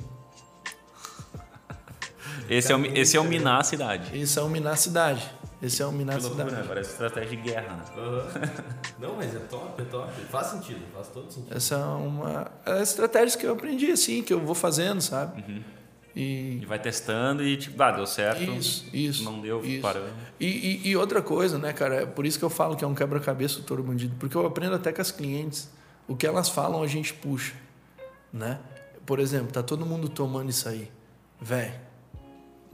Esse 2.52 2.72
é, 2.72 2.76
o, 2.76 2.86
esse 2.98 3.16
é 3.16 3.20
o 3.20 3.24
minar 3.24 3.62
a 3.62 3.64
cidade. 3.64 4.12
Esse 4.20 4.38
é 4.38 4.42
o 4.42 4.50
minar 4.50 4.74
a 4.74 4.76
cidade. 4.76 5.32
Esse 5.62 5.82
é 5.82 5.86
o 5.86 5.92
minar 5.92 6.18
a 6.18 6.20
cidade. 6.20 6.52
né? 6.52 6.66
Parece 6.68 6.92
estratégia 6.92 7.30
de 7.30 7.36
guerra, 7.38 7.76
né? 7.78 7.84
Aham. 7.98 8.52
Não, 9.00 9.16
mas 9.16 9.34
é 9.36 9.40
top, 9.40 9.82
é 9.82 9.86
top. 9.86 10.12
Faz 10.30 10.48
sentido, 10.48 10.82
faz 10.94 11.08
todo 11.08 11.32
sentido. 11.32 11.56
Essa 11.56 11.76
é 11.76 11.78
uma 11.86 12.52
é 12.66 12.82
estratégia 12.82 13.40
que 13.40 13.46
eu 13.46 13.54
aprendi 13.54 13.92
assim, 13.92 14.22
que 14.22 14.34
eu 14.34 14.40
vou 14.42 14.54
fazendo, 14.56 15.00
sabe? 15.02 15.42
Uhum. 15.48 15.64
E 16.14 16.60
E 16.62 16.66
vai 16.66 16.78
testando 16.78 17.42
e 17.42 17.56
tipo, 17.56 17.82
ah, 17.82 17.92
deu 17.92 18.06
certo. 18.06 18.42
Isso, 18.44 18.86
isso. 18.92 19.24
Não 19.24 19.40
deu, 19.40 19.64
isso. 19.64 19.82
parou. 19.82 20.04
E, 20.40 20.46
e- 20.46 20.90
e 20.90 20.98
outra 20.98 21.22
coisa, 21.22 21.58
né, 21.58 21.72
cara? 21.72 22.02
É 22.02 22.06
por 22.06 22.26
isso 22.26 22.38
que 22.38 22.44
eu 22.44 22.50
falo 22.50 22.76
que 22.76 22.84
é 22.84 22.88
um 22.88 22.94
quebra-cabeça 22.96 23.60
o 23.60 23.64
touro 23.64 23.82
bandido. 23.84 24.14
Porque 24.20 24.36
eu 24.36 24.46
aprendo 24.46 24.76
até 24.76 24.92
com 24.92 25.02
as 25.02 25.10
clientes. 25.12 25.70
O 26.08 26.16
que 26.18 26.28
elas 26.28 26.50
falam, 26.50 26.84
a 26.84 26.88
gente 26.88 27.14
puxa. 27.14 27.54
Né? 28.34 28.60
Por 29.06 29.20
exemplo, 29.20 29.54
tá 29.54 29.64
todo 29.64 29.86
mundo 29.86 30.10
tomando 30.10 30.50
isso 30.50 30.68
aí. 30.68 30.92
Véi. 31.40 31.74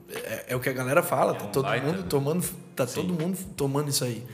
É, 0.09 0.45
é 0.49 0.55
o 0.55 0.59
que 0.59 0.69
a 0.69 0.73
galera 0.73 1.03
fala, 1.03 1.33
tá 1.35 1.45
um 1.45 1.47
todo 1.51 1.65
baita, 1.65 1.85
mundo 1.85 1.97
né? 2.01 2.05
tomando, 2.09 2.45
tá 2.75 2.87
Sim. 2.87 3.01
todo 3.01 3.13
mundo 3.13 3.37
tomando 3.57 3.89
isso 3.89 4.03
aí. 4.05 4.25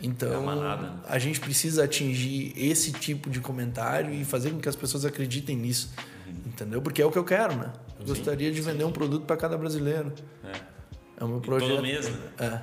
Então, 0.00 0.48
É 0.50 0.52
a 0.52 0.76
né? 0.76 0.92
a 1.08 1.18
gente 1.18 1.40
precisa 1.40 1.82
atingir 1.84 2.52
esse 2.56 2.92
tipo 2.92 3.28
de 3.28 3.40
comentário 3.40 4.12
e 4.14 4.24
fazer 4.24 4.50
com 4.50 4.60
que 4.60 4.68
as 4.68 4.76
pessoas 4.76 5.04
acreditem 5.04 5.56
nisso. 5.56 5.92
Uhum. 6.26 6.32
Entendeu? 6.46 6.80
Porque 6.80 7.02
é 7.02 7.06
o 7.06 7.10
que 7.10 7.18
eu 7.18 7.24
quero, 7.24 7.56
né? 7.56 7.72
Gostaria 8.06 8.52
de 8.52 8.60
vender 8.60 8.84
um 8.84 8.92
produto 8.92 9.24
para 9.24 9.36
cada 9.36 9.56
brasileiro. 9.58 10.12
É. 10.44 10.52
É 11.18 11.24
o 11.24 11.28
meu 11.28 11.38
E 11.38 11.40
projeto. 11.40 11.70
todo 11.70 11.82
mês, 11.82 12.08
né? 12.08 12.16
É. 12.38 12.60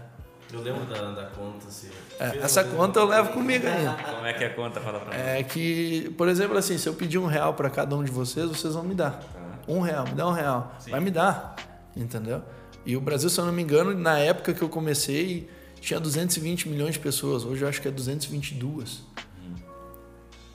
Eu 0.53 0.61
lembro 0.61 0.85
da, 0.85 1.11
da 1.11 1.25
conta, 1.31 1.67
assim. 1.67 1.89
É, 2.19 2.37
essa 2.37 2.63
conta 2.63 2.99
eu 2.99 3.05
levo 3.07 3.33
comigo 3.33 3.65
ainda. 3.67 3.93
Como 4.03 4.25
é 4.25 4.33
que 4.33 4.43
é 4.43 4.47
a 4.47 4.53
conta? 4.53 4.79
Fala 4.79 4.99
pra 4.99 5.17
mim. 5.17 5.21
É 5.21 5.41
que, 5.43 6.13
por 6.15 6.27
exemplo, 6.29 6.55
assim, 6.57 6.77
se 6.77 6.87
eu 6.87 6.93
pedir 6.93 7.17
um 7.17 7.25
real 7.25 7.55
para 7.55 7.69
cada 7.71 7.95
um 7.95 8.03
de 8.03 8.11
vocês, 8.11 8.47
vocês 8.47 8.73
vão 8.75 8.83
me 8.83 8.93
dar. 8.93 9.19
Um 9.67 9.79
real, 9.81 10.05
me 10.05 10.11
dá 10.13 10.27
um 10.27 10.31
real. 10.31 10.77
Vai 10.87 10.99
me 10.99 11.09
dar. 11.09 11.55
Entendeu? 11.95 12.41
E 12.85 12.97
o 12.97 13.01
Brasil, 13.01 13.29
se 13.29 13.39
eu 13.39 13.45
não 13.45 13.53
me 13.53 13.61
engano, 13.61 13.93
na 13.93 14.19
época 14.19 14.53
que 14.53 14.61
eu 14.61 14.69
comecei, 14.69 15.49
tinha 15.79 15.99
220 15.99 16.69
milhões 16.69 16.93
de 16.93 16.99
pessoas. 16.99 17.45
Hoje 17.45 17.63
eu 17.63 17.67
acho 17.67 17.81
que 17.81 17.87
é 17.87 17.91
222. 17.91 19.03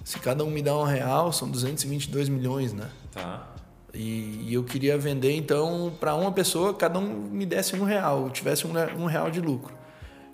Se 0.04 0.18
cada 0.18 0.42
um 0.42 0.50
me 0.50 0.62
dá 0.62 0.76
um 0.76 0.84
real, 0.84 1.32
são 1.32 1.50
222 1.50 2.28
milhões, 2.28 2.72
né? 2.72 2.90
Tá. 3.12 3.54
E, 3.92 4.46
e 4.48 4.54
eu 4.54 4.64
queria 4.64 4.96
vender, 4.96 5.32
então, 5.32 5.92
para 6.00 6.14
uma 6.14 6.32
pessoa, 6.32 6.72
cada 6.74 6.98
um 6.98 7.04
me 7.04 7.44
desse 7.44 7.74
um 7.76 7.84
real, 7.84 8.24
eu 8.24 8.30
tivesse 8.30 8.66
um, 8.66 8.72
um 8.96 9.06
real 9.06 9.30
de 9.30 9.40
lucro. 9.40 9.74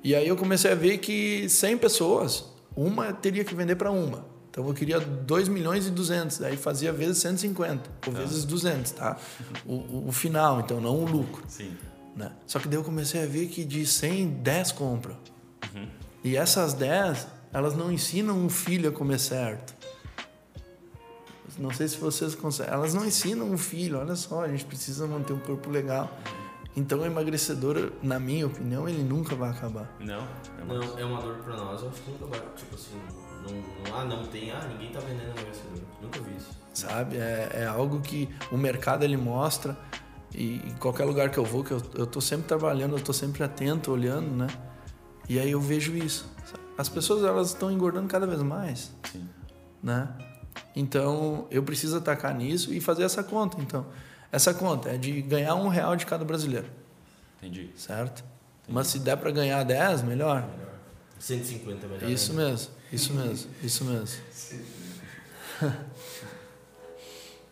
E 0.03 0.15
aí 0.15 0.29
eu 0.29 0.37
comecei 0.37 0.71
a 0.71 0.75
ver 0.75 0.99
que 0.99 1.49
100 1.49 1.79
pessoas, 1.79 2.45
uma 2.77 3.13
teria 3.13 3.45
que 3.45 3.55
vender 3.55 3.77
para 3.77 3.91
uma. 3.91 4.27
Então 4.55 4.69
eu 4.69 4.73
queria 4.73 5.01
2 5.01 5.49
milhões 5.49 5.89
e 5.89 5.91
200, 5.91 6.41
aí 6.43 6.57
fazia 6.57 6.93
vezes 6.93 7.19
150, 7.19 7.91
ou 8.07 8.13
vezes 8.13 8.45
200, 8.45 8.93
tá? 8.93 9.17
O, 9.67 9.73
o, 9.75 10.05
o 10.11 10.13
final, 10.13 10.61
então, 10.61 10.81
não 10.81 10.95
o 10.97 11.05
lucro. 11.05 11.43
Sim. 11.49 11.77
Né? 12.15 12.31
Só 12.47 12.61
que 12.61 12.69
daí 12.69 12.79
eu 12.79 12.85
comecei 12.85 13.25
a 13.25 13.27
ver 13.27 13.49
que 13.49 13.65
de 13.65 13.85
100, 13.85 14.29
10 14.29 14.71
compram. 14.71 15.17
E 16.23 16.37
essas 16.37 16.73
10, 16.73 17.27
elas 17.53 17.75
não 17.75 17.91
ensinam 17.91 18.39
um 18.39 18.49
filho 18.49 18.91
a 18.91 18.93
comer 18.93 19.19
certo. 19.19 19.75
Não 21.59 21.73
sei 21.73 21.89
se 21.89 21.97
vocês 21.97 22.37
conseguem. 22.37 22.73
Elas 22.73 22.95
não 22.95 23.05
ensinam 23.05 23.51
um 23.51 23.59
filho, 23.59 23.99
olha 23.99 24.15
só, 24.15 24.45
a 24.45 24.49
gente 24.49 24.65
precisa 24.65 25.05
manter 25.09 25.33
um 25.33 25.41
corpo 25.41 25.69
legal. 25.69 26.17
Então 26.77 27.01
o 27.01 27.05
emagrecedor, 27.07 27.93
na 28.05 28.21
minha 28.21 28.47
opinião, 28.47 28.89
ele 28.89 29.03
nunca 29.03 29.35
vai 29.35 29.51
acabar. 29.51 29.93
Não? 29.99 30.27
É 30.59 30.63
uma- 30.65 30.75
Não, 30.75 30.99
é 30.99 31.05
uma 31.05 31.21
dor 31.21 31.35
pra 31.39 31.57
nós, 31.57 31.83
eu 31.83 31.89
acho 31.89 32.01
que 32.03 32.11
nunca 32.13 32.27
vai. 32.27 32.41
Tipo 32.57 32.75
assim, 32.77 33.01
não, 33.45 33.53
não, 33.53 34.01
ah, 34.01 34.05
não 34.05 34.27
tem, 34.27 34.51
ah, 34.51 34.67
ninguém 34.69 34.91
tá 34.91 35.01
vendendo 35.01 35.31
emagrecedor. 35.39 35.83
Nunca 36.03 36.21
vi 36.21 36.37
isso. 36.37 36.51
Sabe? 36.73 37.17
É, 37.17 37.51
é 37.55 37.67
algo 37.67 38.01
que 38.01 38.29
o 38.51 38.57
mercado 38.57 39.05
ele 39.05 39.17
mostra 39.17 39.77
E 40.35 40.57
em 40.57 40.75
qualquer 40.81 41.05
lugar 41.05 41.31
que 41.31 41.39
eu 41.39 41.45
vou, 41.45 41.63
que 41.63 41.71
eu, 41.71 41.81
eu 41.95 42.07
tô 42.07 42.21
sempre 42.21 42.47
trabalhando, 42.49 42.97
eu 42.97 43.03
tô 43.03 43.13
sempre 43.13 43.45
atento, 43.45 43.93
olhando, 43.93 44.29
né? 44.31 44.49
E 45.29 45.39
aí 45.39 45.51
eu 45.51 45.61
vejo 45.61 45.97
isso. 45.97 46.29
As 46.77 46.89
pessoas 46.89 47.23
elas 47.23 47.49
estão 47.49 47.71
engordando 47.71 48.09
cada 48.09 48.27
vez 48.27 48.43
mais, 48.43 48.93
Sim. 49.13 49.29
né? 49.81 50.09
Então 50.75 51.47
eu 51.51 51.63
preciso 51.63 51.97
atacar 51.99 52.35
nisso 52.35 52.75
e 52.75 52.81
fazer 52.81 53.05
essa 53.05 53.23
conta. 53.23 53.61
Então 53.61 53.87
essa 54.33 54.53
conta 54.53 54.89
é 54.91 54.97
de 54.97 55.23
ganhar 55.23 55.55
um 55.55 55.69
real 55.69 55.95
de 55.95 56.05
cada 56.05 56.25
brasileiro, 56.25 56.67
Entendi. 57.39 57.71
certo? 57.77 58.25
Mas 58.69 58.89
se 58.89 58.99
der 58.99 59.17
para 59.17 59.31
ganhar 59.31 59.63
10, 59.63 60.03
melhor. 60.03 60.45
150 61.19 61.87
melhor. 61.87 62.11
Isso 62.11 62.31
ainda. 62.33 62.49
mesmo, 62.51 62.71
isso 62.93 63.15
mesmo, 63.15 63.51
isso 63.63 63.85
mesmo. 63.85 64.21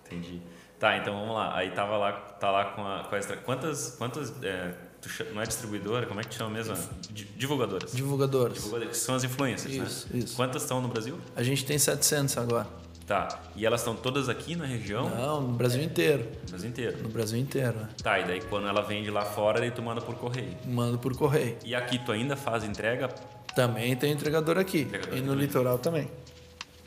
Entendi. 0.06 0.42
Tá, 0.78 0.96
então 0.98 1.14
vamos 1.14 1.34
lá. 1.34 1.56
Aí 1.56 1.70
tava 1.70 1.96
lá, 1.96 2.12
tá 2.12 2.50
lá 2.50 2.64
com 2.66 2.84
a, 2.86 3.04
com 3.04 3.14
a 3.14 3.18
extra. 3.18 3.36
Quantas. 3.36 3.94
quantas 3.96 4.32
é, 4.42 4.74
tu 5.00 5.08
cha- 5.08 5.24
não 5.32 5.40
é 5.40 5.46
distribuidora? 5.46 6.06
Como 6.06 6.18
é 6.20 6.24
que 6.24 6.30
te 6.30 6.36
chama 6.36 6.50
mesmo? 6.50 6.74
Di- 7.10 7.24
Divulgadoras. 7.36 7.92
Divulgadores. 7.92 8.54
Divulgadoras, 8.56 8.96
que 8.98 9.02
são 9.04 9.14
as 9.14 9.22
influências, 9.24 9.72
Isso, 9.72 10.08
né? 10.12 10.18
isso. 10.18 10.34
Quantas 10.36 10.62
estão 10.62 10.80
no 10.82 10.88
Brasil? 10.88 11.18
A 11.36 11.42
gente 11.42 11.64
tem 11.64 11.78
700 11.78 12.36
agora. 12.36 12.66
Tá. 13.06 13.40
E 13.56 13.64
elas 13.66 13.80
estão 13.80 13.94
todas 13.96 14.28
aqui 14.28 14.54
na 14.56 14.64
região? 14.64 15.08
Não, 15.10 15.40
no 15.40 15.52
Brasil 15.54 15.82
inteiro. 15.82 16.28
No 16.44 16.50
Brasil 16.50 16.68
inteiro. 16.70 17.02
No 17.02 17.08
Brasil 17.08 17.38
inteiro. 17.38 17.78
né? 17.78 17.88
Tá, 18.02 18.18
e 18.20 18.24
daí 18.24 18.40
quando 18.42 18.66
ela 18.68 18.80
vende 18.82 19.10
lá 19.10 19.24
fora, 19.24 19.60
daí 19.60 19.70
tu 19.70 19.82
manda 19.82 20.00
por 20.00 20.14
correio. 20.16 20.56
Mando 20.66 20.98
por 20.98 21.16
correio. 21.16 21.58
E 21.64 21.74
aqui 21.74 21.98
tu 22.04 22.10
ainda 22.12 22.36
faz 22.36 22.64
entrega? 22.64 23.08
Também 23.54 23.94
tem 23.96 24.12
entregador 24.12 24.58
aqui. 24.58 24.80
Entregador 24.82 25.16
e 25.16 25.20
no 25.20 25.28
também. 25.28 25.46
litoral 25.46 25.78
também. 25.78 26.08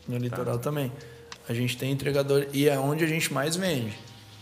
No 0.07 0.17
litoral 0.17 0.59
também. 0.59 0.91
A 1.47 1.53
gente 1.53 1.77
tem 1.77 1.91
entregador. 1.91 2.47
E 2.53 2.67
é 2.67 2.77
onde 2.77 3.03
a 3.03 3.07
gente 3.07 3.31
mais 3.33 3.55
vende. 3.55 3.93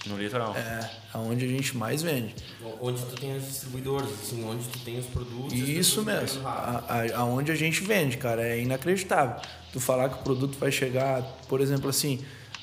No 0.06 0.18
litoral. 0.18 0.54
É, 0.56 0.90
aonde 1.14 1.46
a 1.46 1.48
gente 1.48 1.78
mais 1.78 2.02
vende. 2.02 2.36
Onde 2.82 3.02
tu 3.06 3.16
tem 3.16 3.36
as 3.38 3.44
distribuidoras, 3.46 4.10
assim, 4.12 4.44
onde 4.46 4.66
tu 4.68 4.80
tem 4.80 5.00
os 5.00 5.06
produtos. 5.06 5.54
e 5.54 5.78
Isso 5.80 6.04
pessoas 6.04 6.06
mesmo. 6.06 6.38
pegam 6.40 6.52
rápido. 6.52 6.86
A, 6.90 7.18
a- 7.18 7.22
aonde 7.22 7.52
a 7.52 7.56
gente 7.56 7.82
vende, 7.84 8.18
cara, 8.18 8.42
é 8.46 8.60
inacreditável. 8.62 9.42
Tu 9.72 9.80
falar 9.80 10.10
que 10.10 10.16
o 10.16 10.24
produto 10.24 10.58
vai 10.60 10.72
chegar, 10.72 11.22
por 11.48 11.62
exemplo, 11.62 11.90
assim, 11.90 12.20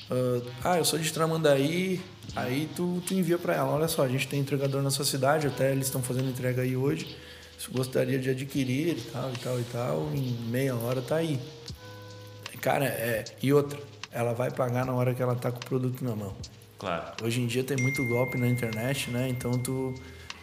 ah, 0.09 0.41
ah, 0.63 0.77
eu 0.77 0.85
sou 0.85 0.99
de 0.99 1.11
Tramandaí, 1.11 1.99
aí 2.35 2.69
tu, 2.75 3.01
tu 3.07 3.13
envia 3.15 3.39
para 3.39 3.55
ela, 3.55 3.69
olha 3.71 3.87
só, 3.87 4.03
a 4.03 4.07
gente 4.07 4.27
tem 4.27 4.39
entregador 4.39 4.81
na 4.83 4.91
sua 4.91 5.03
cidade, 5.05 5.47
até 5.47 5.71
eles 5.71 5.87
estão 5.87 6.01
fazendo 6.03 6.29
entrega 6.29 6.61
aí 6.61 6.77
hoje, 6.77 7.15
gostaria 7.69 8.17
de 8.17 8.29
adquirir 8.29 8.97
e 8.97 9.01
tal, 9.11 9.31
e 9.31 9.37
tal, 9.37 9.59
e 9.59 9.63
tal, 9.65 10.11
em 10.13 10.31
meia 10.49 10.75
hora 10.75 11.01
tá 11.01 11.17
aí. 11.17 11.39
Cara, 12.61 12.85
é, 12.85 13.25
e 13.41 13.51
outra, 13.51 13.79
ela 14.11 14.33
vai 14.33 14.51
pagar 14.51 14.85
na 14.85 14.93
hora 14.93 15.13
que 15.13 15.21
ela 15.21 15.35
tá 15.35 15.51
com 15.51 15.57
o 15.57 15.65
produto 15.65 16.03
na 16.03 16.15
mão. 16.15 16.35
Claro. 16.77 17.13
Hoje 17.23 17.41
em 17.41 17.47
dia 17.47 17.63
tem 17.63 17.77
muito 17.77 18.05
golpe 18.07 18.37
na 18.37 18.47
internet, 18.47 19.09
né? 19.11 19.27
Então 19.29 19.51
tu, 19.51 19.93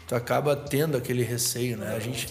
tu 0.07 0.15
acaba 0.15 0.55
tendo 0.57 0.97
aquele 0.97 1.23
receio, 1.23 1.77
né? 1.77 1.95
A 1.95 1.99
gente 1.99 2.29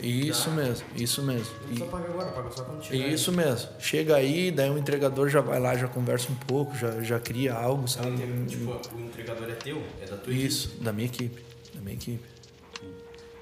Isso 0.00 0.50
mesmo, 0.50 0.86
isso 0.96 1.22
mesmo. 1.22 1.54
Não 1.60 1.66
precisa 1.66 1.84
pagar 1.86 2.08
agora, 2.10 2.30
paga 2.32 2.50
só 2.50 2.64
quando 2.64 2.82
E, 2.82 2.86
chegar. 2.86 3.08
isso 3.08 3.32
mesmo. 3.32 3.68
Chega 3.78 4.16
aí, 4.16 4.50
daí 4.50 4.70
o 4.70 4.78
entregador 4.78 5.28
já 5.28 5.40
vai 5.40 5.58
lá, 5.60 5.76
já 5.76 5.88
conversa 5.88 6.30
um 6.32 6.36
pouco, 6.36 6.76
já, 6.76 7.00
já 7.02 7.18
cria 7.20 7.54
algo, 7.54 7.86
sabe? 7.88 8.10
Tipo, 8.46 8.80
o 8.96 9.00
entregador 9.00 9.48
é 9.50 9.54
teu, 9.54 9.82
é 10.02 10.06
da 10.06 10.16
tua 10.16 10.32
Isso, 10.32 10.76
da 10.80 10.92
minha 10.92 11.06
equipe, 11.06 11.42
da 11.74 11.80
minha 11.80 11.94
equipe. 11.94 12.24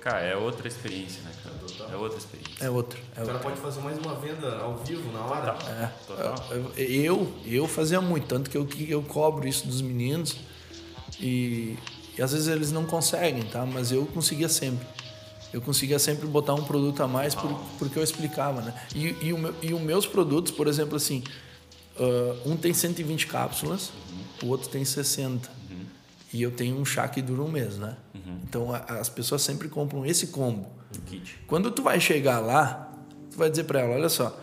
Cara, 0.07 0.21
é 0.21 0.37
outra 0.37 0.69
experiência, 0.69 1.21
né, 1.23 1.33
cara? 1.43 1.93
É 1.93 1.97
outra 1.97 2.17
experiência. 2.17 2.65
É 2.65 2.71
outra. 2.71 2.97
É 3.17 3.23
O 3.23 3.27
cara 3.27 3.39
outra. 3.39 3.39
pode 3.51 3.61
fazer 3.61 3.81
mais 3.81 3.99
uma 3.99 4.15
venda 4.15 4.57
ao 4.59 4.77
vivo, 4.77 5.11
na 5.11 5.19
hora. 5.19 5.59
É. 5.69 5.91
Total. 6.07 6.37
Eu, 6.77 7.35
eu 7.45 7.67
fazia 7.67 8.01
muito, 8.01 8.29
tanto 8.29 8.49
que 8.49 8.57
eu, 8.57 8.65
que 8.65 8.89
eu 8.89 9.03
cobro 9.03 9.49
isso 9.49 9.67
dos 9.67 9.83
meninos 9.83 10.37
e, 11.19 11.77
e 12.17 12.23
às 12.23 12.31
vezes 12.31 12.47
eles 12.47 12.71
não 12.71 12.87
conseguem, 12.87 13.43
tá? 13.47 13.67
Mas 13.67 13.91
eu 13.91 14.07
conseguia 14.07 14.49
sempre. 14.49 14.87
Eu 15.53 15.61
conseguia 15.61 15.99
sempre 15.99 16.29
botar 16.29 16.55
um 16.55 16.63
produto 16.63 17.03
a 17.03 17.09
mais 17.09 17.35
por, 17.35 17.53
porque 17.77 17.99
eu 17.99 18.03
explicava, 18.05 18.61
né? 18.61 18.81
E, 18.95 19.09
e, 19.21 19.33
o 19.33 19.39
meu, 19.39 19.55
e 19.61 19.75
os 19.75 19.81
meus 19.81 20.07
produtos, 20.07 20.53
por 20.53 20.69
exemplo, 20.69 20.95
assim, 20.95 21.25
ah, 21.99 22.37
um 22.47 22.57
tem 22.57 22.73
120 22.73 23.27
cápsulas, 23.27 23.91
o 24.41 24.47
outro 24.47 24.69
tem 24.69 24.85
60. 24.85 25.57
E 26.33 26.43
eu 26.43 26.51
tenho 26.51 26.77
um 26.77 26.85
chá 26.85 27.09
que 27.09 27.23
dura 27.23 27.43
um 27.43 27.49
mês, 27.49 27.77
né? 27.77 27.97
Então 28.45 28.75
a- 28.75 28.79
as 29.01 29.09
pessoas 29.09 29.43
sempre 29.43 29.69
compram 29.69 30.05
esse 30.05 30.29
combo. 30.29 30.69
Um 30.97 31.01
kit. 31.03 31.39
Quando 31.47 31.71
tu 31.71 31.83
vai 31.83 32.01
chegar 32.01 32.41
lá, 32.41 32.93
tu 33.31 33.37
vai 33.39 33.51
dizer 33.51 33.65
para 33.65 33.81
ela, 33.81 33.95
olha 33.95 34.09
só, 34.09 34.39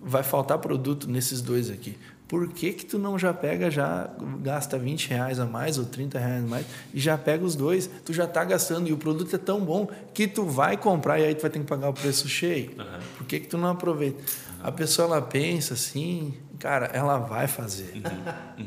vai 0.00 0.22
faltar 0.22 0.58
produto 0.58 1.08
nesses 1.10 1.40
dois 1.40 1.70
aqui. 1.70 1.96
Por 2.26 2.48
que 2.48 2.72
que 2.72 2.86
tu 2.86 2.98
não 2.98 3.18
já 3.18 3.32
pega, 3.34 3.70
já 3.70 4.10
gasta 4.42 4.78
20 4.78 5.08
reais 5.08 5.38
a 5.38 5.44
mais 5.46 5.78
ou 5.78 5.84
30 5.84 6.18
reais 6.18 6.42
a 6.42 6.46
mais 6.46 6.66
e 6.92 6.98
já 6.98 7.16
pega 7.18 7.44
os 7.44 7.54
dois? 7.54 7.88
Tu 8.04 8.12
já 8.14 8.26
tá 8.26 8.42
gastando 8.44 8.88
e 8.88 8.92
o 8.92 8.96
produto 8.96 9.34
é 9.36 9.38
tão 9.38 9.60
bom 9.64 9.88
que 10.12 10.26
tu 10.26 10.44
vai 10.44 10.76
comprar 10.76 11.20
e 11.20 11.24
aí 11.26 11.34
tu 11.34 11.42
vai 11.42 11.50
ter 11.50 11.58
que 11.60 11.66
pagar 11.66 11.90
o 11.90 11.92
preço 11.92 12.26
cheio. 12.28 12.70
Por 13.18 13.26
que 13.26 13.40
que 13.40 13.46
tu 13.46 13.58
não 13.58 13.68
aproveita? 13.68 14.22
A 14.62 14.72
pessoa, 14.72 15.06
ela 15.06 15.22
pensa 15.22 15.74
assim, 15.74 16.32
cara, 16.64 16.86
ela 16.94 17.18
vai 17.18 17.46
fazer. 17.46 18.02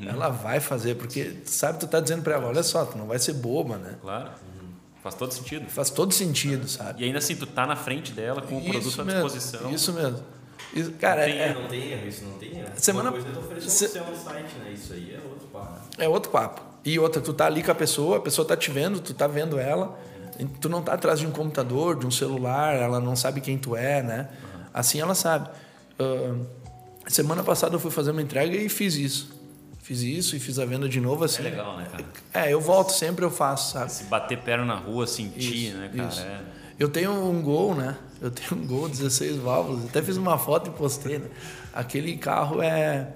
Ela 0.07 0.29
vai 0.29 0.59
fazer, 0.59 0.93
porque 0.95 1.37
sabe, 1.45 1.79
tu 1.79 1.87
tá 1.87 1.99
dizendo 1.99 2.21
para 2.21 2.35
ela, 2.35 2.47
olha 2.47 2.61
só, 2.61 2.85
tu 2.85 2.95
não 2.95 3.07
vai 3.07 3.17
ser 3.17 3.33
boba, 3.33 3.75
né? 3.77 3.95
Claro. 3.99 4.29
Faz 5.01 5.15
todo 5.15 5.31
sentido. 5.33 5.67
Faz 5.67 5.89
todo 5.89 6.13
sentido, 6.13 6.67
sabe? 6.67 7.01
E 7.01 7.05
ainda 7.05 7.17
assim, 7.17 7.35
tu 7.35 7.47
tá 7.47 7.65
na 7.65 7.75
frente 7.75 8.11
dela 8.11 8.39
com 8.41 8.57
o 8.57 8.61
produto 8.63 9.01
à 9.01 9.03
disposição. 9.05 9.71
Isso 9.71 9.91
mesmo. 9.93 10.19
Isso, 10.73 10.91
cara, 10.93 11.21
Não 11.21 11.27
tem, 11.33 11.41
é, 11.41 11.53
não 11.55 11.67
tem 11.67 11.91
erro, 11.91 12.07
isso 12.07 12.23
não 12.25 12.33
tem 12.37 12.59
erro. 12.59 12.69
Semana- 12.75 13.09
Uma 13.09 13.11
coisa 13.13 13.27
é 13.29 13.31
tu 13.31 13.39
oferecer 13.39 13.87
Se- 13.89 13.99
um 13.99 14.05
no 14.11 14.15
site, 14.15 14.53
né? 14.63 14.71
Isso 14.73 14.93
aí 14.93 15.15
é 15.15 15.27
outro 15.27 15.47
papo. 15.47 15.79
é 15.97 16.07
outro 16.09 16.31
papo. 16.31 16.61
E 16.85 16.99
outra, 16.99 17.19
tu 17.21 17.33
tá 17.33 17.45
ali 17.47 17.63
com 17.63 17.71
a 17.71 17.75
pessoa, 17.75 18.17
a 18.17 18.19
pessoa 18.19 18.47
tá 18.47 18.55
te 18.55 18.69
vendo, 18.69 18.99
tu 18.99 19.13
tá 19.13 19.25
vendo 19.27 19.57
ela, 19.57 19.97
e 20.37 20.45
tu 20.45 20.69
não 20.69 20.83
tá 20.83 20.93
atrás 20.93 21.19
de 21.19 21.25
um 21.25 21.31
computador, 21.31 21.97
de 21.97 22.05
um 22.05 22.11
celular, 22.11 22.75
ela 22.75 22.99
não 22.99 23.15
sabe 23.15 23.41
quem 23.41 23.57
tu 23.57 23.75
é, 23.75 24.03
né? 24.03 24.29
Assim 24.73 24.99
ela 25.01 25.15
sabe. 25.15 25.49
Ah, 25.99 26.35
semana 27.07 27.43
passada 27.43 27.75
eu 27.75 27.79
fui 27.79 27.91
fazer 27.91 28.11
uma 28.11 28.21
entrega 28.21 28.55
e 28.55 28.69
fiz 28.69 28.95
isso. 28.95 29.35
Fiz 29.81 30.01
isso 30.01 30.35
e 30.35 30.39
fiz 30.39 30.59
a 30.59 30.65
venda 30.65 30.89
de 30.89 30.99
novo 30.99 31.23
assim. 31.23 31.39
É 31.41 31.49
legal, 31.49 31.77
né, 31.77 31.87
cara? 31.89 32.05
É, 32.33 32.53
eu 32.53 32.59
volto 32.59 32.91
sempre, 32.91 33.23
eu 33.23 33.31
faço, 33.31 33.73
sabe? 33.73 33.91
Se 33.91 34.03
bater 34.05 34.37
perna 34.39 34.65
na 34.65 34.75
rua, 34.75 35.07
sentir, 35.07 35.69
Isso, 35.69 35.77
né, 35.77 35.89
cara? 35.95 36.09
isso. 36.09 36.21
É. 36.21 36.41
Eu 36.77 36.89
tenho 36.89 37.11
um 37.11 37.41
Gol, 37.41 37.73
né? 37.73 37.97
Eu 38.21 38.29
tenho 38.29 38.61
um 38.61 38.67
Gol 38.67 38.89
16 38.89 39.37
válvulas. 39.37 39.85
Até 39.85 40.01
fiz 40.01 40.17
uma 40.17 40.37
foto 40.37 40.69
e 40.69 40.73
postei, 40.73 41.19
né? 41.19 41.27
Aquele 41.73 42.17
carro 42.17 42.61
é 42.61 43.13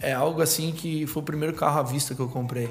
é 0.00 0.12
algo 0.12 0.40
assim 0.40 0.70
que 0.70 1.06
foi 1.06 1.22
o 1.22 1.24
primeiro 1.24 1.54
carro 1.54 1.80
à 1.80 1.82
vista 1.82 2.14
que 2.14 2.20
eu 2.20 2.28
comprei, 2.28 2.70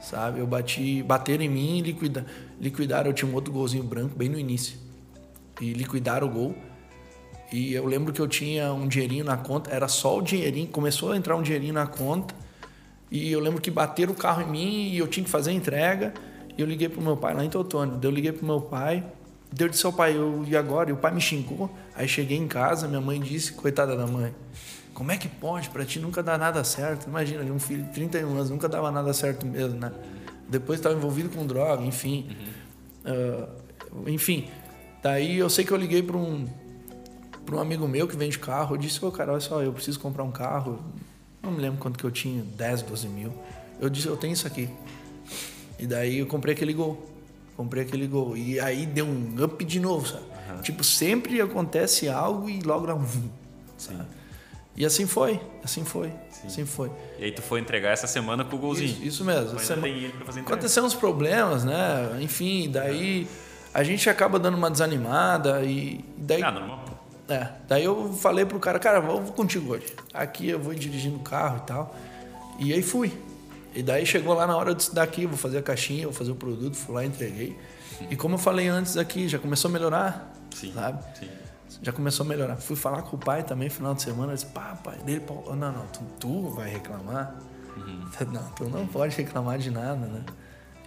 sabe? 0.00 0.40
Eu 0.40 0.46
bati, 0.46 1.02
bateram 1.02 1.44
em 1.44 1.48
mim 1.48 1.78
e 1.78 1.82
liquida, 1.82 2.24
liquidaram. 2.58 3.10
Eu 3.10 3.14
tinha 3.14 3.30
um 3.30 3.34
outro 3.34 3.52
golzinho 3.52 3.84
branco 3.84 4.16
bem 4.16 4.28
no 4.28 4.38
início 4.38 4.76
e 5.60 5.72
liquidaram 5.74 6.26
o 6.26 6.30
Gol. 6.30 6.54
E 7.52 7.74
eu 7.74 7.84
lembro 7.84 8.12
que 8.12 8.20
eu 8.20 8.26
tinha 8.26 8.72
um 8.72 8.88
dinheirinho 8.88 9.24
na 9.24 9.36
conta, 9.36 9.70
era 9.70 9.86
só 9.86 10.18
o 10.18 10.22
dinheirinho, 10.22 10.68
começou 10.68 11.12
a 11.12 11.16
entrar 11.16 11.36
um 11.36 11.42
dinheirinho 11.42 11.74
na 11.74 11.86
conta. 11.86 12.34
E 13.10 13.30
eu 13.30 13.40
lembro 13.40 13.60
que 13.60 13.70
bateram 13.70 14.12
o 14.12 14.16
carro 14.16 14.40
em 14.42 14.50
mim 14.50 14.88
e 14.88 14.98
eu 14.98 15.06
tinha 15.06 15.22
que 15.22 15.30
fazer 15.30 15.50
a 15.50 15.52
entrega. 15.52 16.14
E 16.56 16.60
eu 16.62 16.66
liguei 16.66 16.88
pro 16.88 17.02
meu 17.02 17.16
pai 17.16 17.34
lá 17.34 17.44
em 17.44 17.50
Teutônio. 17.50 17.96
Daí 17.96 18.10
Eu 18.10 18.14
liguei 18.14 18.32
pro 18.32 18.46
meu 18.46 18.60
pai. 18.60 19.04
Deu 19.52 19.68
de 19.68 19.76
seu 19.76 19.92
pai, 19.92 20.16
eu, 20.16 20.42
e 20.48 20.56
agora? 20.56 20.88
E 20.88 20.94
o 20.94 20.96
pai 20.96 21.12
me 21.12 21.20
xingou. 21.20 21.70
Aí 21.94 22.08
cheguei 22.08 22.38
em 22.38 22.48
casa, 22.48 22.88
minha 22.88 23.02
mãe 23.02 23.20
disse, 23.20 23.52
coitada 23.52 23.94
da 23.94 24.06
mãe, 24.06 24.34
como 24.94 25.12
é 25.12 25.18
que 25.18 25.28
pode? 25.28 25.68
Pra 25.68 25.84
ti 25.84 26.00
nunca 26.00 26.22
dá 26.22 26.38
nada 26.38 26.64
certo. 26.64 27.06
Imagina, 27.06 27.42
um 27.52 27.58
filho 27.58 27.82
de 27.82 27.90
31 27.90 28.30
anos, 28.32 28.48
nunca 28.48 28.66
dava 28.66 28.90
nada 28.90 29.12
certo 29.12 29.44
mesmo, 29.44 29.78
né? 29.78 29.92
Depois 30.48 30.78
estava 30.78 30.94
envolvido 30.94 31.28
com 31.28 31.46
droga, 31.46 31.84
enfim. 31.84 32.34
Ah, 33.04 33.48
enfim, 34.06 34.48
daí 35.02 35.38
eu 35.38 35.50
sei 35.50 35.64
que 35.64 35.72
eu 35.72 35.76
liguei 35.76 36.02
para 36.02 36.16
um, 36.16 36.46
pra 37.44 37.56
um 37.56 37.60
amigo 37.60 37.86
meu 37.88 38.06
que 38.06 38.16
vende 38.16 38.38
carro. 38.38 38.74
Eu 38.74 38.78
disse, 38.78 39.04
ô 39.04 39.10
cara, 39.10 39.32
olha 39.32 39.40
só, 39.40 39.62
eu 39.62 39.72
preciso 39.72 39.98
comprar 40.00 40.24
um 40.24 40.30
carro. 40.30 40.78
Não 41.42 41.50
me 41.50 41.60
lembro 41.60 41.78
quanto 41.80 41.98
que 41.98 42.04
eu 42.04 42.10
tinha, 42.10 42.42
10, 42.56 42.82
12 42.82 43.08
mil. 43.08 43.32
Eu 43.80 43.90
disse, 43.90 44.06
eu 44.06 44.16
tenho 44.16 44.32
isso 44.32 44.46
aqui. 44.46 44.68
E 45.78 45.86
daí 45.86 46.18
eu 46.18 46.26
comprei 46.26 46.54
aquele 46.54 46.72
gol. 46.72 47.10
Comprei 47.56 47.82
aquele 47.82 48.06
gol. 48.06 48.36
E 48.36 48.60
aí 48.60 48.86
deu 48.86 49.04
um 49.04 49.42
up 49.42 49.64
de 49.64 49.80
novo, 49.80 50.06
sabe? 50.06 50.24
Tipo, 50.62 50.84
sempre 50.84 51.40
acontece 51.40 52.08
algo 52.08 52.48
e 52.48 52.60
logo 52.60 52.86
dá 52.86 52.94
um 52.94 53.04
sabe? 53.76 54.04
E 54.74 54.86
assim 54.86 55.06
foi, 55.06 55.38
assim 55.62 55.84
foi, 55.84 56.10
assim 56.46 56.64
foi. 56.64 56.90
E 57.18 57.24
aí 57.24 57.32
tu 57.32 57.42
foi 57.42 57.60
entregar 57.60 57.90
essa 57.90 58.06
semana 58.06 58.42
com 58.42 58.56
o 58.56 58.58
golzinho. 58.58 58.88
Isso, 58.90 59.04
isso 59.04 59.24
mesmo. 59.24 59.58
Sema-. 59.58 59.86
Aconteceram 60.46 60.86
uns 60.86 60.94
problemas, 60.94 61.62
né? 61.62 62.18
Enfim, 62.20 62.70
daí 62.70 63.26
a 63.74 63.82
gente 63.82 64.08
acaba 64.08 64.38
dando 64.38 64.56
uma 64.56 64.70
desanimada 64.70 65.62
e 65.62 66.02
daí 66.16 66.42
Ah, 66.42 66.50
normal. 66.50 66.84
É, 67.32 67.52
daí 67.68 67.84
eu 67.84 68.12
falei 68.12 68.44
pro 68.44 68.58
cara, 68.60 68.78
cara, 68.78 69.00
vou 69.00 69.20
vou 69.20 69.32
contigo 69.32 69.72
hoje. 69.72 69.94
Aqui 70.12 70.48
eu 70.48 70.58
vou 70.58 70.74
dirigindo 70.74 71.16
o 71.16 71.20
carro 71.20 71.58
e 71.58 71.66
tal. 71.66 71.96
E 72.58 72.72
aí 72.72 72.82
fui. 72.82 73.12
E 73.74 73.82
daí 73.82 74.04
chegou 74.04 74.34
lá 74.34 74.46
na 74.46 74.56
hora 74.56 74.74
de 74.74 74.90
daqui, 74.92 75.26
vou 75.26 75.36
fazer 75.36 75.58
a 75.58 75.62
caixinha, 75.62 76.04
vou 76.04 76.12
fazer 76.12 76.30
o 76.30 76.34
produto, 76.34 76.76
fui 76.76 76.94
lá 76.94 77.04
e 77.04 77.08
entreguei. 77.08 77.58
E 78.10 78.16
como 78.16 78.34
eu 78.34 78.38
falei 78.38 78.68
antes 78.68 78.96
aqui, 78.96 79.28
já 79.28 79.38
começou 79.38 79.68
a 79.68 79.72
melhorar, 79.72 80.34
Sim. 80.54 80.72
sabe? 80.72 81.02
Sim. 81.18 81.28
Já 81.80 81.92
começou 81.92 82.26
a 82.26 82.28
melhorar. 82.28 82.56
Fui 82.56 82.76
falar 82.76 83.02
com 83.02 83.16
o 83.16 83.18
pai 83.18 83.42
também 83.42 83.68
final 83.70 83.94
de 83.94 84.02
semana, 84.02 84.32
eu 84.32 84.34
disse, 84.34 84.46
pá, 84.46 84.78
pai, 84.82 84.98
dele, 84.98 85.24
não, 85.28 85.56
não, 85.56 85.86
tu, 85.86 86.00
tu 86.20 86.50
vai 86.50 86.70
reclamar? 86.70 87.36
Uhum. 87.76 88.04
Não, 88.30 88.42
tu 88.50 88.64
não 88.68 88.86
pode 88.86 89.16
reclamar 89.16 89.58
de 89.58 89.70
nada, 89.70 90.06
né? 90.06 90.22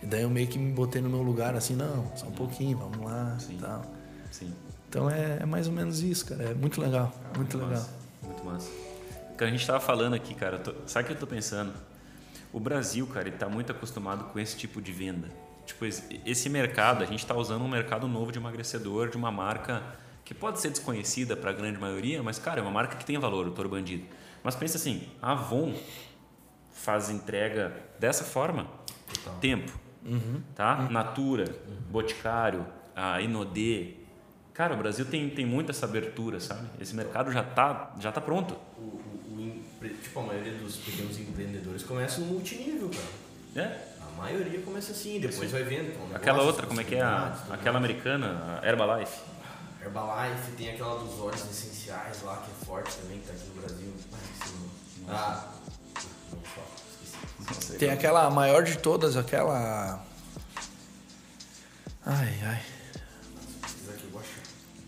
E 0.04 0.06
daí 0.06 0.22
eu 0.22 0.30
meio 0.30 0.48
que 0.48 0.60
me 0.60 0.72
botei 0.72 1.02
no 1.02 1.10
meu 1.10 1.24
lugar 1.24 1.56
assim, 1.56 1.76
não, 1.76 2.16
só 2.16 2.28
um 2.28 2.32
pouquinho, 2.32 2.78
vamos 2.78 3.04
lá 3.04 3.36
Sim. 3.40 3.56
e 3.56 3.58
tal. 3.58 3.82
Sim. 4.30 4.54
Então 4.90 5.10
é, 5.10 5.40
é 5.42 5.46
mais 5.46 5.68
ou 5.68 5.74
menos 5.74 6.02
isso, 6.02 6.26
cara. 6.26 6.44
É 6.44 6.54
muito 6.54 6.80
legal, 6.82 7.14
muito 7.36 7.58
legal. 7.58 7.72
Massa, 7.74 7.94
muito 8.24 8.44
massa. 8.46 8.72
Cara, 9.38 9.52
a 9.52 9.54
gente 9.54 9.66
tava 9.68 9.80
falando 9.80 10.14
aqui, 10.14 10.34
cara, 10.34 10.58
tô- 10.60 10.74
sabe 10.86 11.04
o 11.04 11.08
que 11.08 11.14
eu 11.14 11.20
tô 11.20 11.28
pensando? 11.28 11.74
O 12.54 12.60
Brasil, 12.60 13.06
cara, 13.08 13.28
ele 13.28 13.36
tá 13.38 13.50
muito 13.50 13.72
acostumado 13.72 14.26
com 14.32 14.40
esse 14.40 14.56
tipo 14.56 14.82
de 14.82 14.92
venda. 14.94 15.30
Tipo, 15.66 15.86
esse- 15.86 16.48
mercado, 16.50 17.04
a 17.04 17.06
gente 17.08 17.26
tá 17.26 17.36
usando 17.36 17.64
um 17.64 17.68
mercado 17.68 18.08
novo 18.08 18.32
de 18.32 18.40
emagrecedor, 18.40 19.10
de 19.10 19.18
uma 19.18 19.32
marca 19.32 19.84
que 20.24 20.34
pode 20.34 20.60
ser 20.62 20.70
desconhecida 20.70 21.36
para 21.36 21.50
a 21.50 21.54
grande 21.54 21.78
maioria, 21.80 22.24
mas, 22.24 22.40
cara, 22.40 22.60
é 22.60 22.62
uma 22.64 22.72
marca 22.72 22.96
que 22.96 23.04
tem 23.06 23.18
valor, 23.18 23.48
o 23.48 23.52
Toro 23.52 23.68
Bandido. 23.70 24.06
Mas 24.44 24.56
pensa 24.56 24.78
assim, 24.78 25.08
a 25.22 25.34
Avon 25.34 25.74
faz 26.72 27.10
entrega 27.10 27.74
dessa 28.00 28.24
forma, 28.24 28.68
tempo, 29.42 29.72
tá? 30.56 30.88
Natura, 30.90 31.46
Boticário, 31.90 32.66
a 32.96 33.20
Inodê. 33.22 33.96
Cara, 34.56 34.74
o 34.74 34.78
Brasil 34.78 35.06
tem, 35.06 35.30
tem 35.30 35.46
muito 35.46 35.70
essa 35.70 35.86
abertura, 35.86 36.40
sabe? 36.40 36.66
Esse 36.80 36.96
mercado 36.96 37.32
já 37.32 37.44
tá, 37.44 37.92
já 38.00 38.12
tá 38.12 38.22
pronto. 38.22 38.56
O, 38.78 38.82
o- 38.82 39.64
o 39.82 39.90
tipo, 40.02 40.20
a 40.20 40.24
maioria 40.24 40.54
dos 40.54 40.78
pequenos 40.78 41.20
empreendedores 41.20 41.84
começa 41.84 42.22
no 42.22 42.28
multinível, 42.28 42.90
cara. 42.90 43.66
É? 43.68 43.78
A 44.02 44.18
maioria 44.18 44.62
começa 44.62 44.94
assim, 44.94 45.20
depois 45.20 45.52
vai 45.52 45.64
vendo. 45.64 45.90
é 45.90 45.92
um 45.92 45.92
negócio, 46.00 46.16
Aquela 46.16 46.44
outra, 46.44 46.66
como 46.66 46.80
é 46.80 46.84
que 46.86 46.96
é? 46.96 47.02
A, 47.02 47.38
aquela 47.52 47.78
americana, 47.78 48.60
a 48.62 48.66
Herbalife. 48.68 49.20
Herbalife, 49.84 50.52
tem 50.58 50.70
aquela 50.70 50.98
dos 51.00 51.20
óleos 51.20 51.42
essenciais 51.42 52.22
lá, 52.24 52.38
que 52.38 52.50
é 52.50 52.66
forte 52.66 52.96
também, 52.96 53.20
que 53.20 53.28
tá 53.28 53.34
aqui 53.34 53.48
no 53.54 53.62
Brasil. 53.62 53.94
Ah. 55.10 55.48
Ah. 55.48 55.56
Tem 57.78 57.90
aquela 57.90 58.26
a 58.26 58.30
maior 58.30 58.64
de 58.64 58.78
todas, 58.78 59.18
aquela. 59.18 60.02
Ai, 62.06 62.34
ai. 62.44 62.62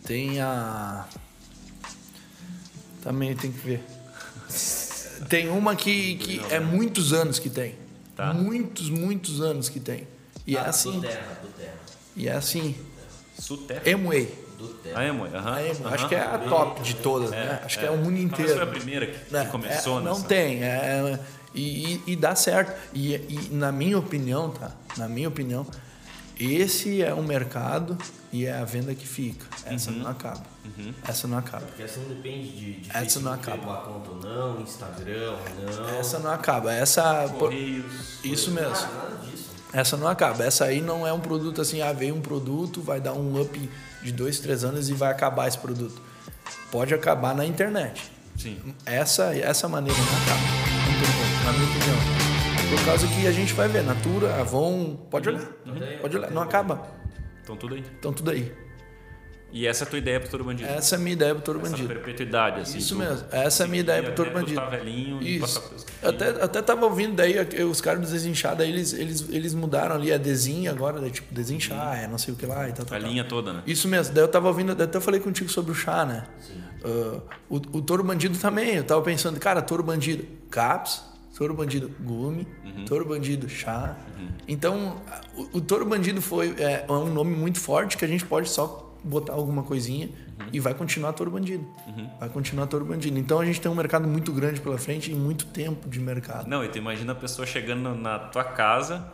Tem 0.07 0.39
a. 0.39 1.05
Também 3.03 3.35
tem 3.35 3.51
que 3.51 3.59
ver. 3.59 3.83
Tem 5.29 5.49
uma 5.49 5.75
que, 5.75 6.15
que 6.15 6.41
é 6.49 6.59
muitos 6.59 7.11
anos 7.13 7.37
que 7.39 7.49
tem. 7.49 7.75
Tá. 8.15 8.33
Muitos, 8.33 8.89
muitos 8.89 9.41
anos 9.41 9.69
que 9.69 9.79
tem. 9.79 10.07
E 10.45 10.55
é 10.55 10.59
Ah, 10.59 10.69
assim. 10.69 10.93
Do 10.93 11.01
Terra, 11.01 11.39
do 11.41 11.47
Terra. 11.49 11.73
E 12.15 12.27
é 12.27 12.31
assim. 12.31 12.75
Suter. 13.37 13.81
Emway. 13.87 14.33
Do 14.57 14.75
A. 14.95 15.05
Emoi, 15.05 15.29
aham. 15.35 15.53
A 15.53 15.61
Emway. 15.67 15.93
Acho 15.93 16.07
que 16.09 16.15
é 16.15 16.19
a 16.21 16.37
top 16.39 16.81
de 16.81 16.95
todas, 16.95 17.29
né? 17.29 17.61
Acho 17.63 17.77
que 17.77 17.85
é 17.85 17.91
o 17.91 17.97
mundo 17.97 18.05
Talvez 18.17 18.23
inteiro. 18.31 18.53
foi 18.53 18.63
a 18.63 18.67
primeira 18.67 19.05
que, 19.05 19.19
que 19.25 19.33
Né? 19.33 19.45
começou 19.45 19.99
É, 19.99 20.03
nessa. 20.03 20.15
Não 20.19 20.21
tem. 20.23 20.63
é, 20.63 21.19
e, 21.53 21.93
e- 21.95 22.03
e 22.07 22.15
dá 22.15 22.33
certo. 22.35 22.75
E, 22.93 23.13
e 23.15 23.49
na 23.51 23.71
minha 23.71 23.99
opinião, 23.99 24.49
tá? 24.49 24.71
Na 24.97 25.07
minha 25.07 25.27
opinião, 25.27 25.67
esse 26.39 27.01
é 27.01 27.13
um 27.13 27.23
mercado 27.23 27.97
e 28.31 28.45
é 28.45 28.53
a 28.57 28.63
venda 28.65 28.93
que 28.93 29.07
fica. 29.07 29.45
Essa 29.65 29.89
Uhum. 29.91 29.99
não 29.99 30.07
acaba. 30.09 30.43
Essa 31.07 31.27
não 31.27 31.37
acaba. 31.37 31.65
Porque 31.65 31.83
essa 31.83 31.99
não 31.99 32.09
depende 32.09 32.49
de, 32.49 32.73
de 32.81 32.89
Essa 32.95 33.19
não 33.19 33.31
acaba. 33.33 33.63
uma 33.63 33.77
conta 33.81 34.09
ou 34.11 34.17
não, 34.19 34.61
Instagram 34.61 35.31
ou 35.31 35.39
não. 35.83 35.89
Essa 35.99 36.19
não 36.19 36.31
acaba. 36.31 36.73
Essa. 36.73 37.27
Correios. 37.39 38.23
Isso 38.23 38.51
mesmo. 38.51 38.75
Ah, 38.75 39.09
nada 39.09 39.25
disso. 39.25 39.49
Essa 39.73 39.97
não 39.97 40.07
acaba. 40.07 40.43
Essa 40.43 40.65
aí 40.65 40.81
não 40.81 41.07
é 41.07 41.11
um 41.13 41.19
produto 41.19 41.61
assim, 41.61 41.81
ah, 41.81 41.91
veio 41.93 42.13
um 42.15 42.21
produto, 42.21 42.81
vai 42.81 42.99
dar 43.01 43.13
um 43.13 43.41
up 43.41 43.69
de 44.03 44.11
dois, 44.11 44.39
três 44.39 44.63
anos 44.63 44.89
e 44.89 44.93
vai 44.93 45.11
acabar 45.11 45.47
esse 45.47 45.57
produto. 45.57 45.99
Pode 46.71 46.93
acabar 46.93 47.33
na 47.35 47.45
internet. 47.45 48.11
Sim. 48.37 48.57
Essa, 48.85 49.35
essa 49.35 49.67
maneira 49.67 49.97
não 49.97 50.05
acaba. 50.05 50.41
Não 50.85 50.99
tem 50.99 51.11
como, 51.13 51.45
na 51.45 51.51
minha 51.53 51.65
opinião. 51.77 52.26
Por 52.69 52.85
causa 52.85 53.07
que 53.07 53.27
a 53.27 53.31
gente 53.31 53.53
vai 53.53 53.67
ver, 53.67 53.83
Natura, 53.83 54.35
Avon, 54.41 54.95
pode 55.09 55.29
olhar. 55.29 55.41
Pode 56.01 56.17
olhar, 56.17 56.31
não 56.31 56.41
acaba. 56.41 56.87
Então 57.43 57.55
tudo 57.55 57.75
aí. 57.75 57.83
Então 57.99 58.11
tudo 58.11 58.31
aí. 58.31 58.51
E 59.53 59.65
essa 59.65 59.85
é 59.85 59.87
a 59.87 59.89
tua 59.89 59.99
ideia 59.99 60.19
pro 60.19 60.29
Toro 60.29 60.43
Bandido? 60.43 60.69
Essa 60.69 60.95
é 60.95 60.97
a 60.97 60.99
minha 60.99 61.13
ideia 61.13 61.33
pro 61.33 61.41
Toro 61.41 61.61
Essa 61.61 61.69
Bandido. 61.69 61.87
perpetuidade, 61.87 62.59
assim. 62.61 62.79
Isso 62.79 62.95
tu 62.95 62.99
mesmo. 62.99 63.25
Essa 63.31 63.63
é 63.63 63.65
a 63.65 63.69
minha 63.69 63.79
ideia 63.79 64.03
pro 64.03 64.13
Toro 64.13 64.31
Bandido. 64.31 64.59
tá 64.59 64.65
velhinho 64.67 65.23
Isso. 65.23 65.63
Eu 66.01 66.09
até, 66.09 66.29
até 66.43 66.61
tava 66.61 66.85
ouvindo 66.85 67.15
daí 67.15 67.35
os 67.63 67.79
caras 67.79 68.01
do 68.01 68.11
Desinchar, 68.11 68.57
daí 68.57 68.69
eles, 68.69 68.91
eles, 68.91 69.25
eles 69.29 69.53
mudaram 69.53 69.95
ali 69.95 70.11
a 70.11 70.17
desenho 70.17 70.69
agora, 70.69 70.99
daí, 70.99 71.11
tipo, 71.11 71.33
desinchar, 71.33 71.97
é 72.03 72.07
não 72.07 72.17
sei 72.17 72.33
o 72.33 72.37
que 72.37 72.45
lá 72.45 72.67
e 72.67 72.73
tal, 72.73 72.85
tal, 72.85 72.97
A 72.97 73.01
tal. 73.01 73.09
linha 73.09 73.23
toda, 73.23 73.53
né? 73.53 73.63
Isso 73.65 73.87
mesmo, 73.87 74.13
daí 74.13 74.23
eu 74.25 74.27
tava 74.27 74.49
ouvindo, 74.49 74.75
daí 74.75 74.85
até 74.85 74.97
eu 74.97 75.01
falei 75.01 75.21
contigo 75.21 75.49
sobre 75.49 75.71
o 75.71 75.75
chá, 75.75 76.05
né? 76.05 76.27
Ah, 76.83 77.21
o, 77.49 77.55
o 77.55 77.81
touro 77.81 78.03
bandido 78.03 78.37
também, 78.37 78.75
eu 78.75 78.83
tava 78.83 79.01
pensando, 79.01 79.39
cara, 79.39 79.61
touro 79.61 79.81
bandido, 79.81 80.25
caps, 80.51 81.01
touro 81.37 81.53
bandido, 81.53 81.91
gume, 81.99 82.47
touro 82.87 83.05
bandido, 83.05 83.47
chá. 83.47 83.95
Então, 84.47 84.99
o, 85.35 85.57
o 85.57 85.61
touro 85.61 85.85
bandido 85.85 86.21
foi 86.21 86.55
é, 86.57 86.85
é 86.87 86.91
um 86.91 87.13
nome 87.13 87.35
muito 87.35 87.59
forte 87.59 87.95
que 87.95 88.03
a 88.03 88.07
gente 88.07 88.25
pode 88.25 88.49
só 88.49 88.91
botar 89.03 89.33
alguma 89.33 89.61
coisinha 89.61 90.09
e 90.51 90.59
vai 90.59 90.73
continuar 90.73 91.13
touro 91.13 91.29
bandido. 91.31 91.65
Vai 92.19 92.29
continuar 92.29 92.65
touro 92.65 92.85
bandido. 92.85 93.17
Então 93.19 93.39
a 93.39 93.45
gente 93.45 93.61
tem 93.61 93.71
um 93.71 93.75
mercado 93.75 94.07
muito 94.07 94.31
grande 94.33 94.59
pela 94.59 94.77
frente 94.77 95.11
e 95.11 95.15
muito 95.15 95.45
tempo 95.45 95.87
de 95.87 95.99
mercado. 95.99 96.47
Não, 96.47 96.63
e 96.63 96.69
tu 96.69 96.79
imagina 96.79 97.11
a 97.11 97.15
pessoa 97.15 97.45
chegando 97.45 97.93
na 97.95 98.17
tua 98.17 98.43
casa, 98.43 99.07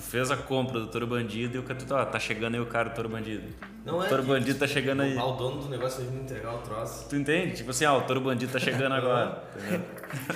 tu 0.00 0.06
fez 0.06 0.30
a 0.30 0.36
compra 0.36 0.80
do 0.80 0.86
Toro 0.86 1.06
Bandido 1.06 1.56
e 1.56 1.58
o 1.60 1.62
cara, 1.62 1.78
tu, 1.78 1.94
ah, 1.94 2.06
tá 2.06 2.18
chegando 2.18 2.54
aí 2.54 2.60
o 2.60 2.66
cara 2.66 2.88
do 2.88 2.94
Toro 2.94 3.08
Bandido. 3.08 3.42
Não 3.84 3.98
o 3.98 4.02
é 4.04 4.08
Toro 4.08 4.22
que- 4.22 4.28
Bandido 4.28 4.58
tá 4.58 4.66
chegando 4.66 5.02
aí. 5.02 5.16
O 5.16 5.32
dono 5.32 5.62
do 5.62 5.68
negócio 5.68 6.02
vai 6.02 6.10
vir 6.10 6.22
entregar 6.22 6.54
o 6.54 6.58
troço. 6.58 7.06
Tu 7.08 7.16
entende? 7.16 7.56
Tipo 7.56 7.70
assim, 7.70 7.84
ah, 7.84 7.94
o 7.94 8.00
Toro 8.02 8.20
Bandido 8.20 8.52
tá 8.52 8.58
chegando 8.58 8.92
agora. 8.96 9.44
entendeu? 9.56 9.80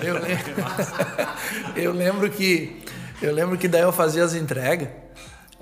Eu 0.02 0.14
lembro, 0.20 0.54
eu 1.76 1.92
lembro 1.92 2.30
que 2.30 2.82
eu 3.22 3.32
lembro 3.32 3.56
que 3.56 3.66
daí 3.68 3.82
eu 3.82 3.92
fazia 3.92 4.22
as 4.24 4.34
entregas 4.34 4.88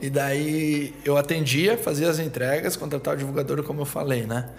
e 0.01 0.11
daí 0.11 0.95
eu 1.05 1.17
atendia, 1.17 1.79
fazia 1.79 2.11
as 2.11 2.19
entregas, 2.19 2.77
contratava 2.77 3.15
o 3.15 3.19
divulgador 3.19 3.63
como 3.63 3.83
eu 3.83 3.87
falei, 3.87 4.27
né? 4.27 4.51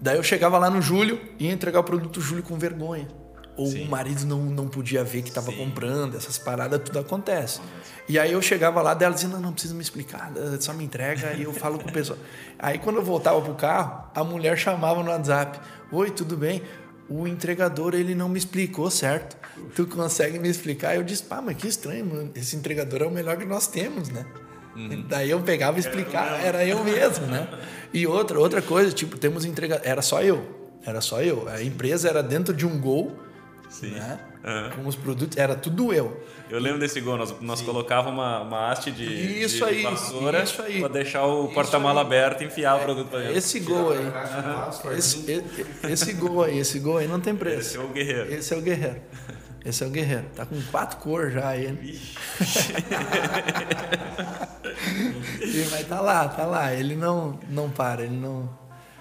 Daí 0.00 0.16
eu 0.16 0.22
chegava 0.22 0.58
lá 0.58 0.68
no 0.70 0.80
Júlio 0.82 1.20
e 1.38 1.46
ia 1.46 1.52
entregar 1.52 1.80
o 1.80 1.84
produto 1.84 2.20
Júlio 2.20 2.42
com 2.42 2.56
vergonha. 2.58 3.06
Ou 3.56 3.66
Sim. 3.66 3.86
o 3.86 3.90
marido 3.90 4.24
não, 4.24 4.38
não 4.38 4.66
podia 4.66 5.04
ver 5.04 5.22
que 5.22 5.28
estava 5.28 5.52
comprando, 5.52 6.16
essas 6.16 6.38
paradas, 6.38 6.80
tudo 6.82 6.98
acontece. 6.98 7.60
E 8.08 8.18
aí 8.18 8.32
eu 8.32 8.40
chegava 8.40 8.80
lá 8.80 8.94
dela 8.94 9.14
dizia, 9.14 9.28
não, 9.28 9.40
não 9.40 9.52
precisa 9.52 9.74
me 9.74 9.82
explicar, 9.82 10.32
só 10.58 10.72
me 10.72 10.84
entrega 10.84 11.34
e 11.34 11.42
eu 11.42 11.52
falo 11.52 11.78
com 11.78 11.88
o 11.88 11.92
pessoal. 11.92 12.18
Aí 12.58 12.78
quando 12.78 12.96
eu 12.96 13.02
voltava 13.02 13.40
pro 13.42 13.54
carro, 13.54 14.10
a 14.14 14.24
mulher 14.24 14.56
chamava 14.56 15.02
no 15.02 15.10
WhatsApp, 15.10 15.60
oi, 15.90 16.10
tudo 16.10 16.36
bem? 16.36 16.62
O 17.08 17.26
entregador, 17.28 17.94
ele 17.94 18.14
não 18.14 18.28
me 18.28 18.38
explicou, 18.38 18.90
certo? 18.90 19.36
Tu 19.74 19.86
consegue 19.86 20.38
me 20.38 20.48
explicar? 20.48 20.96
Eu 20.96 21.02
disse, 21.02 21.22
pá, 21.22 21.42
mas 21.42 21.56
que 21.56 21.68
estranho, 21.68 22.06
mano. 22.06 22.30
Esse 22.34 22.56
entregador 22.56 23.02
é 23.02 23.06
o 23.06 23.10
melhor 23.10 23.36
que 23.36 23.44
nós 23.44 23.66
temos, 23.66 24.08
né? 24.08 24.24
Daí 25.08 25.28
eu 25.28 25.40
pegava 25.40 25.76
e 25.76 25.80
explicava, 25.80 26.36
era 26.38 26.64
eu 26.64 26.82
mesmo, 26.82 27.26
né? 27.26 27.46
E 27.92 28.06
outra, 28.06 28.38
outra 28.38 28.62
coisa, 28.62 28.90
tipo, 28.90 29.18
temos 29.18 29.44
entregador, 29.44 29.86
era 29.86 30.00
só 30.00 30.22
eu, 30.22 30.78
era 30.84 31.02
só 31.02 31.20
eu. 31.20 31.46
A 31.48 31.62
empresa 31.62 32.08
era 32.08 32.22
dentro 32.22 32.54
de 32.54 32.66
um 32.66 32.80
gol, 32.80 33.14
Sim. 33.72 33.92
né? 33.92 34.18
Aham. 34.44 34.70
Com 34.76 34.86
os 34.86 34.94
produtos, 34.96 35.38
era 35.38 35.54
tudo 35.54 35.94
eu. 35.94 36.22
Eu 36.50 36.60
lembro 36.60 36.78
desse 36.78 37.00
gol, 37.00 37.16
nós, 37.16 37.34
nós 37.40 37.62
colocávamos 37.62 38.12
uma, 38.18 38.40
uma 38.42 38.70
haste 38.70 38.90
de, 38.90 39.04
Isso 39.42 39.56
de 39.58 39.64
aí, 39.64 39.82
vassoura 39.82 40.42
isso 40.42 40.60
aí. 40.60 40.80
pra 40.80 40.88
deixar 40.88 41.24
o 41.24 41.48
porta-mala 41.48 42.02
aberto 42.02 42.42
e 42.42 42.46
enfiar 42.46 42.76
o 42.76 42.80
produto 42.80 43.08
pra 43.08 43.20
dentro. 43.20 43.36
Esse 43.38 43.60
gol 43.60 43.92
aí, 43.92 44.12
esse, 44.98 45.30
esse, 45.30 45.66
esse 45.90 46.12
gol 46.12 46.44
aí, 46.44 46.58
esse 46.58 46.78
gol 46.78 46.98
aí 46.98 47.08
não 47.08 47.18
tem 47.20 47.32
Esse 47.32 47.38
preço. 47.40 47.78
é 47.78 47.80
o 47.80 47.88
guerreiro. 47.88 48.34
Esse 48.34 48.52
é 48.52 48.56
o 48.56 48.60
guerreiro. 48.60 49.00
Esse 49.64 49.84
é 49.84 49.86
o 49.86 49.90
guerreiro. 49.90 50.24
Tá 50.34 50.44
com 50.44 50.60
quatro 50.70 50.98
cores 50.98 51.32
já 51.32 51.56
ele. 51.56 51.98
E 55.40 55.66
Mas 55.70 55.86
tá 55.86 56.00
lá, 56.00 56.28
tá 56.28 56.44
lá. 56.46 56.72
Ele 56.72 56.96
não, 56.96 57.38
não 57.48 57.70
para, 57.70 58.02
ele 58.02 58.16
não. 58.16 58.48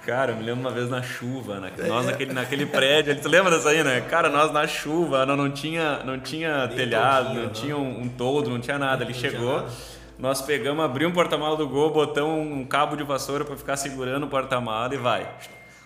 Cara, 0.06 0.32
eu 0.32 0.36
me 0.38 0.44
lembro 0.44 0.62
uma 0.62 0.72
vez 0.72 0.90
na 0.90 1.02
chuva, 1.04 1.60
na, 1.60 1.70
nós 1.88 2.08
naquele, 2.08 2.34
naquele 2.34 2.66
prédio, 2.66 3.12
ali, 3.12 3.22
tu 3.22 3.30
lembra 3.30 3.52
dessa 3.52 3.70
aí, 3.70 3.84
né? 3.84 4.02
Cara, 4.02 4.30
nós 4.30 4.52
na 4.52 4.66
chuva, 4.66 5.26
não, 5.28 5.36
não 5.36 5.52
tinha, 5.52 6.00
não 6.04 6.20
tinha 6.20 6.68
telhado, 6.70 7.26
toldinho, 7.26 7.40
não 7.42 7.46
não. 7.48 7.54
tinha 7.54 7.78
um, 7.78 8.02
um 8.02 8.10
toldo, 8.10 8.50
não 8.50 8.60
tinha 8.60 8.80
nada. 8.80 9.04
Ele 9.04 9.14
Não 9.14 9.20
chegou, 9.20 9.66
nós 10.18 10.42
pegamos, 10.42 10.84
abrimos 10.84 11.12
o 11.12 11.16
porta-mala 11.16 11.56
do 11.56 11.68
gol, 11.68 11.92
botamos 11.92 12.32
um 12.52 12.66
cabo 12.66 12.96
de 12.96 13.04
vassoura 13.04 13.46
pra 13.46 13.56
ficar 13.56 13.78
segurando 13.78 14.26
o 14.26 14.30
porta-mala 14.30 14.94
e 14.94 14.98
vai. 14.98 15.28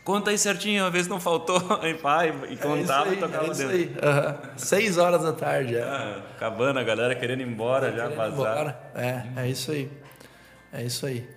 Conta 0.06 0.30
aí 0.30 0.38
certinho, 0.38 0.84
uma 0.84 0.92
vez 0.92 1.08
não 1.08 1.20
faltou, 1.20 1.60
vai, 2.02 2.34
e 2.50 2.56
contava 2.56 3.10
é 3.10 3.14
e 3.14 3.16
isso 3.16 3.16
aí, 3.16 3.18
tocava 3.18 3.48
é 3.48 3.52
isso 3.52 3.68
dentro. 3.68 3.76
aí. 3.76 3.96
Aham. 4.02 4.38
Seis 4.56 4.98
horas 4.98 5.24
da 5.24 5.34
tarde 5.34 5.74
já. 5.74 5.84
Ah, 5.86 6.18
acabando, 6.38 6.80
a 6.80 6.84
galera 6.84 7.16
querendo 7.16 7.42
ir 7.42 7.48
embora 7.48 7.88
já, 7.92 8.04
Querendo 8.08 8.14
ir 8.14 8.16
vazar. 8.16 8.32
embora. 8.34 8.80
É, 8.96 9.24
é 9.42 9.50
isso 9.50 9.72
aí. 9.72 9.90
É 10.72 10.84
isso 10.84 11.06
aí. 11.06 11.28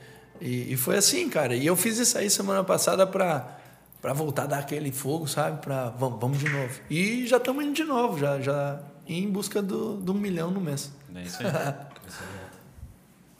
E, 0.40 0.72
e 0.72 0.76
foi 0.76 0.96
assim, 0.96 1.28
cara. 1.28 1.54
E 1.54 1.66
eu 1.66 1.76
fiz 1.76 1.98
isso 1.98 2.16
aí 2.16 2.30
semana 2.30 2.64
passada 2.64 3.06
pra, 3.06 3.58
pra 4.00 4.12
voltar 4.12 4.44
a 4.44 4.46
dar 4.46 4.58
aquele 4.58 4.92
fogo, 4.92 5.26
sabe? 5.26 5.60
Pra 5.60 5.90
vamos, 5.90 6.20
vamos 6.20 6.38
de 6.38 6.48
novo. 6.48 6.80
E 6.90 7.26
já 7.26 7.36
estamos 7.36 7.64
indo 7.64 7.74
de 7.74 7.84
novo, 7.84 8.18
já, 8.18 8.40
já 8.40 8.80
em 9.06 9.28
busca 9.30 9.62
do, 9.62 9.96
do 9.96 10.12
um 10.12 10.18
milhão 10.18 10.50
no 10.50 10.60
mês. 10.60 10.92
É 11.14 11.22
isso 11.22 11.38
aí. 11.40 11.52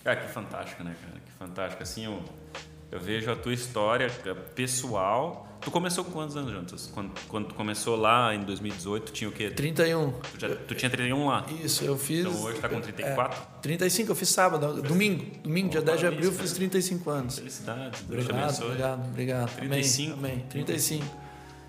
Cara, 0.05 0.21
que 0.21 0.29
fantástico, 0.29 0.83
né, 0.83 0.95
cara? 1.03 1.21
Que 1.21 1.33
fantástico. 1.33 1.83
Assim, 1.83 2.07
o, 2.07 2.23
eu 2.91 2.99
vejo 2.99 3.31
a 3.31 3.37
tua 3.37 3.53
história 3.53 4.09
pessoal. 4.55 5.48
Tu 5.61 5.71
começou 5.73 6.05
com 6.05 6.13
quantos 6.13 6.37
anos, 6.37 6.53
Jantas? 6.53 6.91
Quando, 6.95 7.11
quando 7.29 7.47
tu 7.49 7.55
começou 7.55 7.97
lá 7.97 8.35
em 8.35 8.43
2018, 8.45 9.05
tu 9.07 9.13
tinha 9.13 9.29
o 9.29 9.33
quê? 9.33 9.51
31. 9.51 10.13
Tu, 10.13 10.41
já, 10.41 10.49
tu 10.55 10.75
tinha 10.75 10.89
31 10.89 11.27
lá? 11.27 11.45
Isso, 11.63 11.85
eu 11.85 11.99
fiz. 11.99 12.21
Então 12.27 12.43
hoje 12.43 12.59
tá 12.61 12.69
com 12.69 12.81
34? 12.81 13.39
É, 13.39 13.61
35, 13.61 14.11
eu 14.13 14.15
fiz 14.17 14.29
sábado, 14.29 14.81
domingo. 14.83 15.27
Domingo, 15.43 15.69
dia 15.69 15.83
10 15.83 16.01
de 16.01 16.07
abril, 16.07 16.25
eu 16.31 16.33
fiz 16.33 16.53
35 16.53 17.11
anos. 17.11 17.39
Felicidades, 17.39 18.03
Deus 18.03 18.25
te 18.25 18.31
Obrigado, 18.31 18.45
abençoe. 18.49 18.67
obrigado, 18.67 19.05
obrigado. 19.09 19.57
35. 19.57 20.13
Amém, 20.15 20.33
amém. 20.33 20.45
35. 20.49 21.05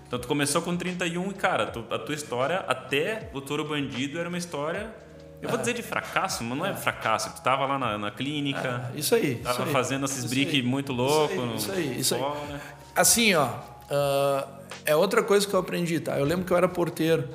Então 0.06 0.18
tu 0.18 0.28
começou 0.28 0.62
com 0.62 0.76
31 0.76 1.30
e, 1.30 1.34
cara, 1.34 1.66
tu- 1.66 1.84
a 1.90 1.98
tua 1.98 2.14
história 2.14 2.64
até 2.66 3.28
o 3.34 3.40
Touro 3.40 3.64
Bandido 3.68 4.18
era 4.18 4.28
uma 4.28 4.38
história. 4.38 4.94
Eu 5.42 5.48
vou 5.48 5.58
dizer 5.58 5.72
de 5.74 5.82
fracasso, 5.82 6.44
mas 6.44 6.56
não 6.58 6.66
é 6.66 6.74
fracasso. 6.76 7.32
Tu 7.34 7.42
tava 7.42 7.64
lá 7.66 7.78
na, 7.78 7.96
na 7.98 8.10
clínica, 8.10 8.90
Isso 8.94 9.14
aí. 9.14 9.36
tava 9.36 9.54
isso 9.54 9.62
aí, 9.68 9.72
fazendo 9.72 10.04
esses 10.04 10.18
isso 10.18 10.28
briques 10.28 10.54
aí, 10.54 10.62
muito 10.62 10.92
loucos. 10.92 11.36
no- 11.36 11.54
Isso 11.56 11.72
aí, 11.72 11.98
isso 12.00 12.14
aí. 12.14 12.20
fora. 12.20 12.60
Assim, 12.94 13.34
ó, 13.34 13.48
ah, 13.90 14.46
é 14.84 14.94
outra 14.94 15.22
coisa 15.22 15.46
que 15.46 15.52
eu 15.52 15.60
aprendi, 15.60 15.98
tá? 16.00 16.18
Eu 16.18 16.24
lembro 16.24 16.44
que 16.44 16.52
eu 16.52 16.56
era 16.56 16.68
porteiro. 16.68 17.28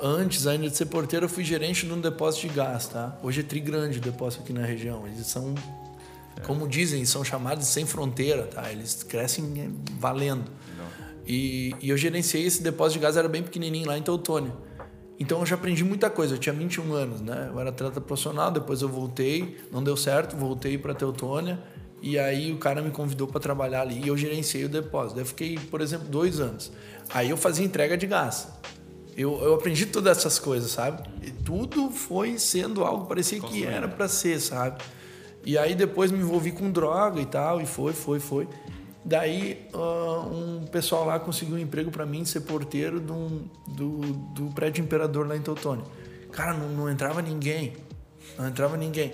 Antes 0.00 0.46
ainda 0.46 0.68
de 0.68 0.76
ser 0.76 0.86
porteiro, 0.86 1.26
eu 1.26 1.28
fui 1.28 1.44
gerente 1.44 1.86
de 1.86 1.92
um 1.92 2.00
depósito 2.00 2.48
de 2.48 2.54
gás, 2.54 2.88
tá? 2.88 3.18
Hoje 3.22 3.40
é 3.40 3.42
trigrande 3.42 3.98
o 3.98 4.00
depósito 4.00 4.42
aqui 4.42 4.52
na 4.52 4.64
região. 4.64 5.06
Eles 5.06 5.26
são, 5.26 5.54
como 6.46 6.66
dizem, 6.66 7.04
são 7.04 7.22
chamados 7.22 7.66
sem 7.66 7.84
fronteira, 7.84 8.44
tá? 8.44 8.70
Eles 8.72 9.02
crescem 9.02 9.52
eh, 9.60 9.68
valendo. 9.98 10.50
E, 11.26 11.74
e 11.80 11.90
eu 11.90 11.96
gerenciei 11.96 12.44
esse 12.44 12.62
depósito 12.62 12.98
de 12.98 13.04
gás, 13.04 13.16
era 13.16 13.28
bem 13.28 13.42
pequenininho 13.42 13.86
lá 13.86 13.98
em 13.98 14.02
Teutônia. 14.02 14.52
Então 15.20 15.40
eu 15.40 15.46
já 15.46 15.54
aprendi 15.54 15.84
muita 15.84 16.10
coisa. 16.10 16.34
Eu 16.34 16.38
tinha 16.38 16.52
21 16.52 16.92
anos, 16.94 17.20
né? 17.20 17.50
Eu 17.52 17.60
era 17.60 17.70
atleta 17.70 18.00
profissional, 18.00 18.50
depois 18.50 18.82
eu 18.82 18.88
voltei, 18.88 19.58
não 19.70 19.82
deu 19.82 19.96
certo, 19.96 20.36
voltei 20.36 20.78
para 20.78 20.94
Teutônia. 20.94 21.60
E 22.02 22.18
aí 22.18 22.52
o 22.52 22.58
cara 22.58 22.82
me 22.82 22.90
convidou 22.90 23.28
para 23.28 23.38
trabalhar 23.40 23.82
ali 23.82 24.02
e 24.04 24.08
eu 24.08 24.16
gerenciei 24.16 24.64
o 24.64 24.68
depósito. 24.68 25.20
Eu 25.20 25.24
fiquei, 25.24 25.56
por 25.56 25.80
exemplo, 25.80 26.08
dois 26.08 26.40
anos. 26.40 26.72
Aí 27.14 27.30
eu 27.30 27.36
fazia 27.36 27.64
entrega 27.64 27.96
de 27.96 28.08
gás. 28.08 28.48
Eu, 29.16 29.40
eu 29.40 29.54
aprendi 29.54 29.86
todas 29.86 30.18
essas 30.18 30.38
coisas, 30.38 30.72
sabe? 30.72 31.08
E 31.22 31.30
tudo 31.30 31.90
foi 31.90 32.38
sendo 32.38 32.82
algo 32.82 33.06
parecia 33.06 33.38
que 33.40 33.64
era 33.64 33.86
para 33.86 34.08
ser, 34.08 34.40
sabe? 34.40 34.82
E 35.44 35.56
aí 35.56 35.74
depois 35.76 36.10
me 36.10 36.18
envolvi 36.18 36.50
com 36.50 36.70
droga 36.70 37.20
e 37.20 37.26
tal, 37.26 37.60
e 37.60 37.66
foi, 37.66 37.92
foi, 37.92 38.18
foi. 38.18 38.48
Daí 39.04 39.66
ah, 39.74 40.26
um 40.30 40.64
pessoal 40.66 41.04
lá 41.04 41.20
conseguiu 41.20 41.56
um 41.56 41.58
emprego 41.58 41.90
para 41.90 42.06
mim, 42.06 42.24
ser 42.24 42.40
porteiro 42.40 43.00
um- 43.12 43.44
do, 43.68 43.98
do 44.34 44.46
prédio 44.54 44.82
Imperador 44.82 45.26
lá 45.28 45.36
em 45.36 45.42
Teutônia. 45.42 45.84
Cara, 46.32 46.54
não, 46.54 46.68
não 46.68 46.90
entrava 46.90 47.20
ninguém. 47.20 47.74
Não 48.38 48.48
entrava 48.48 48.76
ninguém. 48.76 49.12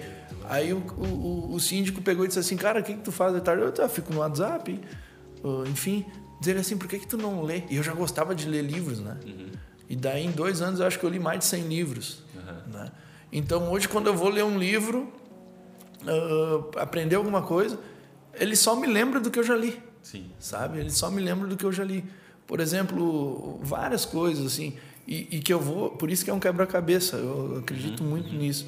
Aí 0.48 0.72
o, 0.72 0.78
o, 0.78 1.52
o- 1.54 1.60
síndico 1.60 2.00
pegou 2.00 2.24
e 2.24 2.28
disse 2.28 2.40
assim, 2.40 2.56
cara, 2.56 2.80
o 2.80 2.82
que, 2.82 2.94
que 2.94 3.00
tu 3.02 3.12
faz 3.12 3.34
de 3.34 3.40
tarde? 3.42 3.62
Eu 3.62 3.84
"Ah, 3.84 3.88
fico 3.88 4.12
no 4.12 4.20
WhatsApp, 4.20 4.80
enfim. 5.70 6.04
Dizer 6.40 6.56
assim, 6.56 6.76
por 6.78 6.88
que, 6.88 6.98
que 6.98 7.06
tu 7.06 7.16
não 7.18 7.42
lê? 7.42 7.64
E 7.68 7.76
eu 7.76 7.82
já 7.82 7.92
gostava 7.92 8.34
de 8.34 8.48
ler 8.48 8.62
livros, 8.62 9.00
né? 9.00 9.18
E 9.88 9.94
daí 9.96 10.24
em 10.24 10.30
dois 10.30 10.62
anos 10.62 10.80
eu 10.80 10.86
acho 10.86 10.98
que 10.98 11.04
eu 11.04 11.10
li 11.10 11.18
mais 11.18 11.40
de 11.40 11.44
100 11.46 11.62
livros. 11.64 12.22
Né? 12.72 12.90
Então 13.32 13.70
hoje 13.72 13.88
quando 13.88 14.06
eu 14.06 14.14
vou 14.14 14.28
ler 14.30 14.44
um 14.44 14.58
livro, 14.58 15.12
ah, 16.06 16.80
aprender 16.82 17.16
alguma 17.16 17.42
coisa, 17.42 17.78
ele 18.34 18.54
só 18.56 18.76
me 18.76 18.86
lembra 18.86 19.20
do 19.20 19.30
que 19.30 19.38
eu 19.38 19.42
já 19.44 19.56
li 19.56 19.82
Sim. 20.02 20.30
sabe? 20.38 20.78
Ele 20.78 20.90
só 20.90 21.10
me 21.10 21.20
lembra 21.20 21.46
do 21.48 21.56
que 21.56 21.64
eu 21.64 21.72
já 21.72 21.84
li. 21.84 22.04
Por 22.46 22.60
exemplo, 22.60 23.58
várias 23.62 24.04
coisas 24.06 24.46
assim, 24.46 24.74
e, 25.06 25.36
e 25.36 25.40
que 25.40 25.52
eu 25.52 25.60
vou, 25.60 25.90
por 25.90 26.10
isso 26.10 26.24
que 26.24 26.30
é 26.30 26.34
um 26.34 26.40
quebra-cabeça. 26.40 27.16
Eu 27.16 27.58
acredito 27.58 28.02
muito 28.02 28.32
nisso. 28.34 28.66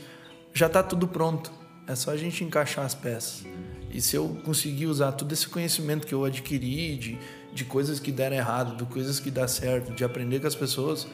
Já 0.52 0.66
está 0.66 0.82
tudo 0.82 1.06
pronto. 1.08 1.50
É 1.90 1.96
só 1.96 2.12
a 2.12 2.16
gente 2.16 2.44
encaixar 2.44 2.84
as 2.84 2.94
peças. 2.94 3.44
E 3.90 4.00
se 4.00 4.14
eu 4.14 4.28
conseguir 4.44 4.86
usar 4.86 5.10
todo 5.10 5.32
esse 5.32 5.48
conhecimento 5.48 6.06
que 6.06 6.14
eu 6.14 6.24
adquiri 6.24 6.96
de, 6.96 7.18
de 7.52 7.64
coisas 7.64 7.98
que 7.98 8.12
deram 8.12 8.36
errado, 8.36 8.76
de 8.76 8.84
coisas 8.84 9.18
que 9.18 9.28
dá 9.28 9.48
certo, 9.48 9.92
de 9.92 10.04
aprender 10.04 10.38
com 10.38 10.46
as 10.46 10.54
pessoas, 10.54 11.08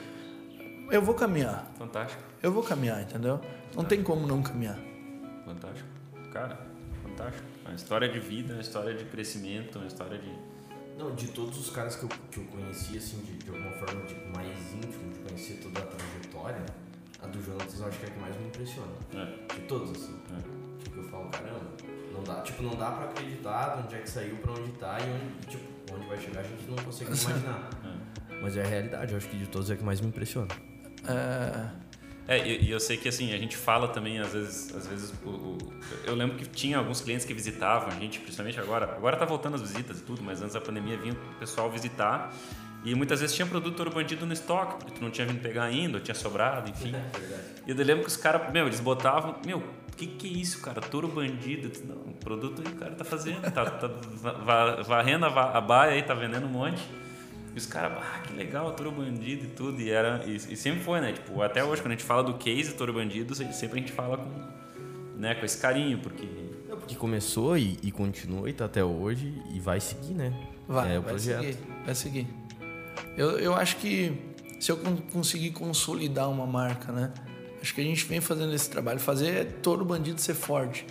eu 0.90 1.00
vou 1.00 1.14
caminhar. 1.14 1.72
Fantástico, 1.78 2.22
Eu 2.42 2.52
vou 2.52 2.62
caminhar, 2.62 3.00
entendeu? 3.00 3.40
Não 3.74 3.84
tem 3.84 4.02
como 4.02 4.26
não 4.26 4.42
caminhar. 4.42 4.78
fantástico. 5.46 5.88
Cara, 6.30 6.58
fantástico. 7.02 7.42
É 7.64 7.68
Uma 7.68 7.74
história 7.74 8.08
de 8.10 8.20
vida, 8.20 8.52
uma 8.52 8.60
história 8.60 8.92
de 8.92 9.04
crescimento, 9.06 9.78
uma 9.78 9.86
história 9.86 10.18
de. 10.18 10.30
Não, 10.98 11.14
de 11.14 11.28
todos 11.28 11.58
os 11.58 11.70
caras 11.70 11.96
que 11.96 12.04
eu, 12.04 12.10
que 12.30 12.38
eu 12.40 12.44
conheci, 12.44 12.98
assim, 12.98 13.18
de, 13.20 13.32
de 13.38 13.48
alguma 13.48 13.72
forma 13.72 14.02
de 14.02 14.14
mais 14.36 14.58
íntimo, 14.74 15.10
de 15.12 15.18
conhecer 15.20 15.54
toda 15.62 15.80
a 15.80 15.86
trajetória, 15.86 16.66
a 17.22 17.26
do 17.26 17.42
Jonatas 17.42 17.80
eu 17.80 17.86
acho 17.86 17.98
que 17.98 18.04
é 18.04 18.08
a 18.08 18.12
que 18.12 18.20
mais 18.20 18.36
me 18.36 18.46
impressiona. 18.46 18.92
É, 19.14 19.54
De 19.54 19.60
todos, 19.62 19.90
assim. 19.90 20.14
é. 20.32 20.55
Caramba, 21.30 21.60
não 22.12 22.22
dá, 22.22 22.40
tipo, 22.42 22.62
não 22.62 22.74
dá 22.76 22.90
pra 22.90 23.04
acreditar 23.06 23.76
de 23.76 23.82
onde 23.84 23.94
é 23.94 23.98
que 23.98 24.10
saiu, 24.10 24.36
pra 24.36 24.52
onde 24.52 24.70
tá 24.72 24.98
e 25.00 25.10
onde, 25.10 25.46
tipo, 25.48 25.64
onde 25.94 26.06
vai 26.06 26.18
chegar 26.18 26.40
a 26.40 26.44
gente 26.44 26.64
não 26.68 26.76
consegue 26.76 27.10
imaginar. 27.20 27.70
Mas 28.42 28.56
é 28.56 28.62
a 28.62 28.66
realidade, 28.66 29.12
eu 29.12 29.16
acho 29.18 29.28
que 29.28 29.36
de 29.36 29.46
todos 29.48 29.70
é 29.70 29.76
que 29.76 29.82
mais 29.84 30.00
me 30.00 30.08
impressiona. 30.08 30.48
É, 31.08 31.86
É, 32.28 32.44
e, 32.46 32.68
eu 32.70 32.80
sei 32.80 32.96
que 32.96 33.08
assim, 33.08 33.32
a 33.32 33.38
gente 33.38 33.56
fala 33.56 33.86
também, 33.88 34.18
às 34.18 34.32
vezes, 34.32 34.74
às 34.74 34.86
vezes 34.88 35.14
o, 35.24 35.28
o- 35.28 35.58
eu 36.04 36.14
lembro 36.16 36.36
que 36.36 36.44
tinha 36.44 36.76
alguns 36.78 37.00
clientes 37.00 37.24
que 37.24 37.32
visitavam 37.32 37.88
a 37.88 37.92
gente, 37.92 38.18
principalmente 38.18 38.58
agora. 38.58 38.84
Agora 38.96 39.16
tá 39.16 39.24
voltando 39.24 39.54
as 39.54 39.62
visitas 39.62 40.00
e 40.00 40.02
tudo, 40.02 40.22
mas 40.24 40.42
antes 40.42 40.54
da 40.54 40.60
pandemia 40.60 40.96
vinha 40.96 41.14
o 41.14 41.38
pessoal 41.38 41.70
visitar. 41.70 42.34
E 42.84 42.94
muitas 42.96 43.20
vezes 43.20 43.34
tinha 43.34 43.46
produto 43.46 43.78
ouro 43.78 43.92
bandido 43.92 44.26
no 44.26 44.32
estoque, 44.32 44.74
porque 44.76 44.92
tu 44.98 45.02
não 45.02 45.10
tinha 45.10 45.24
vindo 45.26 45.40
pegar 45.40 45.64
ainda, 45.64 45.98
ou 45.98 46.02
tinha 46.02 46.14
sobrado, 46.16 46.68
enfim. 46.70 46.92
E 47.66 47.70
eu 47.70 47.76
lembro 47.76 48.02
que 48.02 48.08
os 48.08 48.16
caras, 48.16 48.52
meu, 48.52 48.66
eles 48.66 48.78
botavam, 48.80 49.36
meu, 49.44 49.62
que, 49.96 50.06
que 50.06 50.26
é 50.28 50.30
isso, 50.30 50.60
cara? 50.60 50.80
Touro 50.80 51.08
bandido. 51.08 51.70
Não, 51.86 51.96
o 51.96 52.14
produto 52.14 52.62
aí 52.64 52.72
o 52.72 52.76
cara 52.76 52.94
tá 52.94 53.04
fazendo, 53.04 53.40
tá, 53.50 53.64
tá 53.64 53.86
va- 53.88 54.82
varrendo 54.82 55.26
a, 55.26 55.60
baia 55.60 55.92
aí, 55.92 56.02
tá 56.02 56.14
vendendo 56.14 56.46
um 56.46 56.50
monte. 56.50 56.82
E 57.54 57.58
os 57.58 57.64
caras, 57.66 57.98
ah, 57.98 58.18
que 58.20 58.34
legal, 58.34 58.70
Touro 58.72 58.92
Bandido 58.92 59.44
e 59.44 59.48
tudo. 59.48 59.80
E, 59.80 59.90
era, 59.90 60.22
e, 60.26 60.36
e 60.36 60.56
sempre 60.56 60.80
foi, 60.80 61.00
né? 61.00 61.12
Tipo, 61.14 61.40
até 61.40 61.64
hoje, 61.64 61.80
quando 61.80 61.92
a 61.92 61.94
gente 61.96 62.04
fala 62.04 62.22
do 62.22 62.34
case 62.34 62.74
Touro 62.74 62.92
Bandido, 62.92 63.34
sempre 63.34 63.78
a 63.78 63.80
gente 63.80 63.92
fala 63.92 64.18
com, 64.18 65.18
né, 65.18 65.34
com 65.34 65.44
esse 65.46 65.56
carinho, 65.58 65.98
porque. 65.98 66.26
Não, 66.68 66.76
porque 66.76 66.94
começou 66.96 67.56
e, 67.56 67.78
e 67.82 67.90
continua 67.90 68.50
e 68.50 68.52
tá 68.52 68.66
até 68.66 68.84
hoje 68.84 69.32
e 69.54 69.58
vai 69.58 69.80
seguir, 69.80 70.12
né? 70.12 70.34
Vai, 70.68 70.96
é 70.96 70.98
o 70.98 71.02
vai 71.02 71.10
projeto. 71.12 71.40
seguir. 71.44 71.58
Vai 71.86 71.94
seguir. 71.94 72.26
Eu, 73.16 73.38
eu 73.38 73.54
acho 73.54 73.76
que 73.76 74.12
se 74.60 74.70
eu 74.70 74.76
con- 74.76 74.96
conseguir 75.10 75.52
consolidar 75.52 76.28
uma 76.30 76.46
marca, 76.46 76.92
né? 76.92 77.10
Acho 77.66 77.74
que 77.74 77.80
a 77.80 77.84
gente 77.84 78.04
vem 78.04 78.20
fazendo 78.20 78.54
esse 78.54 78.70
trabalho, 78.70 79.00
fazer 79.00 79.56
todo 79.60 79.84
bandido 79.84 80.20
ser 80.20 80.34
forte. 80.34 80.86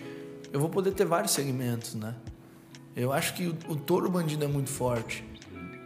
Eu 0.51 0.59
vou 0.59 0.67
poder 0.67 0.91
ter 0.91 1.05
vários 1.05 1.31
segmentos, 1.31 1.95
né? 1.95 2.13
Eu 2.93 3.13
acho 3.13 3.33
que 3.33 3.47
o, 3.47 3.55
o 3.69 3.75
touro 3.77 4.09
bandido 4.11 4.43
é 4.43 4.47
muito 4.49 4.69
forte, 4.69 5.23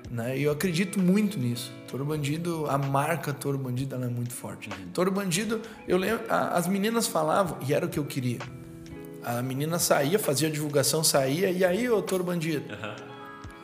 né? 0.09 0.35
E 0.35 0.41
eu 0.41 0.51
acredito 0.51 0.99
muito 0.99 1.37
nisso. 1.37 1.71
Touro 1.87 2.03
bandido, 2.03 2.65
a 2.67 2.75
marca 2.75 3.31
touro 3.31 3.55
bandido, 3.59 3.93
ela 3.93 4.05
é 4.05 4.09
muito 4.09 4.33
forte. 4.33 4.67
Touro 4.91 5.11
bandido, 5.11 5.61
eu 5.87 5.95
lembro, 5.95 6.25
a- 6.27 6.57
as 6.57 6.65
meninas 6.67 7.05
falavam 7.05 7.59
e 7.67 7.71
era 7.71 7.85
o 7.85 7.89
que 7.89 7.99
eu 7.99 8.05
queria. 8.05 8.39
A 9.23 9.43
menina 9.43 9.77
saía, 9.77 10.17
fazia 10.17 10.47
a 10.47 10.51
divulgação, 10.51 11.03
saía 11.03 11.51
e 11.51 11.63
aí 11.63 11.87
o 11.87 12.01
touro 12.01 12.23
bandido. 12.23 12.65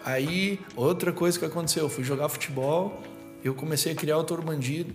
Aí, 0.05 0.59
outra 0.75 1.11
coisa 1.11 1.39
que 1.39 1.45
aconteceu, 1.45 1.85
eu 1.85 1.89
fui 1.89 2.03
jogar 2.03 2.29
futebol, 2.29 3.01
eu 3.43 3.55
comecei 3.55 3.93
a 3.93 3.95
criar 3.95 4.19
o 4.19 4.23
Touro 4.23 4.43
Bandido, 4.43 4.93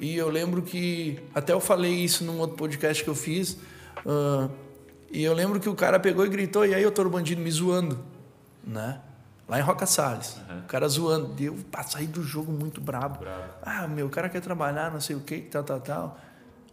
e 0.00 0.16
eu 0.16 0.28
lembro 0.30 0.62
que, 0.62 1.22
até 1.34 1.52
eu 1.52 1.60
falei 1.60 1.92
isso 1.92 2.24
num 2.24 2.38
outro 2.38 2.56
podcast 2.56 3.04
que 3.04 3.10
eu 3.10 3.14
fiz, 3.14 3.58
ah, 4.06 4.48
e 5.12 5.22
eu 5.22 5.34
lembro 5.34 5.60
que 5.60 5.68
o 5.68 5.74
cara 5.74 6.00
pegou 6.00 6.24
e 6.24 6.28
gritou, 6.28 6.64
e 6.64 6.74
aí 6.74 6.86
o 6.86 6.90
Touro 6.90 7.10
Bandido 7.10 7.42
me 7.42 7.50
zoando, 7.50 8.02
né? 8.64 9.00
Lá 9.48 9.58
em 9.58 9.62
Roca 9.62 9.84
Salles, 9.84 10.36
o 10.64 10.66
cara 10.68 10.88
zoando, 10.88 11.34
deu, 11.34 11.56
pá, 11.70 11.82
saí 11.82 12.06
do 12.06 12.22
jogo 12.22 12.52
muito 12.52 12.80
brabo. 12.80 13.18
Ah, 13.62 13.88
meu, 13.88 14.06
o 14.06 14.10
cara 14.10 14.28
quer 14.28 14.40
trabalhar, 14.40 14.92
não 14.92 15.00
sei 15.00 15.16
o 15.16 15.20
que, 15.20 15.40
tal, 15.40 15.64
tal, 15.64 15.80
tal. 15.80 16.20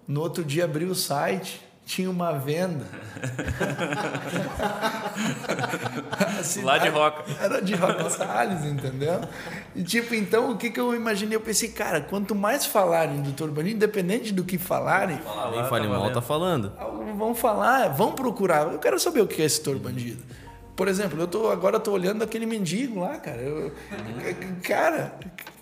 No 0.08 0.22
outro 0.22 0.44
dia 0.44 0.66
abri 0.66 0.86
o 0.86 0.94
site, 0.94 1.67
tinha 1.88 2.12
uma 2.12 2.34
venda. 2.34 2.86
Lá 6.64 6.78
de 6.78 6.90
Roca. 6.90 7.24
Era 7.42 7.62
de 7.62 7.74
Roca 7.76 8.10
Salles, 8.10 8.66
entendeu? 8.66 9.22
E 9.74 9.82
tipo, 9.84 10.14
então, 10.14 10.52
o 10.52 10.58
que, 10.58 10.70
que 10.70 10.78
eu 10.80 10.94
imaginei? 10.94 11.38
Eu 11.38 11.42
pensei, 11.42 11.70
cara, 11.70 12.02
quanto 12.02 12.36
mais 12.36 12.66
falarem 12.66 13.22
do 13.22 13.32
Toro 13.32 13.52
Bandido, 13.54 13.78
independente 13.78 14.34
do 14.34 14.44
que 14.44 14.58
falarem, 14.58 15.18
Nem 15.52 15.64
fale 15.66 15.88
mal, 15.88 16.12
tá 16.12 16.22
falando. 16.22 16.74
vão 17.18 17.34
falar, 17.34 17.88
vão 17.90 18.12
procurar. 18.12 18.74
Eu 18.74 18.80
quero 18.80 19.00
saber 19.00 19.22
o 19.22 19.28
que 19.28 19.42
é 19.42 19.46
esse 19.46 19.62
Toro 19.62 19.80
Bandido. 19.80 20.22
Por 20.76 20.88
exemplo, 20.90 21.18
eu 21.20 21.28
tô, 21.28 21.50
agora 21.50 21.78
eu 21.78 21.80
tô 21.80 21.92
olhando 21.92 22.22
aquele 22.24 22.46
mendigo 22.46 23.00
lá, 23.00 23.18
cara. 23.18 23.42
Eu- 23.42 23.72
cara, 24.64 25.14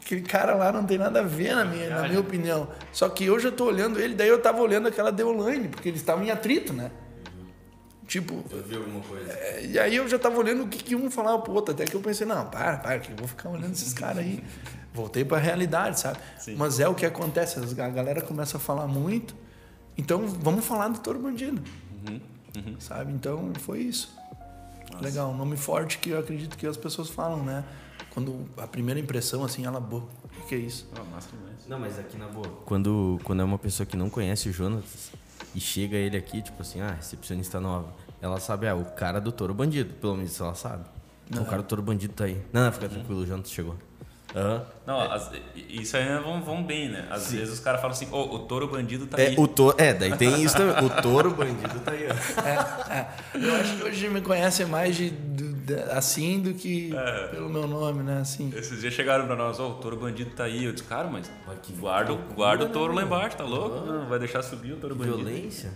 aquele 0.05 0.21
cara 0.21 0.53
lá 0.53 0.71
não 0.71 0.85
tem 0.85 0.99
nada 0.99 1.21
a 1.21 1.23
ver, 1.23 1.55
na 1.55 1.65
minha, 1.65 1.89
na 1.89 2.07
minha 2.07 2.19
opinião. 2.19 2.67
Só 2.91 3.09
que 3.09 3.27
hoje 3.27 3.47
eu 3.47 3.51
tô 3.51 3.65
olhando 3.65 3.99
ele, 3.99 4.13
daí 4.13 4.29
eu 4.29 4.39
tava 4.39 4.61
olhando 4.61 4.87
aquela 4.87 5.11
Deolane, 5.11 5.67
porque 5.67 5.89
eles 5.89 5.99
estavam 5.99 6.23
em 6.23 6.29
atrito, 6.29 6.71
né? 6.71 6.91
Tipo, 8.07 8.43
Eu 8.51 8.61
vi 8.61 8.75
alguma 8.75 9.01
coisa. 9.01 9.31
é, 9.33 9.65
e 9.65 9.79
aí 9.79 9.95
eu 9.95 10.07
já 10.07 10.19
tava 10.19 10.37
olhando 10.37 10.63
o 10.63 10.67
que, 10.67 10.83
que 10.83 10.95
um 10.95 11.09
falava 11.09 11.39
pro 11.39 11.53
outro, 11.53 11.73
até 11.73 11.85
que 11.85 11.95
eu 11.95 12.01
pensei, 12.01 12.27
não, 12.27 12.45
para, 12.45 12.77
para, 12.77 12.99
que 12.99 13.11
eu 13.11 13.15
vou 13.15 13.27
ficar 13.27 13.49
olhando 13.49 13.73
esses 13.73 13.95
caras 13.95 14.19
aí. 14.19 14.43
Voltei 14.93 15.25
pra 15.25 15.39
realidade, 15.39 15.99
sabe? 15.99 16.19
Sim. 16.37 16.55
Mas 16.55 16.79
é 16.79 16.87
o 16.87 16.93
que 16.93 17.03
acontece, 17.05 17.59
a 17.59 17.89
galera 17.89 18.21
começa 18.21 18.57
a 18.57 18.59
falar 18.59 18.85
muito, 18.85 19.35
então 19.97 20.27
vamos 20.27 20.63
falar 20.63 20.89
do 20.89 20.99
Toro 20.99 21.17
Bandido. 21.17 21.61
Sabe? 22.79 23.11
Então 23.11 23.51
foi 23.59 23.79
isso. 23.79 24.15
Legal, 25.01 25.31
um 25.31 25.35
nome 25.35 25.57
forte 25.57 25.97
que 25.97 26.11
eu 26.11 26.19
acredito 26.19 26.55
que 26.55 26.65
as 26.67 26.77
pessoas 26.77 27.09
falam, 27.09 27.43
né? 27.43 27.65
Quando 28.15 28.45
a 28.57 28.65
primeira 28.65 28.99
impressão, 28.99 29.43
assim, 29.43 29.65
ela, 29.65 29.79
boa, 29.79 30.03
o 30.41 30.47
que 30.47 30.55
é 30.55 30.57
isso? 30.57 30.87
Ah, 30.97 31.03
massa 31.13 31.27
demais. 31.35 31.55
Não, 31.67 31.77
mas 31.77 31.99
aqui 31.99 32.17
na 32.17 32.27
boa. 32.27 32.47
Quando, 32.65 33.19
quando 33.25 33.41
é 33.41 33.43
uma 33.43 33.59
pessoa 33.59 33.85
que 33.85 33.97
não 33.97 34.09
conhece 34.09 34.47
o 34.49 34.53
Jonas 34.53 35.11
e 35.53 35.59
chega 35.59 35.97
ele 35.97 36.15
aqui, 36.15 36.41
tipo 36.41 36.61
assim, 36.61 36.79
ah, 36.79 36.91
recepcionista 36.97 37.59
nova, 37.59 37.89
ela 38.21 38.39
sabe, 38.39 38.67
ah, 38.69 38.75
o 38.75 38.85
cara 38.85 39.19
do 39.19 39.31
touro 39.33 39.53
bandido, 39.53 39.93
pelo 39.95 40.15
menos 40.15 40.39
ela 40.39 40.55
sabe. 40.55 40.85
O 41.29 41.43
cara 41.45 41.61
do 41.61 41.67
touro 41.67 41.81
bandido 41.83 42.13
tá 42.13 42.23
aí. 42.23 42.41
Não, 42.53 42.63
não, 42.65 42.71
fica 42.71 42.87
tranquilo, 42.87 43.19
o 43.21 43.25
Jonas 43.27 43.51
chegou. 43.51 43.75
Aham. 44.33 44.65
Não, 44.85 44.99
as- 44.99 45.31
isso 45.69 45.95
aí 45.95 46.05
vão, 46.21 46.41
vão 46.41 46.63
bem, 46.63 46.89
né? 46.89 47.07
Às 47.09 47.31
vezes 47.31 47.53
os 47.53 47.59
caras 47.59 47.79
falam 47.81 47.95
assim, 47.95 48.07
ô, 48.11 48.35
o 48.35 48.39
touro 48.39 48.67
bandido 48.67 49.07
tá 49.07 49.17
É, 49.21 49.27
aí. 49.27 49.35
o 49.37 49.47
touro, 49.47 49.75
é, 49.79 49.93
daí 49.93 50.15
tem 50.17 50.41
isso 50.43 50.55
também. 50.57 50.75
O 50.85 50.89
touro 51.01 51.31
bandido 51.33 51.79
tá 51.79 51.91
aí, 51.91 52.05
ó. 52.09 52.13
É, 52.45 52.97
é. 52.99 53.07
Eu 53.33 53.55
acho 53.55 53.77
que 53.77 53.83
hoje 53.83 54.09
me 54.09 54.21
conhecem 54.21 54.65
mais 54.65 54.95
de- 54.95 55.09
assim 55.91 56.41
do 56.41 56.53
que 56.53 56.95
É. 56.95 57.27
pelo 57.27 57.49
meu 57.49 57.67
nome, 57.67 58.03
né? 58.03 58.19
Assim. 58.19 58.51
Esses 58.55 58.81
dias 58.81 58.93
chegaram 58.93 59.25
pra 59.25 59.35
nós, 59.35 59.59
ó, 59.59 59.71
o 59.71 59.73
touro 59.75 59.97
bandido 59.97 60.31
tá 60.31 60.43
aí. 60.45 60.65
Eu 60.65 60.73
disse, 60.73 60.85
cara, 60.85 61.07
mas 61.07 61.29
guarda, 61.79 62.11
loucura, 62.11 62.35
guarda 62.35 62.65
o 62.65 62.67
né, 62.67 62.73
touro 62.73 62.93
lá 62.93 63.03
embaixo, 63.03 63.37
tá 63.37 63.43
louco? 63.43 63.85
Não, 63.85 64.07
vai 64.07 64.19
deixar 64.19 64.41
subir 64.43 64.73
o 64.73 64.77
touro 64.77 64.95
bandido. 64.95 65.17
Violência? 65.17 65.71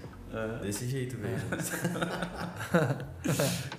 Desse 0.62 0.88
jeito, 0.88 1.18
velho. 1.18 1.36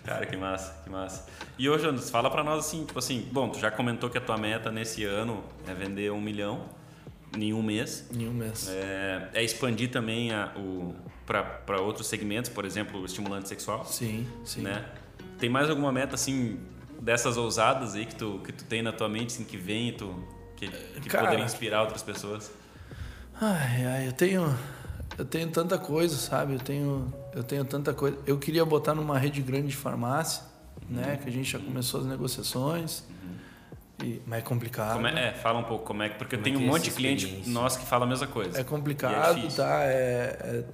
Cara, 0.04 0.26
que 0.26 0.36
massa, 0.36 0.80
que 0.82 0.90
massa. 0.90 1.26
E 1.58 1.68
hoje, 1.68 1.84
Jonas, 1.84 2.10
fala 2.10 2.30
pra 2.30 2.42
nós 2.42 2.66
assim, 2.66 2.84
tipo 2.84 2.98
assim, 2.98 3.28
bom, 3.30 3.48
tu 3.50 3.58
já 3.60 3.70
comentou 3.70 4.10
que 4.10 4.18
a 4.18 4.20
tua 4.20 4.36
meta 4.36 4.70
nesse 4.70 5.04
ano 5.04 5.44
é 5.66 5.74
vender 5.74 6.10
um 6.10 6.20
milhão 6.20 6.64
em 7.36 7.52
um 7.54 7.62
mês. 7.62 8.08
Em 8.12 8.26
um 8.28 8.32
mês. 8.32 8.68
É, 8.68 9.28
é 9.34 9.44
expandir 9.44 9.90
também 9.90 10.32
a, 10.32 10.52
o 10.56 10.94
para 11.24 11.80
outros 11.80 12.08
segmentos, 12.08 12.50
por 12.50 12.64
exemplo, 12.64 13.00
o 13.00 13.04
estimulante 13.04 13.48
sexual, 13.48 13.84
Sim, 13.84 14.26
sim. 14.44 14.62
né? 14.62 14.84
Tem 15.40 15.48
mais 15.50 15.68
alguma 15.70 15.90
meta 15.90 16.14
assim 16.14 16.60
dessas 17.00 17.36
ousadas 17.36 17.94
aí 17.94 18.04
que 18.06 18.14
tu 18.14 18.40
que 18.44 18.52
tu 18.52 18.64
tem 18.64 18.82
na 18.82 18.92
tua 18.92 19.08
mente, 19.08 19.34
assim, 19.34 19.44
que 19.44 19.56
vem 19.56 19.88
e 19.88 19.92
tu 19.92 20.22
que, 20.56 20.68
que 20.68 21.08
Cara. 21.08 21.24
poderia 21.24 21.44
inspirar 21.44 21.80
outras 21.82 22.02
pessoas? 22.02 22.50
Ai, 23.40 23.86
ai, 23.86 24.08
eu 24.08 24.12
tenho. 24.12 24.54
Eu 25.18 25.24
tenho 25.24 25.50
tanta 25.50 25.76
coisa, 25.78 26.16
sabe? 26.16 26.54
Eu 26.54 26.58
tenho, 26.60 27.12
eu 27.34 27.42
tenho 27.42 27.64
tanta 27.64 27.92
coisa. 27.94 28.16
Eu 28.26 28.38
queria 28.38 28.64
botar 28.64 28.94
numa 28.94 29.18
rede 29.18 29.40
grande 29.42 29.68
de 29.68 29.76
farmácia, 29.76 30.42
né? 30.88 31.18
Que 31.22 31.28
a 31.28 31.32
gente 31.32 31.50
já 31.50 31.58
começou 31.58 32.00
as 32.00 32.06
negociações. 32.06 33.02
E, 34.02 34.20
mas 34.26 34.38
é 34.38 34.42
complicado. 34.42 34.94
Como 34.94 35.06
é, 35.06 35.28
é, 35.28 35.32
fala 35.32 35.58
um 35.58 35.64
pouco 35.64 35.84
como 35.84 36.02
é 36.02 36.08
que 36.08 36.16
porque 36.16 36.36
Como 36.36 36.44
tem 36.44 36.54
é 36.54 36.56
um 36.56 36.60
que 36.60 36.64
é 36.66 36.70
monte 36.70 36.84
de 36.84 36.90
cliente 36.92 37.24
experiência? 37.24 37.52
nosso 37.52 37.78
que 37.80 37.86
fala 37.86 38.04
a 38.04 38.08
mesma 38.08 38.26
coisa. 38.26 38.56
É 38.56 38.60
é 38.60 38.64
complicado, 38.64 39.34
difícil. 39.34 39.56
tá? 39.62 39.82
É, 39.84 40.38
é- 40.42 40.64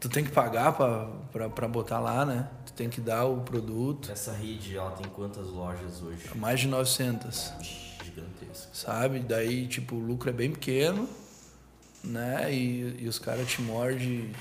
tu 0.00 0.08
tem 0.08 0.24
que 0.24 0.30
pagar 0.30 0.72
pra 0.72 1.68
botar 1.68 1.98
lá, 2.00 2.24
né? 2.24 2.48
Tu 2.66 2.72
tem 2.72 2.88
que 2.90 3.00
dar 3.00 3.26
o 3.26 3.42
produto. 3.42 4.10
Essa 4.10 4.32
rede, 4.32 4.76
ela 4.76 4.90
tem 4.92 5.06
quantas 5.10 5.46
lojas 5.48 6.02
hoje? 6.02 6.30
Mais 6.36 6.60
de 6.60 6.68
900, 6.68 7.52
Gigantesca. 8.04 8.68
sabe? 8.72 9.20
Daí, 9.20 9.66
tipo, 9.66 9.94
o 9.96 9.98
lucro 10.00 10.30
é 10.30 10.32
bem 10.32 10.50
pequeno, 10.50 11.08
né? 12.02 12.52
E, 12.52 13.02
e 13.04 13.08
os 13.08 13.18
caras 13.18 13.46
te 13.48 13.60
mordem, 13.62 14.32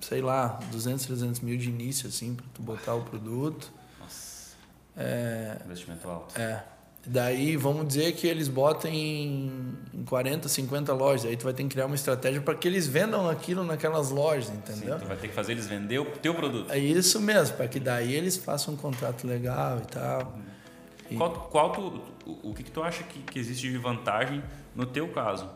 sei 0.00 0.20
lá, 0.22 0.60
200, 0.70 1.04
300 1.06 1.40
mil 1.40 1.58
de 1.58 1.68
início, 1.68 2.08
assim, 2.08 2.34
pra 2.34 2.46
tu 2.54 2.62
botar 2.62 2.94
o 2.94 3.02
produto. 3.02 3.72
Nossa, 4.00 4.54
É, 4.96 5.58
investimento 5.64 6.08
alto. 6.08 6.38
é. 6.40 6.62
Daí, 7.10 7.56
vamos 7.56 7.88
dizer 7.88 8.12
que 8.12 8.26
eles 8.26 8.48
botem 8.48 8.94
em, 8.94 9.72
em 9.94 10.04
40, 10.04 10.46
50 10.46 10.92
lojas. 10.92 11.24
Aí 11.24 11.36
tu 11.38 11.44
vai 11.44 11.54
ter 11.54 11.62
que 11.62 11.70
criar 11.70 11.86
uma 11.86 11.94
estratégia 11.94 12.38
para 12.42 12.54
que 12.54 12.68
eles 12.68 12.86
vendam 12.86 13.28
aquilo 13.30 13.64
naquelas 13.64 14.10
lojas, 14.10 14.46
Sim, 14.48 14.54
entendeu? 14.56 14.98
tu 14.98 15.06
vai 15.06 15.16
ter 15.16 15.28
que 15.28 15.34
fazer 15.34 15.52
eles 15.52 15.66
vender 15.66 15.98
o 16.00 16.04
teu 16.04 16.34
produto. 16.34 16.70
É 16.70 16.78
isso 16.78 17.18
mesmo, 17.18 17.56
para 17.56 17.66
que 17.66 17.80
daí 17.80 18.12
eles 18.14 18.36
façam 18.36 18.74
um 18.74 18.76
contrato 18.76 19.26
legal 19.26 19.78
e 19.78 19.86
tal. 19.86 20.34
E- 21.10 21.14
Qual, 21.16 21.30
qual 21.50 21.72
tu, 21.72 22.02
o, 22.26 22.50
o 22.50 22.54
que, 22.54 22.62
que 22.62 22.70
tu 22.70 22.82
acha 22.82 23.02
que, 23.04 23.20
que 23.20 23.38
existe 23.38 23.70
de 23.70 23.78
vantagem 23.78 24.42
no 24.76 24.84
teu 24.84 25.08
caso? 25.08 25.48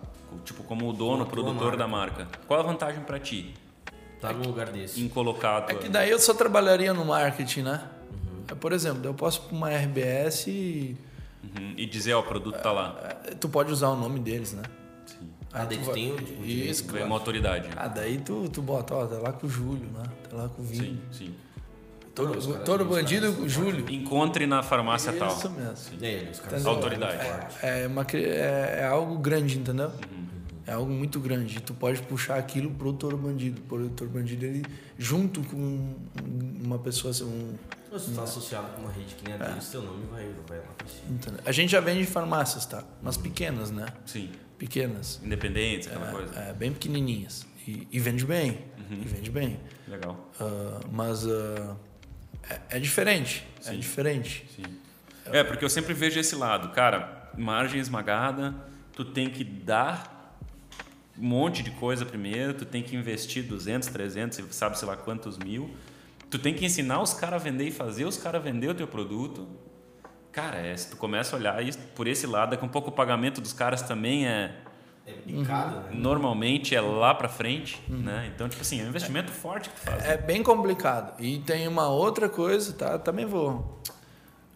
Tipo, 0.47 0.63
como 0.63 0.89
o 0.89 0.93
dono, 0.95 1.19
Com 1.19 1.23
a 1.25 1.27
tua 1.27 1.45
produtor 1.45 1.77
da 1.77 1.87
marca. 1.87 2.27
Qual 2.49 2.59
a 2.59 2.63
vantagem 2.63 3.03
pra 3.03 3.19
ti 3.21 3.53
Tá 4.23 4.33
num 4.33 4.45
lugar 4.47 4.69
desse. 4.71 5.03
em 5.03 5.09
colocar 5.09 5.59
a 5.59 5.61
tua... 5.63 5.79
É 5.79 5.83
que 5.83 5.89
daí 5.91 6.09
eu 6.09 6.19
só 6.19 6.33
trabalharia 6.33 6.95
no 6.95 7.05
marketing, 7.05 7.61
né? 7.63 7.83
Por 8.59 8.73
exemplo, 8.73 9.05
eu 9.05 9.13
posso 9.13 9.41
ir 9.41 9.49
pra 9.49 9.57
uma 9.57 9.69
RBS 9.71 10.47
e 10.47 10.97
Uhum, 11.43 11.75
E 11.77 11.87
dizer, 11.87 12.15
ó, 12.15 12.21
o 12.21 12.23
produto 12.23 12.61
tá 12.61 12.71
lá. 12.73 12.97
eh, 13.27 13.35
tu 13.35 13.49
pode 13.49 13.73
usar 13.73 13.89
o 13.89 13.97
nome 13.97 14.21
deles, 14.21 14.53
né? 14.53 14.63
Sim. 15.07 15.29
Ah, 15.53 15.65
daí 15.65 15.79
tu 15.79 15.85
tu 15.87 15.93
tem 15.93 16.11
o- 16.13 16.15
o 16.15 16.45
Isso, 16.47 16.83
Ganha 16.85 16.93
claro. 16.93 17.07
uma 17.07 17.17
autoridade. 17.17 17.69
Ah, 17.77 17.89
daí 17.89 18.19
tu, 18.19 18.49
tu 18.49 18.63
bota, 18.63 18.95
ó, 18.95 19.07
tá 19.07 19.19
lá 19.19 19.33
com 19.33 19.47
o 19.47 19.51
Júlio, 19.51 19.87
né? 19.93 20.05
Tá 20.31 20.37
lá 20.37 20.49
com 20.49 20.63
o 20.63 20.65
Vini. 20.65 21.01
Sim, 21.11 21.27
sim. 21.27 21.35
Todo, 22.15 22.29
caras- 22.31 22.65
todo 22.65 22.85
bandido, 22.85 23.27
caras- 23.33 23.45
o 23.45 23.49
Júlio. 23.49 23.91
Encontre 23.91 24.47
na 24.47 24.63
farmácia 24.63 25.13
tal. 25.15 25.29
Isso 25.37 25.51
mesmo. 25.51 26.05
É, 26.05 26.29
os 26.31 26.41
caras 26.41 26.67
Autoridade. 26.67 27.25
fortes. 27.27 27.57
É, 27.65 27.87
uma, 27.87 28.07
é, 28.13 28.79
é 28.81 28.85
algo 28.87 29.19
grande, 29.19 29.59
entendeu? 29.59 29.89
Uhum. 29.89 30.27
É 30.67 30.73
algo 30.73 30.93
muito 30.93 31.19
grande. 31.19 31.61
Tu 31.61 31.75
pode 31.75 32.01
puxar 32.03 32.37
aquilo 32.37 32.71
pro 32.71 32.93
touro 32.93 33.17
bandido. 33.17 33.61
Pro 33.63 33.89
touro 33.91 34.13
bandido, 34.13 34.45
ele, 34.45 34.65
junto 34.99 35.43
com 35.43 35.97
uma 36.63 36.79
pessoa, 36.79 37.11
assim, 37.11 37.25
um, 37.25 37.99
Se 37.99 38.11
tu 38.11 38.15
tá 38.15 38.23
associado 38.23 38.69
com 38.75 38.83
uma 38.83 38.93
rede 38.93 39.15
que 39.15 39.25
nem 39.25 39.35
a 39.35 39.37
deles, 39.39 39.69
teu 39.69 39.83
nome 39.83 40.05
vai, 40.11 40.31
vai 40.47 40.59
lá 40.59 40.73
pra 40.79 40.87
cima. 40.87 41.15
entendeu? 41.15 41.41
A 41.45 41.53
gente 41.53 41.71
já 41.71 41.81
vende 41.81 42.07
farmácias, 42.07 42.65
tá? 42.67 42.85
Mas 43.03 43.17
pequenas, 43.17 43.71
né? 43.71 43.87
Sim. 44.07 44.31
Pequenas. 44.57 45.21
Independentes, 45.25 45.89
aquela 45.89 46.13
coisa. 46.13 46.39
É, 46.39 46.53
bem 46.53 46.73
pequenininhas. 46.73 47.45
E, 47.67 47.87
e 47.91 47.99
vende 47.99 48.25
bem. 48.25 48.51
Uhum. 48.79 49.03
E 49.03 49.09
vende 49.09 49.31
bem. 49.31 49.61
Legal. 49.89 50.31
Ah, 50.41 50.81
mas 50.93 51.27
ah, 51.27 51.77
é, 52.49 52.77
é 52.77 52.79
diferente. 52.79 53.45
É 53.61 53.71
Sim. 53.71 53.79
diferente. 53.79 54.47
Sim. 54.55 54.63
É, 55.27 55.43
porque 55.43 55.65
eu 55.65 55.71
sempre 55.71 55.95
vejo 55.95 56.19
esse 56.19 56.35
lado. 56.35 56.71
Cara, 56.71 57.31
margem 57.37 57.81
esmagada, 57.81 58.55
tu 58.93 59.05
tem 59.05 59.31
que 59.31 59.45
dar 59.45 60.22
um 61.23 61.27
monte 61.27 61.63
de 61.63 61.71
coisa 61.71 62.05
primeiro, 62.05 62.53
tu 62.53 62.65
tem 62.65 62.83
que 62.83 62.97
investir 62.97 63.45
200, 63.45 63.89
300, 63.89 64.45
sabe 64.51 64.77
sei 64.77 64.89
lá 64.89 64.97
quantos 64.97 65.39
mil. 65.39 65.71
Tu 66.29 66.39
tem 66.39 66.53
que 66.53 66.65
ensinar 66.65 67.01
os 67.01 67.15
caras 67.15 67.41
a 67.41 67.45
vender 67.45 67.69
e 67.69 67.71
fazer 67.71 68.05
os 68.05 68.17
caras 68.17 68.43
vender 68.43 68.69
o 68.69 68.75
teu 68.75 68.89
produto. 68.89 69.47
Cara, 70.33 70.57
é, 70.59 70.77
se 70.77 70.91
tu 70.91 70.97
começa 70.97 71.37
a 71.37 71.39
olhar 71.39 71.63
isso 71.63 71.79
por 71.95 72.09
esse 72.09 72.27
lado, 72.27 72.51
daqui 72.51 72.65
a 72.65 72.67
um 72.67 72.71
pouco 72.71 72.89
o 72.89 72.93
pagamento 72.93 73.41
dos 73.41 73.53
caras 73.53 73.83
também 73.83 74.27
é 74.27 74.57
É 75.07 75.13
picado, 75.13 75.77
né? 75.77 75.91
normalmente 75.93 76.75
é 76.75 76.81
lá 76.81 77.15
pra 77.15 77.29
frente, 77.29 77.81
né? 77.87 78.33
Então, 78.35 78.49
tipo 78.49 78.63
assim, 78.63 78.81
é 78.81 78.85
um 78.85 78.89
investimento 78.89 79.31
forte 79.31 79.69
que 79.69 79.77
tu 79.77 79.83
faz. 79.83 80.05
É 80.05 80.17
bem 80.17 80.43
complicado. 80.43 81.15
E 81.21 81.39
tem 81.41 81.69
uma 81.69 81.89
outra 81.89 82.29
coisa, 82.29 82.73
tá? 82.73 82.99
Também 82.99 83.27
vou. 83.27 83.81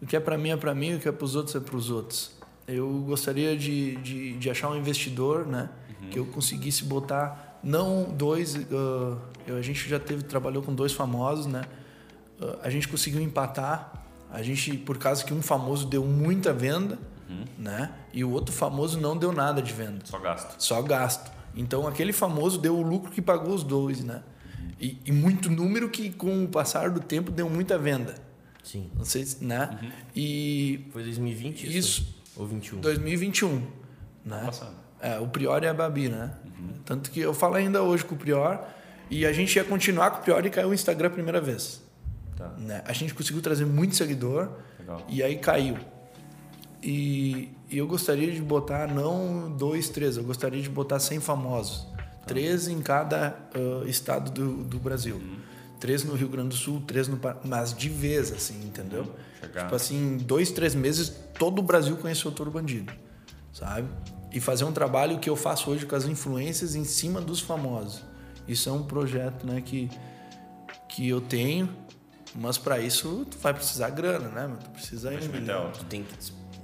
O 0.01 0.05
que 0.05 0.15
é 0.17 0.19
para 0.19 0.37
mim 0.37 0.49
é 0.49 0.57
para 0.57 0.75
mim, 0.75 0.95
o 0.95 0.99
que 0.99 1.07
é 1.07 1.11
para 1.11 1.25
os 1.25 1.35
outros 1.35 1.55
é 1.55 1.59
para 1.59 1.77
os 1.77 1.89
outros. 1.89 2.35
Eu 2.67 2.89
gostaria 3.05 3.55
de, 3.55 3.95
de, 3.97 4.33
de 4.33 4.49
achar 4.49 4.69
um 4.69 4.75
investidor, 4.75 5.45
né? 5.45 5.69
Que 6.11 6.19
eu 6.19 6.25
conseguisse 6.25 6.83
botar 6.83 7.59
não 7.63 8.03
dois. 8.03 8.55
eu- 8.55 9.19
a 9.57 9.61
gente 9.61 9.87
já 9.89 9.99
teve 9.99 10.23
trabalhou 10.23 10.61
com 10.63 10.73
dois 10.73 10.93
famosos, 10.93 11.45
né? 11.45 11.63
Ah, 12.41 12.57
a 12.63 12.69
gente 12.69 12.87
conseguiu 12.87 13.21
empatar. 13.21 14.03
A 14.31 14.41
gente 14.43 14.77
por 14.77 14.97
causa 14.97 15.23
que 15.23 15.33
um 15.33 15.41
famoso 15.41 15.87
deu 15.87 16.03
muita 16.03 16.51
venda, 16.53 16.99
né? 17.57 17.91
E 18.13 18.23
o 18.23 18.29
outro 18.31 18.53
famoso 18.53 18.99
não 18.99 19.15
deu 19.17 19.31
nada 19.31 19.61
de 19.61 19.71
venda 19.73 20.05
Só 20.05 20.19
gasto. 20.19 20.55
só 20.61 20.81
gasto. 20.81 21.31
Então 21.55 21.87
aquele 21.87 22.11
famoso 22.13 22.57
deu 22.59 22.77
o 22.77 22.81
lucro 22.81 23.09
que 23.11 23.21
pagou 23.21 23.53
os 23.53 23.63
dois, 23.63 24.03
né? 24.03 24.21
E, 24.79 24.97
e 25.05 25.11
muito 25.11 25.49
número 25.49 25.89
que 25.89 26.09
com 26.11 26.43
o 26.43 26.47
passar 26.47 26.91
do 26.91 26.99
tempo 26.99 27.31
deu 27.31 27.49
muita 27.49 27.77
venda. 27.79 28.15
Sim. 28.63 28.91
Não 28.95 29.05
sei, 29.05 29.25
se- 29.25 29.43
né? 29.43 29.79
E 30.15 30.85
Foi 30.91 31.03
2020 31.03 31.63
isso? 31.67 31.77
Isso. 31.77 32.15
Ou 32.35 32.45
21? 32.45 32.81
2021, 32.81 33.65
né? 34.25 34.43
Passado. 34.45 34.75
É, 35.01 35.19
o 35.19 35.27
Prior 35.27 35.63
e 35.63 35.67
a 35.67 35.73
Babi, 35.73 36.09
né? 36.09 36.31
Tanto 36.85 37.11
que 37.11 37.19
eu 37.19 37.33
falo 37.33 37.55
ainda 37.55 37.83
hoje 37.83 38.03
com 38.03 38.15
o 38.15 38.17
Prior 38.17 38.59
e 39.09 39.25
a 39.25 39.33
gente 39.33 39.55
ia 39.55 39.63
continuar 39.63 40.11
com 40.11 40.19
o 40.19 40.21
Prior 40.23 40.45
e 40.45 40.49
caiu 40.49 40.69
o 40.69 40.73
Instagram 40.73 41.07
a 41.07 41.11
primeira 41.11 41.41
vez. 41.41 41.81
Tá. 42.35 42.49
Né? 42.57 42.81
A 42.85 42.93
gente 42.93 43.13
conseguiu 43.13 43.41
trazer 43.41 43.65
muito 43.65 43.95
seguidor 43.95 44.49
Legal. 44.79 45.03
e 45.09 45.21
aí 45.21 45.37
caiu. 45.37 45.77
E, 46.81 47.49
e 47.69 47.77
eu 47.77 47.87
gostaria 47.87 48.31
de 48.31 48.41
botar 48.41 48.87
não 48.87 49.51
dois, 49.51 49.89
três, 49.89 50.17
eu 50.17 50.23
gostaria 50.23 50.61
de 50.61 50.69
botar 50.69 50.99
100 50.99 51.19
famosos. 51.19 51.87
Três 52.25 52.67
em 52.67 52.81
cada 52.81 53.37
ah, 53.53 53.87
estado 53.87 54.31
do, 54.31 54.63
do 54.63 54.79
Brasil. 54.79 55.21
Três 55.79 56.03
no 56.03 56.13
Rio 56.13 56.27
Grande 56.27 56.49
do 56.49 56.55
Sul, 56.55 56.81
três 56.87 57.07
no 57.07 57.17
Paraná, 57.17 57.41
mas 57.45 57.73
de 57.73 57.87
vez, 57.87 58.31
assim, 58.31 58.65
entendeu? 58.65 59.13
Chegar. 59.39 59.63
Tipo 59.63 59.75
assim, 59.75 59.95
em 59.95 60.17
dois, 60.17 60.51
três 60.51 60.73
meses, 60.73 61.09
todo 61.37 61.59
o 61.59 61.61
Brasil 61.61 61.95
conheceu 61.97 62.31
o 62.31 62.33
Touro 62.33 62.51
Bandido, 62.51 62.91
sabe? 63.53 63.87
E 64.31 64.39
fazer 64.39 64.65
um 64.65 64.71
trabalho 64.71 65.19
que 65.19 65.29
eu 65.29 65.35
faço 65.35 65.69
hoje 65.71 65.85
com 65.85 65.95
as 65.95 66.05
influências 66.05 66.75
em 66.75 66.83
cima 66.83 67.21
dos 67.21 67.39
famosos. 67.39 68.03
Isso 68.47 68.69
é 68.69 68.71
um 68.71 68.83
projeto, 68.83 69.45
né, 69.47 69.61
que, 69.61 69.89
que 70.89 71.07
eu 71.09 71.21
tenho, 71.21 71.69
mas 72.35 72.57
para 72.57 72.79
isso 72.79 73.25
tu 73.29 73.37
vai 73.37 73.53
precisar 73.53 73.89
grana, 73.89 74.27
né? 74.29 74.57
Tu 74.63 74.69
precisa 74.71 75.11
ir 75.13 75.17
Investimento 75.17 75.51
é. 75.51 75.69
Tu 75.71 75.85
tem 75.85 76.03
que 76.03 76.13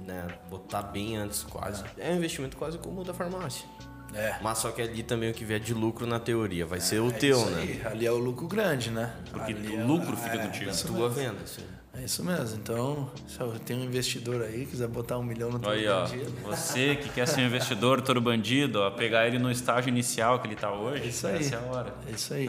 né, 0.06 0.26
botar 0.50 0.82
bem 0.82 1.16
antes, 1.16 1.42
quase. 1.42 1.82
É 1.98 2.10
um 2.12 2.16
investimento 2.16 2.56
quase 2.56 2.78
como 2.78 3.00
o 3.00 3.04
da 3.04 3.14
farmácia. 3.14 3.66
É. 4.14 4.36
Mas 4.42 4.58
só 4.58 4.70
que 4.70 4.80
ali 4.80 5.02
também 5.02 5.30
o 5.30 5.34
que 5.34 5.44
vier 5.44 5.58
de 5.58 5.74
lucro 5.74 6.06
na 6.06 6.20
teoria 6.20 6.64
vai 6.64 6.80
ser 6.80 7.00
o 7.00 7.08
É 7.08 7.12
teu, 7.12 7.36
isso 7.38 7.50
né? 7.50 7.60
aí. 7.62 7.82
Ali 7.86 8.06
é 8.06 8.12
o 8.12 8.18
lucro 8.18 8.46
grande, 8.46 8.90
né? 8.90 9.12
Porque 9.30 9.52
Ali 9.52 9.68
o 9.76 9.80
é- 9.80 9.84
lucro 9.84 10.16
fica 10.16 10.36
é, 10.36 10.46
contigo. 10.46 10.70
isso 10.70 10.86
Tua 10.86 11.08
venda, 11.08 11.42
assim. 11.42 11.64
É 11.96 12.04
isso 12.04 12.24
mesmo. 12.24 12.56
Então, 12.56 13.10
se 13.26 13.38
tenho 13.60 13.80
um 13.80 13.84
investidor 13.84 14.42
aí, 14.42 14.66
quiser 14.66 14.88
botar 14.88 15.18
um 15.18 15.22
milhão 15.22 15.50
no 15.50 15.58
teu 15.58 15.70
Aí, 15.70 15.86
ó. 15.88 16.02
bandido, 16.02 16.32
Você 16.42 16.96
que 16.96 17.08
quer 17.08 17.26
ser 17.26 17.40
um 17.42 17.46
investidor, 17.46 18.02
todo 18.02 18.20
bandido, 18.20 18.80
ó, 18.80 18.90
pegar 18.90 19.26
ele 19.26 19.38
no 19.38 19.50
estágio 19.50 19.88
inicial 19.88 20.40
que 20.40 20.48
ele 20.48 20.56
tá 20.56 20.72
hoje, 20.72 21.04
É 21.04 21.06
isso 21.06 21.26
aí. 21.26 21.36
essa 21.36 21.54
é 21.54 21.58
a 21.58 21.62
hora. 21.62 21.94
É 22.08 22.10
isso 22.10 22.34
aí. 22.34 22.48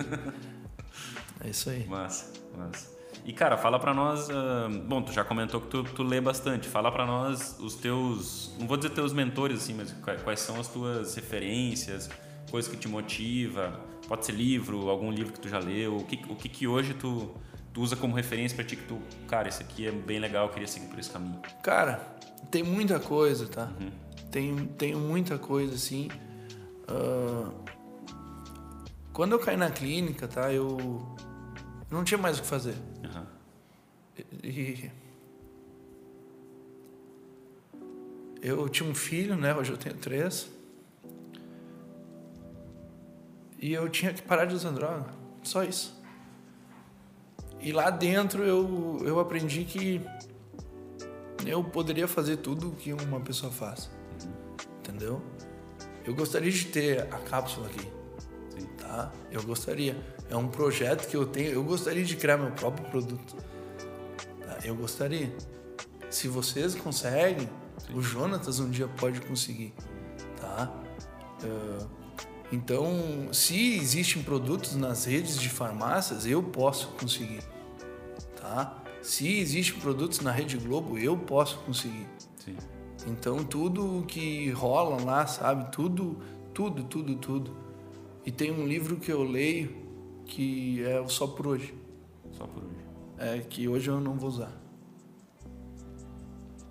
É 1.44 1.50
isso 1.50 1.70
aí. 1.70 1.86
Massa, 1.88 2.32
massa. 2.58 2.96
E 3.24 3.34
cara, 3.34 3.58
fala 3.58 3.80
pra 3.80 3.94
nós, 3.94 4.30
ah, 4.30 4.68
bom, 4.88 5.02
tu 5.02 5.12
já 5.12 5.24
comentou 5.24 5.60
que 5.62 5.68
tu, 5.68 5.84
tu 5.84 6.04
lê 6.04 6.20
bastante. 6.22 6.68
Fala 6.68 6.92
pra 6.92 7.06
nós 7.06 7.56
os 7.60 7.76
teus, 7.76 8.54
não 8.60 8.68
vou 8.68 8.78
dizer 8.78 8.90
teus 8.92 9.14
mentores 9.14 9.62
assim, 9.64 9.74
mas 9.74 9.92
quais, 10.04 10.22
quais 10.22 10.40
são 10.40 10.60
as 10.60 10.68
tuas 10.68 11.16
referências, 11.16 12.10
coisas 12.50 12.70
que 12.70 12.78
te 12.78 12.88
motiva. 12.88 13.80
Pode 14.08 14.26
ser 14.26 14.34
livro, 14.34 14.90
algum 14.90 15.12
livro 15.12 15.34
que 15.34 15.40
tu 15.40 15.50
já 15.50 15.58
leu. 15.60 15.98
O 15.98 16.04
que 16.04 16.20
o 16.30 16.36
que, 16.36 16.48
que 16.48 16.68
hoje 16.68 16.94
tu, 16.94 17.32
tu 17.76 17.82
usa 17.82 17.98
como 17.98 18.16
referência 18.16 18.56
pra 18.56 18.64
ti 18.64 18.78
que 18.78 18.86
tu, 18.86 19.02
cara, 19.28 19.50
esse 19.50 19.62
aqui 19.62 19.86
é 19.86 19.92
bem 19.92 20.18
legal, 20.18 20.48
eu 20.48 20.54
queria 20.54 20.68
seguir 20.68 20.88
por 20.88 20.98
esse 20.98 21.10
caminho. 21.10 21.42
Cara, 21.62 21.98
tem 22.50 22.64
muita 22.64 23.02
coisa, 23.02 23.48
tá? 23.48 23.70
Uhum. 23.78 23.92
Tem, 24.32 24.66
tem 24.78 24.96
muita 24.96 25.38
coisa, 25.38 25.76
assim. 25.76 26.10
Ah, 26.88 27.52
quando 29.12 29.34
eu 29.34 29.40
caí 29.40 29.58
na 29.58 29.70
clínica, 29.70 30.26
tá? 30.26 30.54
Eu, 30.54 31.06
não 31.92 32.06
tinha 32.06 32.18
mais 32.18 32.40
o 32.40 32.44
que 32.44 32.48
fazer. 32.48 32.76
Aham. 33.04 33.28
E 34.42 34.90
eu 38.42 38.70
tinha 38.70 38.90
um 38.90 38.96
filho, 38.96 39.36
né? 39.36 39.54
Hoje 39.54 39.72
eu 39.72 39.78
tenho 39.78 39.98
três. 39.98 40.50
E 43.60 43.74
eu 43.74 43.90
tinha 43.90 44.14
que 44.14 44.22
parar 44.22 44.46
de 44.46 44.56
usar 44.56 44.72
droga. 44.72 45.08
Só 45.44 45.62
isso. 45.62 46.05
E 47.66 47.72
lá 47.72 47.90
dentro 47.90 48.44
eu, 48.44 49.00
eu 49.04 49.20
aprendi 49.20 49.66
que 49.66 50.00
eu 51.48 51.64
poderia 51.64 52.08
fazer 52.08 52.38
tudo 52.38 52.70
que 52.74 52.94
uma 52.94 53.20
pessoa 53.20 53.52
faz. 53.52 53.90
Entendeu? 54.80 55.20
Eu 56.06 56.14
gostaria 56.14 56.52
de 56.52 56.66
ter 56.66 57.02
a 57.12 57.18
cápsula 57.18 57.66
aqui. 57.66 57.88
Sim. 58.52 58.68
Tá? 58.78 59.12
Eu 59.32 59.42
gostaria. 59.42 59.98
É 60.30 60.38
um 60.38 60.48
projeto 60.48 61.08
que 61.08 61.18
eu 61.18 61.26
tenho. 61.26 61.54
Eu 61.54 61.64
gostaria 61.64 62.06
de 62.06 62.16
criar 62.16 62.38
meu 62.38 62.52
próprio 62.52 62.88
produto. 62.92 63.36
Tá? 64.42 64.60
Eu 64.64 64.76
gostaria. 64.76 65.36
Se 66.08 66.28
vocês 66.28 66.76
conseguem, 66.76 67.50
o 67.96 68.00
Jonatas 68.00 68.60
um 68.60 68.70
dia 68.70 68.88
pode 68.88 69.22
conseguir. 69.22 69.74
Tá? 70.40 70.72
Ah, 71.44 71.88
então, 72.52 73.34
se 73.34 73.76
existem 73.76 74.22
produtos 74.22 74.76
nas 74.76 75.06
redes 75.06 75.40
de 75.40 75.50
farmácias, 75.50 76.28
eu 76.28 76.44
posso 76.44 76.90
conseguir. 76.90 77.55
Tá? 78.46 78.78
Se 79.02 79.40
existem 79.40 79.80
produtos 79.80 80.20
na 80.20 80.32
Rede 80.32 80.56
Globo, 80.58 81.00
eu 81.00 81.18
posso 81.18 81.58
conseguir. 81.62 82.08
Sim. 82.38 82.56
Então 83.08 83.44
tudo 83.44 84.06
que 84.08 84.52
rola 84.52 85.04
lá, 85.04 85.26
sabe? 85.26 85.72
Tudo, 85.72 86.20
tudo, 86.54 86.84
tudo, 86.84 87.16
tudo. 87.16 87.58
E 88.24 88.32
tem 88.32 88.52
um 88.52 88.68
livro 88.68 88.98
que 88.98 89.12
eu 89.12 89.24
leio 89.24 89.76
que 90.28 90.84
é 90.84 91.00
o 91.02 91.10
Só 91.10 91.26
por 91.26 91.48
Hoje. 91.48 91.74
Só 92.34 92.46
por 92.46 92.64
hoje. 92.64 92.86
É 93.18 93.40
que 93.40 93.68
hoje 93.68 93.90
eu 93.90 94.00
não 94.00 94.14
vou 94.14 94.30
usar. 94.30 94.52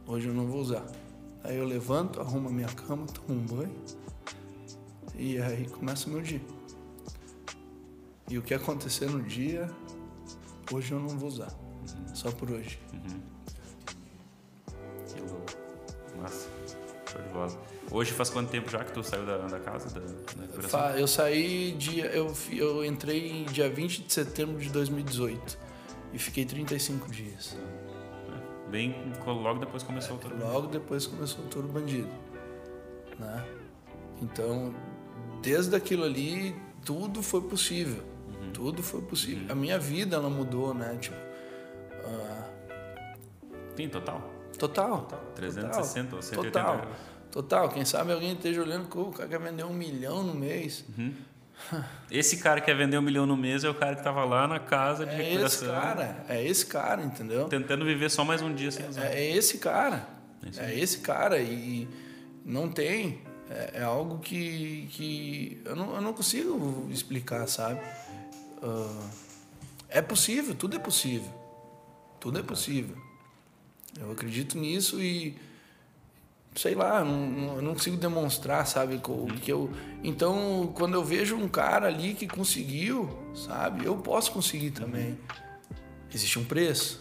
Hoje 0.06 0.28
eu 0.28 0.34
não 0.34 0.46
vou 0.46 0.60
usar. 0.60 0.86
Aí 1.42 1.56
eu 1.56 1.66
levanto, 1.66 2.20
arrumo 2.20 2.50
a 2.50 2.52
minha 2.52 2.68
cama, 2.68 3.04
tomo 3.06 3.36
um 3.36 3.46
banho. 3.46 3.74
E 5.16 5.38
aí 5.38 5.68
começa 5.68 6.08
o 6.08 6.12
meu 6.12 6.22
dia. 6.22 6.40
E 8.30 8.38
o 8.38 8.42
que 8.42 8.54
acontecer 8.54 9.10
no 9.10 9.20
dia, 9.22 9.68
hoje 10.72 10.92
eu 10.92 11.00
não 11.00 11.18
vou 11.18 11.28
usar. 11.28 11.63
Só 12.14 12.30
por 12.30 12.50
hoje. 12.50 12.78
Que 15.06 15.20
louco. 15.20 15.52
Massa. 16.20 16.48
Show 17.10 17.22
de 17.22 17.28
bola. 17.28 17.74
Hoje 17.90 18.12
faz 18.12 18.30
quanto 18.30 18.50
tempo 18.50 18.70
já 18.70 18.82
que 18.82 18.92
tu 18.92 19.02
saiu 19.02 19.24
da, 19.24 19.38
da 19.38 19.60
casa, 19.60 19.88
da, 19.90 20.00
da 20.00 20.98
Eu 20.98 21.06
saí 21.06 21.72
dia. 21.72 22.06
Eu, 22.06 22.34
eu 22.50 22.84
entrei 22.84 23.44
dia 23.44 23.68
20 23.68 24.02
de 24.02 24.12
setembro 24.12 24.58
de 24.58 24.68
2018 24.70 25.58
e 26.12 26.18
fiquei 26.18 26.44
35 26.44 27.10
dias. 27.10 27.56
É, 27.56 28.70
Bem, 28.70 29.12
logo 29.26 29.60
depois 29.60 29.82
começou 29.82 30.16
todo 30.18 30.36
Logo 30.38 30.66
depois 30.68 31.06
começou 31.06 31.44
o 31.44 31.48
Touro 31.48 31.68
Bandido. 31.68 32.08
Né? 33.18 33.44
Então, 34.20 34.74
desde 35.42 35.76
aquilo 35.76 36.04
ali, 36.04 36.56
tudo 36.84 37.22
foi 37.22 37.42
possível. 37.42 38.02
Tudo 38.52 38.82
foi 38.82 39.02
possível. 39.02 39.46
A 39.50 39.54
minha 39.54 39.78
vida, 39.78 40.16
ela 40.16 40.30
mudou, 40.30 40.72
né? 40.72 40.96
Tipo, 41.00 41.16
ah, 42.06 42.48
Sim, 43.76 43.88
total. 43.88 44.30
total. 44.58 45.08
360 45.34 46.16
ou 46.16 46.22
180 46.22 46.50
Total. 46.60 46.86
Total. 47.30 47.68
Quem 47.70 47.84
sabe 47.84 48.12
alguém 48.12 48.32
esteja 48.34 48.62
olhando 48.62 48.88
que 48.88 48.96
o 48.98 49.10
cara 49.10 49.28
quer 49.28 49.40
vender 49.40 49.64
um 49.64 49.72
milhão 49.72 50.22
no 50.22 50.34
mês. 50.34 50.84
Esse 52.10 52.38
cara 52.38 52.60
que 52.60 52.66
quer 52.66 52.76
vender 52.76 52.98
um 52.98 53.02
milhão 53.02 53.26
no 53.26 53.36
mês 53.36 53.64
é 53.64 53.68
o 53.68 53.74
cara 53.74 53.96
que 53.96 54.02
tava 54.02 54.24
lá 54.24 54.46
na 54.46 54.58
casa 54.60 55.06
de 55.06 55.12
É 55.12 55.18
esse 55.20 55.64
recuperação. 55.64 55.68
cara. 55.80 56.24
É 56.28 56.44
esse 56.44 56.66
cara, 56.66 57.02
entendeu? 57.02 57.48
Tentando 57.48 57.84
viver 57.84 58.10
só 58.10 58.24
mais 58.24 58.42
um 58.42 58.52
dia 58.54 58.70
sem 58.70 58.88
usar. 58.88 59.04
É, 59.06 59.20
é 59.20 59.36
esse 59.36 59.58
cara. 59.58 60.06
É 60.58 60.66
É 60.72 60.78
esse 60.78 60.98
cara. 60.98 61.38
E 61.40 61.88
não 62.44 62.68
tem. 62.68 63.22
É, 63.48 63.80
é 63.80 63.82
algo 63.84 64.18
que, 64.18 64.88
que 64.92 65.60
eu, 65.64 65.76
não, 65.76 65.94
eu 65.94 66.00
não 66.00 66.12
consigo 66.12 66.88
explicar, 66.90 67.46
sabe? 67.46 67.80
Ah, 68.62 69.08
é 69.88 70.02
possível, 70.02 70.54
tudo 70.54 70.76
é 70.76 70.78
possível. 70.78 71.30
Tudo 72.24 72.38
é 72.38 72.42
possível. 72.42 72.96
Eu 74.00 74.10
acredito 74.12 74.56
nisso 74.56 74.98
e. 74.98 75.36
Sei 76.56 76.74
lá, 76.74 77.00
eu 77.00 77.04
não, 77.04 77.60
não- 77.60 77.74
consigo 77.74 77.98
demonstrar, 77.98 78.66
sabe? 78.66 78.96
co- 78.98 79.26
Que 79.42 79.52
eu, 79.52 79.70
então, 80.02 80.72
quando 80.74 80.94
eu 80.94 81.04
vejo 81.04 81.36
um 81.36 81.46
cara 81.46 81.86
ali 81.88 82.14
que 82.14 82.26
conseguiu, 82.26 83.10
sabe? 83.34 83.84
Eu 83.84 83.94
posso 83.98 84.32
conseguir 84.32 84.70
também. 84.70 85.18
Existe 86.14 86.38
um 86.38 86.44
preço. 86.46 86.98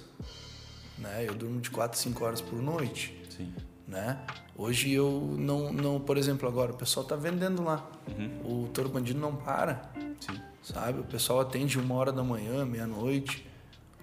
Né? 0.97 1.23
Eu 1.25 1.35
durmo 1.35 1.61
de 1.61 1.71
4 1.71 1.97
a 1.97 2.01
5 2.03 2.25
horas 2.25 2.41
por 2.41 2.61
noite 2.61 3.17
Sim. 3.29 3.53
né? 3.87 4.19
Hoje 4.57 4.91
eu 4.91 5.35
não, 5.39 5.71
não, 5.71 5.99
por 6.01 6.17
exemplo, 6.17 6.49
agora 6.49 6.73
o 6.73 6.75
pessoal 6.75 7.05
tá 7.05 7.15
vendendo 7.15 7.63
lá. 7.63 7.89
O 8.43 8.67
Toro 8.73 8.89
Bandido 8.89 9.19
não 9.21 9.33
para, 9.37 9.89
Sim. 10.19 10.37
sabe? 10.61 10.99
O 10.99 11.03
pessoal 11.05 11.39
atende 11.39 11.79
uma 11.79 11.95
hora 11.95 12.11
da 12.11 12.23
manhã, 12.23 12.65
meia-noite. 12.65 13.47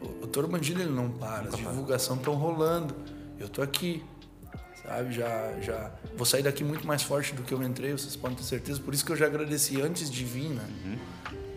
O, 0.01 0.25
o 0.25 0.27
Toro 0.27 0.49
Bandido 0.49 0.81
ele 0.81 0.91
não 0.91 1.11
para, 1.11 1.49
as 1.49 1.57
divulgações 1.57 2.19
estão 2.19 2.35
rolando. 2.35 2.95
Eu 3.39 3.49
tô 3.49 3.63
aqui, 3.63 4.05
sabe? 4.83 5.13
Já, 5.13 5.61
já 5.61 5.91
vou 6.17 6.27
sair 6.27 6.43
daqui 6.43 6.65
muito 6.65 6.87
mais 6.87 7.03
forte 7.03 7.35
do 7.35 7.43
que 7.43 7.53
eu 7.53 7.63
entrei, 7.63 7.93
vocês 7.93 8.17
podem 8.17 8.37
ter 8.37 8.45
certeza. 8.45 8.81
Por 8.81 8.95
isso 8.95 9.05
que 9.05 9.13
eu 9.13 9.17
já 9.17 9.27
agradeci 9.27 9.81
antes 9.81 10.11
de 10.11 10.25
vir, 10.25 10.51
né? 10.51 10.99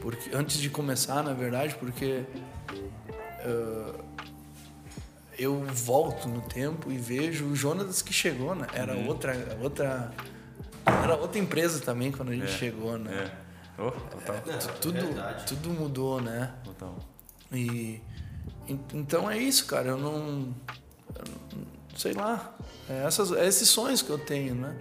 Porque 0.01 0.35
antes 0.35 0.57
de 0.57 0.69
começar, 0.69 1.23
na 1.23 1.33
verdade, 1.33 1.75
porque 1.75 2.25
eu 5.37 5.63
volto 5.65 6.27
no 6.27 6.41
tempo 6.41 6.91
e 6.91 6.97
vejo 6.97 7.45
o 7.45 7.55
Jonas 7.55 8.01
que 8.01 8.13
chegou, 8.13 8.55
né? 8.55 8.67
Era 8.73 8.95
outra, 8.95 9.35
outra, 9.61 10.11
era 10.85 11.15
outra 11.15 11.39
empresa 11.39 11.79
também 11.79 12.11
quando 12.11 12.31
a 12.31 12.35
gente 12.35 12.51
chegou, 12.51 12.97
né? 12.97 13.31
É. 13.77 13.81
Oh, 13.81 13.91
total. 13.91 14.35
Tudo, 14.79 14.99
verdade. 14.99 15.45
tudo 15.47 15.69
mudou, 15.69 16.21
né? 16.21 16.53
Total. 16.63 16.95
E 17.51 18.01
então 18.93 19.29
é 19.29 19.37
isso, 19.37 19.65
cara. 19.65 19.89
Eu 19.89 19.97
não, 19.97 20.15
eu 21.15 21.23
não- 21.55 21.65
sei 21.97 22.13
lá. 22.13 22.55
É, 22.89 23.03
essas, 23.05 23.31
é 23.31 23.47
esses 23.47 23.69
sonhos 23.69 24.01
que 24.01 24.09
eu 24.09 24.17
tenho, 24.19 24.55
né? 24.55 24.75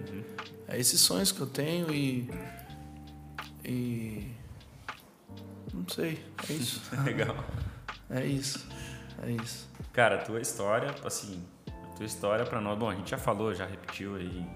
É 0.67 0.79
esses 0.79 0.99
sonhos 0.99 1.31
que 1.31 1.39
eu 1.41 1.47
tenho 1.47 1.93
e 1.93 2.29
e 3.65 4.31
não 5.73 5.87
sei. 5.87 6.23
É 6.49 6.53
isso. 6.53 6.81
Legal. 7.03 7.35
É 8.09 8.25
isso. 8.25 8.65
É 9.23 9.31
isso. 9.31 9.69
Cara, 9.91 10.15
a 10.15 10.17
tua 10.19 10.41
história, 10.41 10.93
assim, 11.05 11.43
a 11.67 11.95
tua 11.95 12.05
história 12.05 12.45
pra 12.45 12.59
nós, 12.59 12.77
bom, 12.77 12.89
a 12.89 12.95
gente 12.95 13.11
já 13.11 13.17
falou, 13.17 13.53
já 13.53 13.65
repetiu 13.65 14.15
aí, 14.15 14.25
em- 14.39 14.49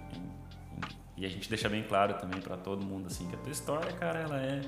e 1.16 1.26
a 1.26 1.30
gente 1.30 1.50
deixa 1.50 1.70
bem 1.70 1.84
claro 1.84 2.16
também 2.16 2.40
pra 2.42 2.58
todo 2.58 2.86
mundo, 2.86 3.08
assim, 3.08 3.28
que 3.28 3.36
a 3.36 3.40
tua 3.40 3.52
história, 3.52 3.92
cara, 3.94 4.20
ela 4.20 4.38
é 4.40 4.62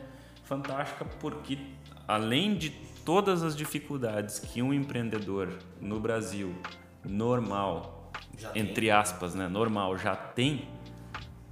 fantástica 0.45 1.05
porque, 1.19 1.57
além 2.07 2.55
de 2.57 2.69
todas 3.09 3.41
as 3.41 3.55
dificuldades 3.55 4.37
que 4.37 4.61
um 4.61 4.71
empreendedor 4.71 5.49
no 5.81 5.99
Brasil, 5.99 6.53
normal, 7.03 8.11
Já 8.37 8.49
tem. 8.49 8.61
entre 8.61 8.91
aspas, 8.91 9.33
né, 9.33 9.47
normal, 9.47 9.97
já 9.97 10.15
tem, 10.15 10.67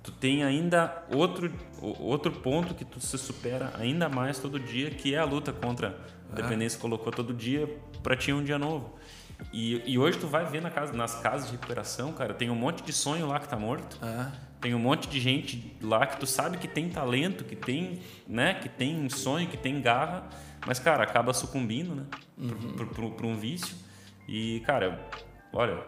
tu 0.03 0.12
tem 0.12 0.43
ainda 0.43 1.03
outro, 1.12 1.51
outro 1.82 2.32
ponto 2.32 2.76
que 2.76 2.86
tu 2.86 2.99
se 2.99 3.18
supera 3.18 3.74
ainda 3.76 4.08
mais 4.08 4.38
todo 4.38 4.60
dia, 4.60 4.91
que 4.91 5.16
é 5.16 5.18
a 5.18 5.26
luta 5.26 5.51
contra 5.51 5.99
a 6.32 6.36
dependência 6.36 6.78
que 6.78 6.82
colocou 6.84 7.12
todo 7.12 7.34
dia 7.34 7.68
para 8.03 8.16
ti 8.16 8.32
um 8.32 8.43
dia 8.43 8.60
novo. 8.60 8.93
E, 9.54 9.82
e 9.86 9.98
hoje 9.98 10.18
tu 10.18 10.28
vai 10.28 10.46
ver 10.46 10.62
na 10.62 10.70
casa, 10.70 10.94
nas 10.94 11.16
casas 11.16 11.48
de 11.48 11.54
recuperação, 11.54 12.12
cara, 12.14 12.34
tem 12.34 12.50
um 12.50 12.56
monte 12.56 12.84
de 12.84 12.92
sonho 12.92 13.28
lá 13.28 13.40
que 13.40 13.48
tá 13.48 13.58
morto. 13.58 13.98
É. 14.04 14.32
Tem 14.60 14.74
um 14.74 14.80
monte 14.80 15.08
de 15.08 15.20
gente 15.20 15.78
lá 15.82 16.06
que 16.08 16.20
tu 16.20 16.26
sabe 16.26 16.58
que 16.58 16.68
tem 16.68 16.90
talento, 16.90 17.44
que 17.44 17.56
tem, 17.56 18.02
né, 18.28 18.56
que 18.56 18.68
tem 18.68 19.08
sonho, 19.10 19.48
que 19.48 19.58
tem 19.58 19.80
garra, 19.80 20.28
mas, 20.66 20.80
cara, 20.80 21.04
acaba 21.04 21.32
sucumbindo, 21.34 21.94
né, 21.94 22.06
uhum. 22.38 23.12
para 23.12 23.28
um 23.28 23.36
vício. 23.36 23.76
E, 24.28 24.62
cara, 24.66 25.00
olha, 25.54 25.84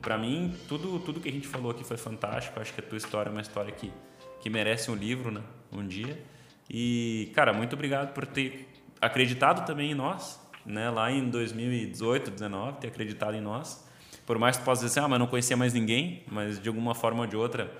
para 0.00 0.16
mim, 0.16 0.56
tudo, 0.68 1.00
tudo 1.00 1.20
que 1.20 1.28
a 1.28 1.32
gente 1.32 1.48
falou 1.48 1.72
aqui 1.72 1.82
foi 1.84 1.96
fantástico. 1.96 2.60
Acho 2.60 2.72
que 2.72 2.80
a 2.80 2.84
tua 2.84 2.98
história 2.98 3.28
é 3.28 3.32
uma 3.32 3.42
história 3.42 3.72
que, 3.72 3.92
que 4.40 4.48
merece 4.48 4.90
um 4.90 4.94
livro, 4.94 5.32
né, 5.32 5.42
um 5.72 5.86
dia. 5.86 6.22
E, 6.70 7.32
cara, 7.34 7.52
muito 7.52 7.72
obrigado 7.74 8.12
por 8.12 8.26
ter 8.26 8.68
acreditado 9.00 9.66
também 9.66 9.90
em 9.90 9.94
nós, 9.94 10.40
né, 10.68 10.90
lá 10.90 11.10
em 11.10 11.28
2018, 11.28 12.30
2019, 12.30 12.80
ter 12.80 12.88
acreditado 12.88 13.34
em 13.34 13.40
nós. 13.40 13.86
Por 14.26 14.38
mais 14.38 14.56
que 14.56 14.62
tu 14.62 14.66
possa 14.66 14.84
dizer 14.84 15.00
assim, 15.00 15.06
ah, 15.06 15.08
mas 15.08 15.18
não 15.18 15.26
conhecia 15.26 15.56
mais 15.56 15.72
ninguém, 15.72 16.22
mas 16.30 16.60
de 16.60 16.68
alguma 16.68 16.94
forma 16.94 17.22
ou 17.22 17.26
de 17.26 17.36
outra, 17.36 17.72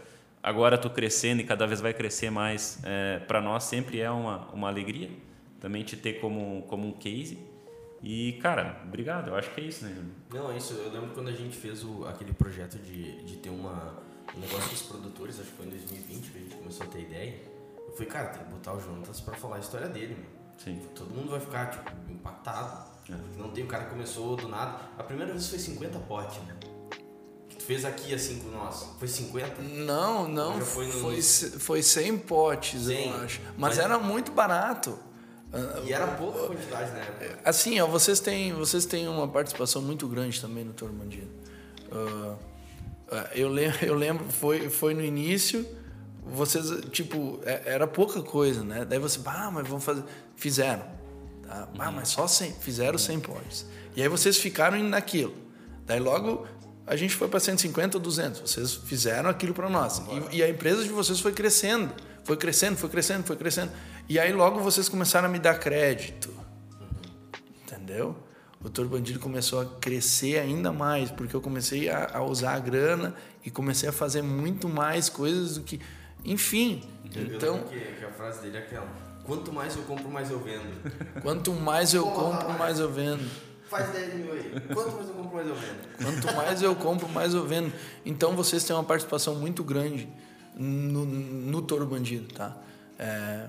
agora 0.43 0.79
tu 0.79 0.89
crescendo 0.89 1.43
e 1.43 1.45
cada 1.45 1.67
vez 1.67 1.81
vai 1.81 1.93
crescer 1.93 2.31
mais, 2.31 2.81
é, 2.83 3.19
para 3.21 3.41
nós 3.41 3.65
sempre 3.65 4.01
é 4.01 4.11
uma, 4.11 4.49
uma 4.53 4.69
alegria 4.69 5.11
também 5.61 5.83
te 5.83 5.97
ter 5.97 6.21
como, 6.21 6.63
como 6.63 6.87
um 6.87 6.93
case. 6.93 7.39
E, 8.03 8.39
cara, 8.41 8.81
obrigado, 8.87 9.29
eu 9.29 9.37
acho 9.37 9.51
que 9.51 9.61
é 9.61 9.65
isso, 9.65 9.85
né? 9.85 10.05
Não, 10.33 10.53
é 10.53 10.57
isso. 10.57 10.73
Eu 10.75 10.91
lembro 10.93 11.11
quando 11.11 11.29
a 11.29 11.33
gente 11.33 11.57
fez 11.57 11.85
o, 11.85 12.07
aquele 12.07 12.33
projeto 12.33 12.79
de, 12.79 13.25
de 13.25 13.37
ter 13.39 13.51
uma, 13.51 13.99
um 14.37 14.41
negócio 14.41 14.73
os 14.73 14.83
produtores, 14.83 15.41
acho 15.41 15.51
que 15.51 15.57
foi 15.57 15.67
em 15.67 15.71
2020 15.71 16.31
que 16.31 16.39
a 16.39 16.41
gente 16.41 16.55
começou 16.55 16.87
a 16.87 16.89
ter 16.89 17.01
ideia. 17.01 17.35
Eu 17.89 17.93
falei, 17.93 18.07
cara, 18.07 18.29
tem 18.29 18.45
que 18.45 18.51
botar 18.51 18.75
o 18.75 18.81
Jonatas 18.81 19.21
pra 19.21 19.35
falar 19.35 19.57
a 19.57 19.59
história 19.59 19.89
dele, 19.89 20.15
mano. 20.15 20.38
Sim. 20.63 20.81
Todo 20.95 21.15
mundo 21.15 21.31
vai 21.31 21.41
ficar, 21.41 21.71
tipo, 21.71 21.91
impactado. 22.11 22.89
É. 23.11 23.15
Não 23.39 23.49
tem, 23.51 23.65
o 23.65 23.67
cara 23.67 23.85
começou 23.87 24.37
do 24.37 24.49
nada. 24.49 24.79
A 24.99 25.03
primeira 25.03 25.33
vez 25.33 25.49
foi 25.49 25.59
50 25.59 25.99
potes, 26.01 26.39
né? 26.43 26.55
Que 27.49 27.57
tu 27.57 27.65
fez 27.65 27.85
aqui 27.85 28.15
assim 28.15 28.41
com 28.41 28.51
nós. 28.51 28.87
Foi 28.99 29.09
50? 29.09 29.63
Não, 29.63 30.29
não. 30.29 30.61
Foi, 30.61 30.87
no... 30.87 30.93
foi, 30.93 31.23
foi 31.23 31.83
100 31.83 32.19
potes, 32.19 32.87
100. 32.87 33.09
eu 33.09 33.17
acho. 33.23 33.41
Mas, 33.57 33.77
Mas, 33.77 33.79
era 33.79 33.99
muito 33.99 34.33
barato. 34.33 34.99
E 35.87 35.93
era 35.93 36.07
pouca 36.09 36.47
quantidade 36.47 36.91
na 36.93 36.99
época. 36.99 37.39
Assim, 37.45 37.81
ó, 37.81 37.87
vocês 37.87 38.21
têm, 38.21 38.53
vocês 38.53 38.85
têm 38.85 39.09
uma 39.09 39.27
participação 39.27 39.81
muito 39.81 40.07
grande 40.07 40.39
também 40.41 40.63
no 40.63 40.75
Toro 40.75 40.93
Bandido. 40.93 41.31
Uh, 41.91 42.37
eu, 43.35 43.49
lembro, 43.49 43.79
eu 43.85 43.95
lembro, 43.95 44.25
foi, 44.29 44.69
foi 44.69 44.93
no 44.93 45.03
início, 45.03 45.67
vocês, 46.23 46.67
tipo, 46.91 47.41
é, 47.45 47.63
era 47.65 47.87
pouca 47.87 48.21
coisa, 48.21 48.63
né? 48.63 48.85
Daí 48.85 48.99
você, 48.99 49.19
ah, 49.25 49.51
mas 49.51 49.67
vamos 49.67 49.85
fazer. 49.85 50.05
Fizeram. 50.39 50.85
Tá? 51.43 51.69
Uhum. 51.75 51.81
Ah, 51.81 51.91
mas 51.91 52.09
só 52.09 52.27
100. 52.27 52.53
Fizeram 52.53 52.97
100 52.97 53.21
pods. 53.21 53.67
E 53.97 54.01
aí 54.01 54.09
vocês 54.09 54.39
ficaram 54.39 54.79
naquilo. 54.85 55.35
Daí 55.85 55.99
logo 55.99 56.47
a 56.87 56.95
gente 56.95 57.15
foi 57.15 57.27
para 57.29 57.41
150 57.41 57.99
ou 57.99 58.03
200. 58.03 58.41
Vocês 58.41 58.75
fizeram 58.75 59.29
aquilo 59.29 59.53
para 59.53 59.69
nós. 59.69 60.01
E, 60.31 60.37
e, 60.37 60.43
a 60.43 60.49
empresa 60.49 60.85
de 60.85 60.91
vocês 60.91 61.19
foi 61.19 61.33
crescendo. 61.33 61.93
Foi 62.25 62.37
crescendo, 62.37 62.77
foi 62.77 62.89
crescendo, 62.89 63.25
foi 63.25 63.37
crescendo. 63.37 63.73
E 64.09 64.19
aí 64.19 64.33
logo 64.33 64.61
vocês 64.61 64.89
começaram 64.89 65.27
a 65.27 65.31
me 65.31 65.41
dar 65.41 65.59
crédito. 65.59 66.33
Entendeu? 67.63 68.17
O 68.63 68.71
Toro 68.71 68.89
Bandido 68.89 69.19
começou 69.19 69.61
a 69.61 69.67
crescer 69.67 70.39
ainda 70.39 70.73
mais, 70.73 71.11
porque 71.11 71.35
eu 71.35 71.41
comecei 71.41 71.89
a, 71.89 72.11
a, 72.15 72.23
usar 72.23 72.55
a 72.55 72.59
grana 72.61 73.15
e 73.45 73.51
comecei 73.51 73.89
a 73.89 73.93
fazer 73.93 74.23
muito 74.23 74.69
mais 74.69 75.09
coisas 75.09 75.59
do 75.59 75.65
que. 75.65 75.81
Enfim. 76.25 76.83
Então. 77.05 77.65
Que, 77.65 77.81
que 77.81 78.05
a 78.05 78.11
frase 78.13 78.43
dele 78.43 78.59
é 78.59 78.61
aquela: 78.61 78.89
Quanto 79.29 79.53
mais 79.53 79.77
eu 79.77 79.83
compro, 79.83 80.11
mais 80.11 80.31
eu 80.31 80.41
vendo. 80.41 80.93
Quanto 81.23 81.53
mais 81.53 81.93
eu 81.93 82.03
Porra, 82.03 82.39
compro, 82.39 82.59
mais 82.59 82.81
eu 82.81 82.91
vendo. 82.91 83.31
Faz 83.69 83.91
10 83.91 84.15
mil 84.15 84.33
aí. 84.33 84.55
Quanto 84.73 84.97
mais 84.97 85.09
eu 85.09 85.15
compro, 85.15 85.35
mais 85.37 85.47
eu 85.47 85.55
vendo. 85.55 85.99
Quanto 86.03 86.35
mais 86.35 86.63
eu 86.63 86.75
compro, 86.75 87.09
mais 87.11 87.35
eu 87.35 87.47
vendo. 87.47 87.73
Então 88.07 88.35
vocês 88.35 88.65
têm 88.65 88.75
uma 88.75 88.85
participação 88.85 89.35
muito 89.35 89.63
grande 89.63 90.09
no, 90.57 91.05
no 91.05 91.61
Toro 91.61 91.85
Bandido, 91.85 92.33
tá? 92.33 92.57
É, 92.99 93.49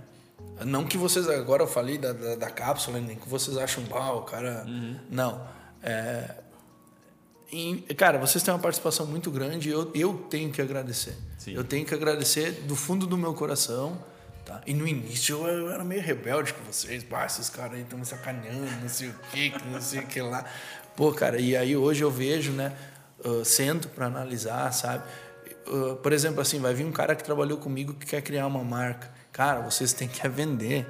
não 0.65 0.83
que 0.83 0.97
vocês, 0.97 1.29
agora 1.29 1.63
eu 1.63 1.67
falei 1.67 1.97
da, 1.97 2.11
da, 2.11 2.35
da 2.35 2.49
cápsula, 2.49 2.99
nem 2.99 3.15
que 3.15 3.29
vocês 3.29 3.57
acham 3.57 3.85
pau, 3.85 4.23
cara. 4.23 4.65
Uhum. 4.67 4.99
Não. 5.09 5.47
É, 5.81 6.35
cara, 7.95 8.17
vocês 8.17 8.43
têm 8.43 8.53
uma 8.53 8.59
participação 8.59 9.05
muito 9.05 9.31
grande 9.31 9.69
e 9.69 9.71
eu, 9.71 9.89
eu 9.95 10.13
tenho 10.29 10.51
que 10.51 10.61
agradecer. 10.61 11.15
Sim. 11.37 11.53
Eu 11.53 11.63
tenho 11.63 11.85
que 11.85 11.93
agradecer 11.93 12.51
do 12.67 12.75
fundo 12.75 13.07
do 13.07 13.17
meu 13.17 13.33
coração. 13.33 13.97
Tá? 14.49 14.61
E 14.65 14.73
no 14.73 14.87
início 14.87 15.45
eu, 15.45 15.67
eu 15.67 15.71
era 15.71 15.83
meio 15.83 16.01
rebelde 16.01 16.55
com 16.55 16.63
vocês. 16.63 17.03
Bah, 17.03 17.23
esses 17.23 17.49
caras 17.51 17.73
aí 17.73 17.81
estão 17.81 17.99
me 17.99 18.05
sacaneando, 18.05 18.65
não 18.81 18.89
sei 18.89 19.09
o 19.09 19.13
que, 19.31 19.53
não 19.71 19.79
sei 19.79 19.99
o 19.99 20.07
que 20.07 20.19
lá. 20.19 20.43
Pô, 20.95 21.11
cara, 21.13 21.39
e 21.39 21.55
aí 21.55 21.77
hoje 21.77 22.03
eu 22.03 22.09
vejo, 22.09 22.51
né? 22.51 22.75
Uh, 23.23 23.45
sento 23.45 23.87
para 23.89 24.07
analisar, 24.07 24.71
sabe? 24.73 25.03
Uh, 25.67 25.97
por 25.97 26.11
exemplo, 26.11 26.41
assim, 26.41 26.59
vai 26.59 26.73
vir 26.73 26.83
um 26.83 26.91
cara 26.91 27.15
que 27.15 27.23
trabalhou 27.23 27.59
comigo 27.59 27.93
que 27.93 28.07
quer 28.07 28.23
criar 28.23 28.47
uma 28.47 28.63
marca. 28.63 29.11
Cara, 29.31 29.61
vocês 29.61 29.93
têm 29.93 30.07
que 30.07 30.27
vender. 30.27 30.87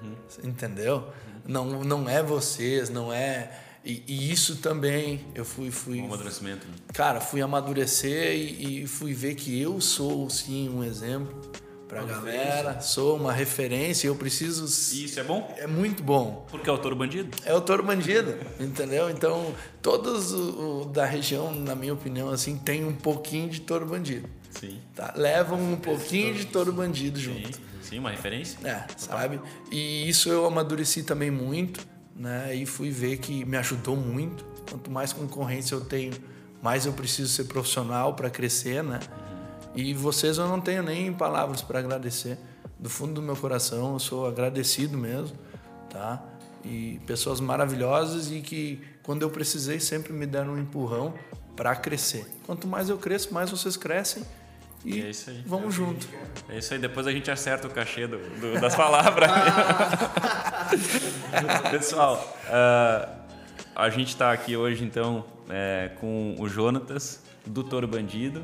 Uhum. 0.00 0.14
Entendeu? 0.44 0.98
Uhum. 0.98 1.40
Não, 1.48 1.64
não 1.82 2.08
é 2.08 2.22
vocês, 2.22 2.90
não 2.90 3.12
é. 3.12 3.50
E, 3.84 4.04
e, 4.06 4.30
isso 4.30 4.58
também 4.58 5.26
eu 5.34 5.44
fui. 5.44 5.72
fui 5.72 6.00
um 6.00 6.04
amadurecimento. 6.04 6.64
Né? 6.64 6.74
Cara, 6.94 7.20
fui 7.20 7.42
amadurecer 7.42 8.36
e, 8.36 8.84
e, 8.84 8.86
fui 8.86 9.12
ver 9.12 9.34
que 9.34 9.60
eu 9.60 9.80
sou, 9.80 10.30
sim, 10.30 10.68
um 10.68 10.84
exemplo 10.84 11.50
pra 11.90 12.04
uma 12.04 12.14
galera. 12.14 12.80
Sou 12.80 13.16
uma 13.16 13.32
referência 13.32 14.06
e 14.06 14.08
eu 14.08 14.14
preciso. 14.14 14.64
Isso 14.64 15.18
é 15.18 15.24
bom? 15.24 15.52
É 15.58 15.66
muito 15.66 16.02
bom. 16.02 16.46
Porque 16.48 16.70
é 16.70 16.72
o 16.72 16.78
touro 16.78 16.94
bandido? 16.94 17.36
É 17.44 17.52
o 17.52 17.60
touro 17.60 17.82
bandido, 17.82 18.36
entendeu? 18.60 19.10
Então, 19.10 19.52
todos 19.82 20.32
o, 20.32 20.82
o, 20.82 20.84
da 20.84 21.04
região, 21.04 21.52
na 21.52 21.74
minha 21.74 21.92
opinião, 21.92 22.30
assim, 22.30 22.56
tem 22.56 22.84
um 22.84 22.94
pouquinho 22.94 23.48
de 23.48 23.60
touro 23.60 23.84
bandido. 23.84 24.28
Sim. 24.50 24.80
Tá? 24.94 25.12
Levam 25.16 25.60
um 25.60 25.76
pouquinho 25.76 26.34
de 26.34 26.46
touro 26.46 26.72
bandido 26.72 27.18
junto. 27.18 27.56
Sim. 27.56 27.62
Sim, 27.82 27.98
uma 27.98 28.10
referência. 28.10 28.56
É, 28.64 28.84
sabe? 28.96 29.40
E 29.72 30.08
isso 30.08 30.28
eu 30.28 30.46
amadureci 30.46 31.02
também 31.02 31.30
muito, 31.30 31.84
né? 32.14 32.54
E 32.54 32.64
fui 32.64 32.88
ver 32.90 33.16
que 33.16 33.44
me 33.44 33.56
ajudou 33.56 33.96
muito. 33.96 34.44
Quanto 34.68 34.88
mais 34.90 35.12
concorrência 35.12 35.74
eu 35.74 35.80
tenho, 35.80 36.12
mais 36.62 36.86
eu 36.86 36.92
preciso 36.92 37.28
ser 37.32 37.44
profissional 37.44 38.14
para 38.14 38.30
crescer, 38.30 38.84
né? 38.84 39.00
E 39.74 39.94
vocês 39.94 40.38
eu 40.38 40.48
não 40.48 40.60
tenho 40.60 40.82
nem 40.82 41.12
palavras 41.12 41.62
para 41.62 41.78
agradecer. 41.78 42.38
Do 42.78 42.88
fundo 42.88 43.14
do 43.14 43.22
meu 43.22 43.36
coração, 43.36 43.92
eu 43.92 43.98
sou 43.98 44.26
agradecido 44.26 44.96
mesmo, 44.96 45.36
tá? 45.88 46.22
E 46.64 47.00
pessoas 47.06 47.40
maravilhosas 47.40 48.30
e 48.30 48.40
que 48.40 48.82
quando 49.02 49.22
eu 49.22 49.30
precisei 49.30 49.78
sempre 49.80 50.12
me 50.12 50.26
deram 50.26 50.54
um 50.54 50.58
empurrão 50.58 51.14
para 51.56 51.76
crescer. 51.76 52.26
Quanto 52.46 52.66
mais 52.66 52.88
eu 52.88 52.98
cresço, 52.98 53.32
mais 53.32 53.50
vocês 53.50 53.76
crescem 53.76 54.24
e 54.84 55.02
é 55.02 55.10
isso 55.10 55.28
aí. 55.28 55.42
vamos 55.46 55.74
junto. 55.74 56.08
É 56.48 56.58
isso 56.58 56.72
aí, 56.72 56.80
depois 56.80 57.06
a 57.06 57.12
gente 57.12 57.30
acerta 57.30 57.66
o 57.66 57.70
cachê 57.70 58.06
do, 58.06 58.18
do 58.18 58.60
das 58.60 58.74
palavras. 58.74 59.30
Pessoal, 61.70 62.34
uh, 62.46 63.20
a 63.74 63.90
gente 63.90 64.08
está 64.08 64.32
aqui 64.32 64.56
hoje 64.56 64.84
então 64.84 65.24
é, 65.50 65.90
com 66.00 66.34
o 66.38 66.48
Jonatas, 66.48 67.22
do 67.44 67.62
Toro 67.62 67.86
Bandido. 67.86 68.42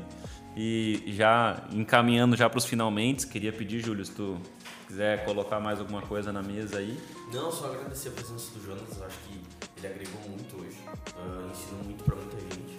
E 0.59 1.03
já 1.09 1.67
encaminhando 1.71 2.35
já 2.35 2.49
para 2.49 2.57
os 2.57 2.65
finalmente, 2.65 3.27
queria 3.27 3.53
pedir, 3.53 3.79
Júlio, 3.79 4.03
se 4.03 4.11
tu 4.11 4.41
quiser 4.87 5.23
colocar 5.23 5.59
mais 5.59 5.79
alguma 5.79 6.01
coisa 6.01 6.33
na 6.33 6.41
mesa 6.41 6.79
aí. 6.79 6.99
Não, 7.31 7.51
só 7.51 7.67
agradecer 7.67 8.09
a 8.09 8.11
presença 8.13 8.51
do 8.57 8.65
Jonas, 8.65 8.97
eu 8.97 9.05
acho 9.05 9.17
que 9.19 9.39
ele 9.77 9.87
agregou 9.87 10.19
muito 10.27 10.59
hoje, 10.59 10.77
uh, 11.15 11.51
ensinou 11.51 11.83
muito 11.83 12.03
para 12.03 12.15
muita 12.15 12.39
gente. 12.39 12.75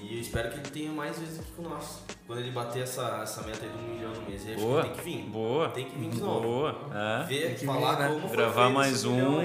E 0.00 0.14
eu 0.14 0.20
espero 0.20 0.50
que 0.50 0.58
ele 0.58 0.70
tenha 0.70 0.92
mais 0.92 1.18
vezes 1.18 1.40
aqui 1.40 1.50
com 1.56 1.62
nós. 1.62 2.04
Quando 2.28 2.38
ele 2.38 2.52
bater 2.52 2.84
essa, 2.84 3.20
essa 3.24 3.42
meta 3.42 3.64
aí 3.64 3.70
do 3.70 3.78
um 3.78 3.94
milhão 3.96 4.12
no 4.12 4.22
mês, 4.22 4.46
ele 4.46 4.60
boa, 4.60 4.82
tem 4.84 4.92
que 4.92 5.00
vir. 5.00 5.22
Boa. 5.24 5.68
Tem 5.70 5.84
que 5.84 5.98
vir 5.98 6.10
de 6.10 6.20
novo. 6.20 6.40
Boa. 6.42 6.80
É. 6.94 7.24
Ver, 7.24 7.58
falar 7.58 7.96
vir, 7.96 8.02
né? 8.02 8.20
como 8.20 8.28
Gravar 8.28 8.70
mais 8.70 9.04
um. 9.04 9.40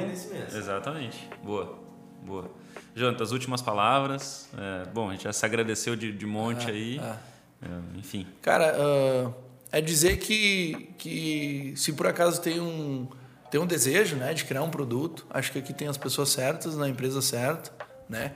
Exatamente. 0.56 1.28
Boa. 1.44 1.80
Boa. 2.22 2.52
Jonathan, 2.94 3.24
as 3.24 3.32
últimas 3.32 3.64
palavras. 3.64 4.50
É, 4.56 4.86
bom, 4.90 5.10
a 5.10 5.14
gente 5.14 5.24
já 5.24 5.34
se 5.34 5.44
agradeceu 5.44 5.96
de, 5.96 6.12
de 6.12 6.26
monte 6.28 6.68
ah, 6.68 6.74
aí. 6.74 7.00
Ah. 7.02 7.31
É, 7.62 8.00
enfim. 8.00 8.28
Cara, 8.42 8.76
uh, 8.78 9.34
é 9.72 9.82
dizer 9.82 10.18
que, 10.18 10.90
que 10.98 11.74
se 11.76 11.94
por 11.94 12.08
acaso 12.08 12.42
tem 12.42 12.60
um, 12.60 13.08
tem 13.50 13.60
um 13.60 13.66
desejo 13.66 14.16
né, 14.16 14.34
de 14.34 14.46
criar 14.46 14.64
um 14.64 14.70
produto, 14.70 15.26
acho 15.30 15.52
que 15.52 15.60
aqui 15.60 15.74
tem 15.74 15.88
as 15.88 15.98
pessoas 15.98 16.30
certas, 16.30 16.76
na 16.76 16.88
empresa 16.88 17.22
certa, 17.22 17.72
né? 18.10 18.34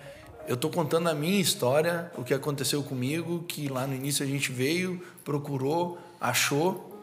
Eu 0.47 0.53
estou 0.53 0.69
contando 0.69 1.09
a 1.09 1.13
minha 1.15 1.41
história, 1.41 2.11
o 2.15 2.23
que 2.23 2.32
aconteceu 2.32 2.84
comigo, 2.84 3.43
que 3.47 3.67
lá 3.67 3.88
no 3.88 3.95
início 3.95 4.23
a 4.23 4.28
gente 4.28 4.51
veio, 4.51 5.01
procurou, 5.23 5.97
achou, 6.21 6.95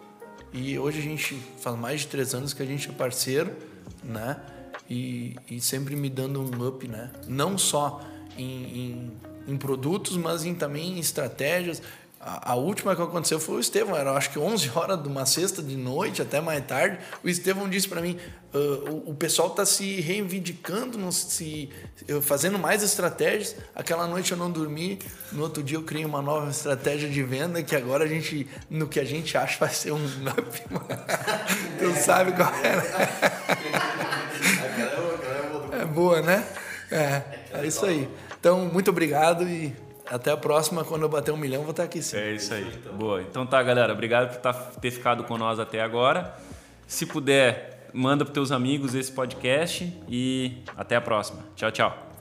e 0.53 0.79
hoje 0.79 0.99
a 0.99 1.03
gente 1.03 1.35
faz 1.59 1.77
mais 1.77 2.03
de 2.03 2.09
três 2.09 2.35
anos 2.35 2.53
que 2.53 2.62
a 2.62 2.66
gente 2.66 2.89
é 2.89 2.93
parceiro, 2.93 3.53
né? 4.05 4.37
E, 4.89 5.35
e 5.51 5.61
sempre 5.61 5.97
me 5.97 6.09
dando 6.11 6.41
um 6.41 6.68
up, 6.68 6.87
né? 6.87 7.11
Não 7.27 7.57
só 7.57 8.01
em, 8.37 8.45
em, 8.47 9.12
em 9.49 9.57
produtos, 9.57 10.16
mas 10.16 10.45
em, 10.45 10.55
também 10.55 10.93
em 10.93 10.99
estratégias. 10.99 11.83
A, 12.25 12.53
a, 12.53 12.55
última 12.55 12.95
que 12.95 13.03
aconteceu 13.03 13.41
foi 13.41 13.57
o 13.57 13.61
Estevão, 13.61 13.97
era 13.97 14.12
acho 14.12 14.31
que 14.31 14.39
11 14.39 14.70
horas 14.73 15.03
de 15.03 15.09
uma 15.09 15.27
sexta 15.27 15.61
de 15.61 15.77
noite, 15.77 16.23
até 16.23 16.41
mais 16.41 16.64
tarde. 16.64 16.99
O 17.25 17.29
Estevão 17.29 17.68
disse 17.68 17.89
para 17.89 18.01
mim: 18.01 18.16
uh, 18.55 18.91
o, 18.91 19.11
o, 19.11 19.14
pessoal 19.14 19.49
está 19.49 19.66
se 19.66 20.01
reivindicando, 20.01 21.11
se, 21.11 21.68
fazendo 22.23 22.61
mais 22.61 22.81
estratégias. 22.85 23.57
Aquela 23.75 24.07
noite 24.07 24.31
eu 24.31 24.39
não 24.39 24.53
dormi, 24.53 25.01
no 25.33 25.43
outro 25.43 25.64
dia 25.64 25.77
eu 25.77 25.83
criei 25.83 26.05
uma 26.05 26.23
nova 26.23 26.49
estratégia 26.49 27.09
de 27.09 27.23
venda 27.25 27.61
que 27.61 27.75
agora 27.75 28.05
a 28.05 28.07
gente, 28.07 28.49
no 28.70 28.87
que 28.87 29.01
a 29.01 29.05
gente 29.05 29.37
acha, 29.37 29.59
vai 29.59 29.70
ser 29.70 29.91
um 29.91 30.05
up. 30.05 30.62
tu 31.81 31.93
sabe 32.01 32.33
qual 32.35 32.55
é, 32.55 32.77
né? 32.77 32.85
É 35.81 35.85
boa, 35.87 36.23
né? 36.23 36.47
É, 36.89 37.23
é 37.53 37.66
isso 37.66 37.85
aí. 37.85 38.09
Então, 38.39 38.66
muito 38.66 38.91
obrigado 38.91 39.49
e 39.49 39.75
até 40.13 40.31
a 40.31 40.37
próxima, 40.37 40.85
quando 40.85 41.03
eu 41.03 41.09
bater 41.09 41.33
um 41.33 41.37
milhão, 41.37 41.63
vou 41.63 41.71
estar 41.71 41.85
aqui 41.85 42.03
sim. 42.03 42.17
É 42.17 42.33
isso 42.33 42.53
aí. 42.53 42.65
Boa. 42.93 43.23
Então 43.23 43.47
tá, 43.47 43.63
galera. 43.63 43.93
Obrigado 43.93 44.29
por 44.29 44.41
tá, 44.41 44.53
ter 44.53 44.91
ficado 44.91 45.25
com 45.25 45.39
nós 45.39 45.59
até 45.59 45.81
agora. 45.81 46.35
Se 46.87 47.07
puder, 47.07 47.89
manda 47.93 48.25
para 48.25 48.35
teus 48.35 48.53
amigos 48.53 48.95
esse 48.95 49.11
podcast 49.11 49.93
e 50.09 50.63
até 50.77 50.97
a 50.97 51.01
próxima. 51.01 51.43
Tchau, 51.57 51.71
tchau. 51.71 52.12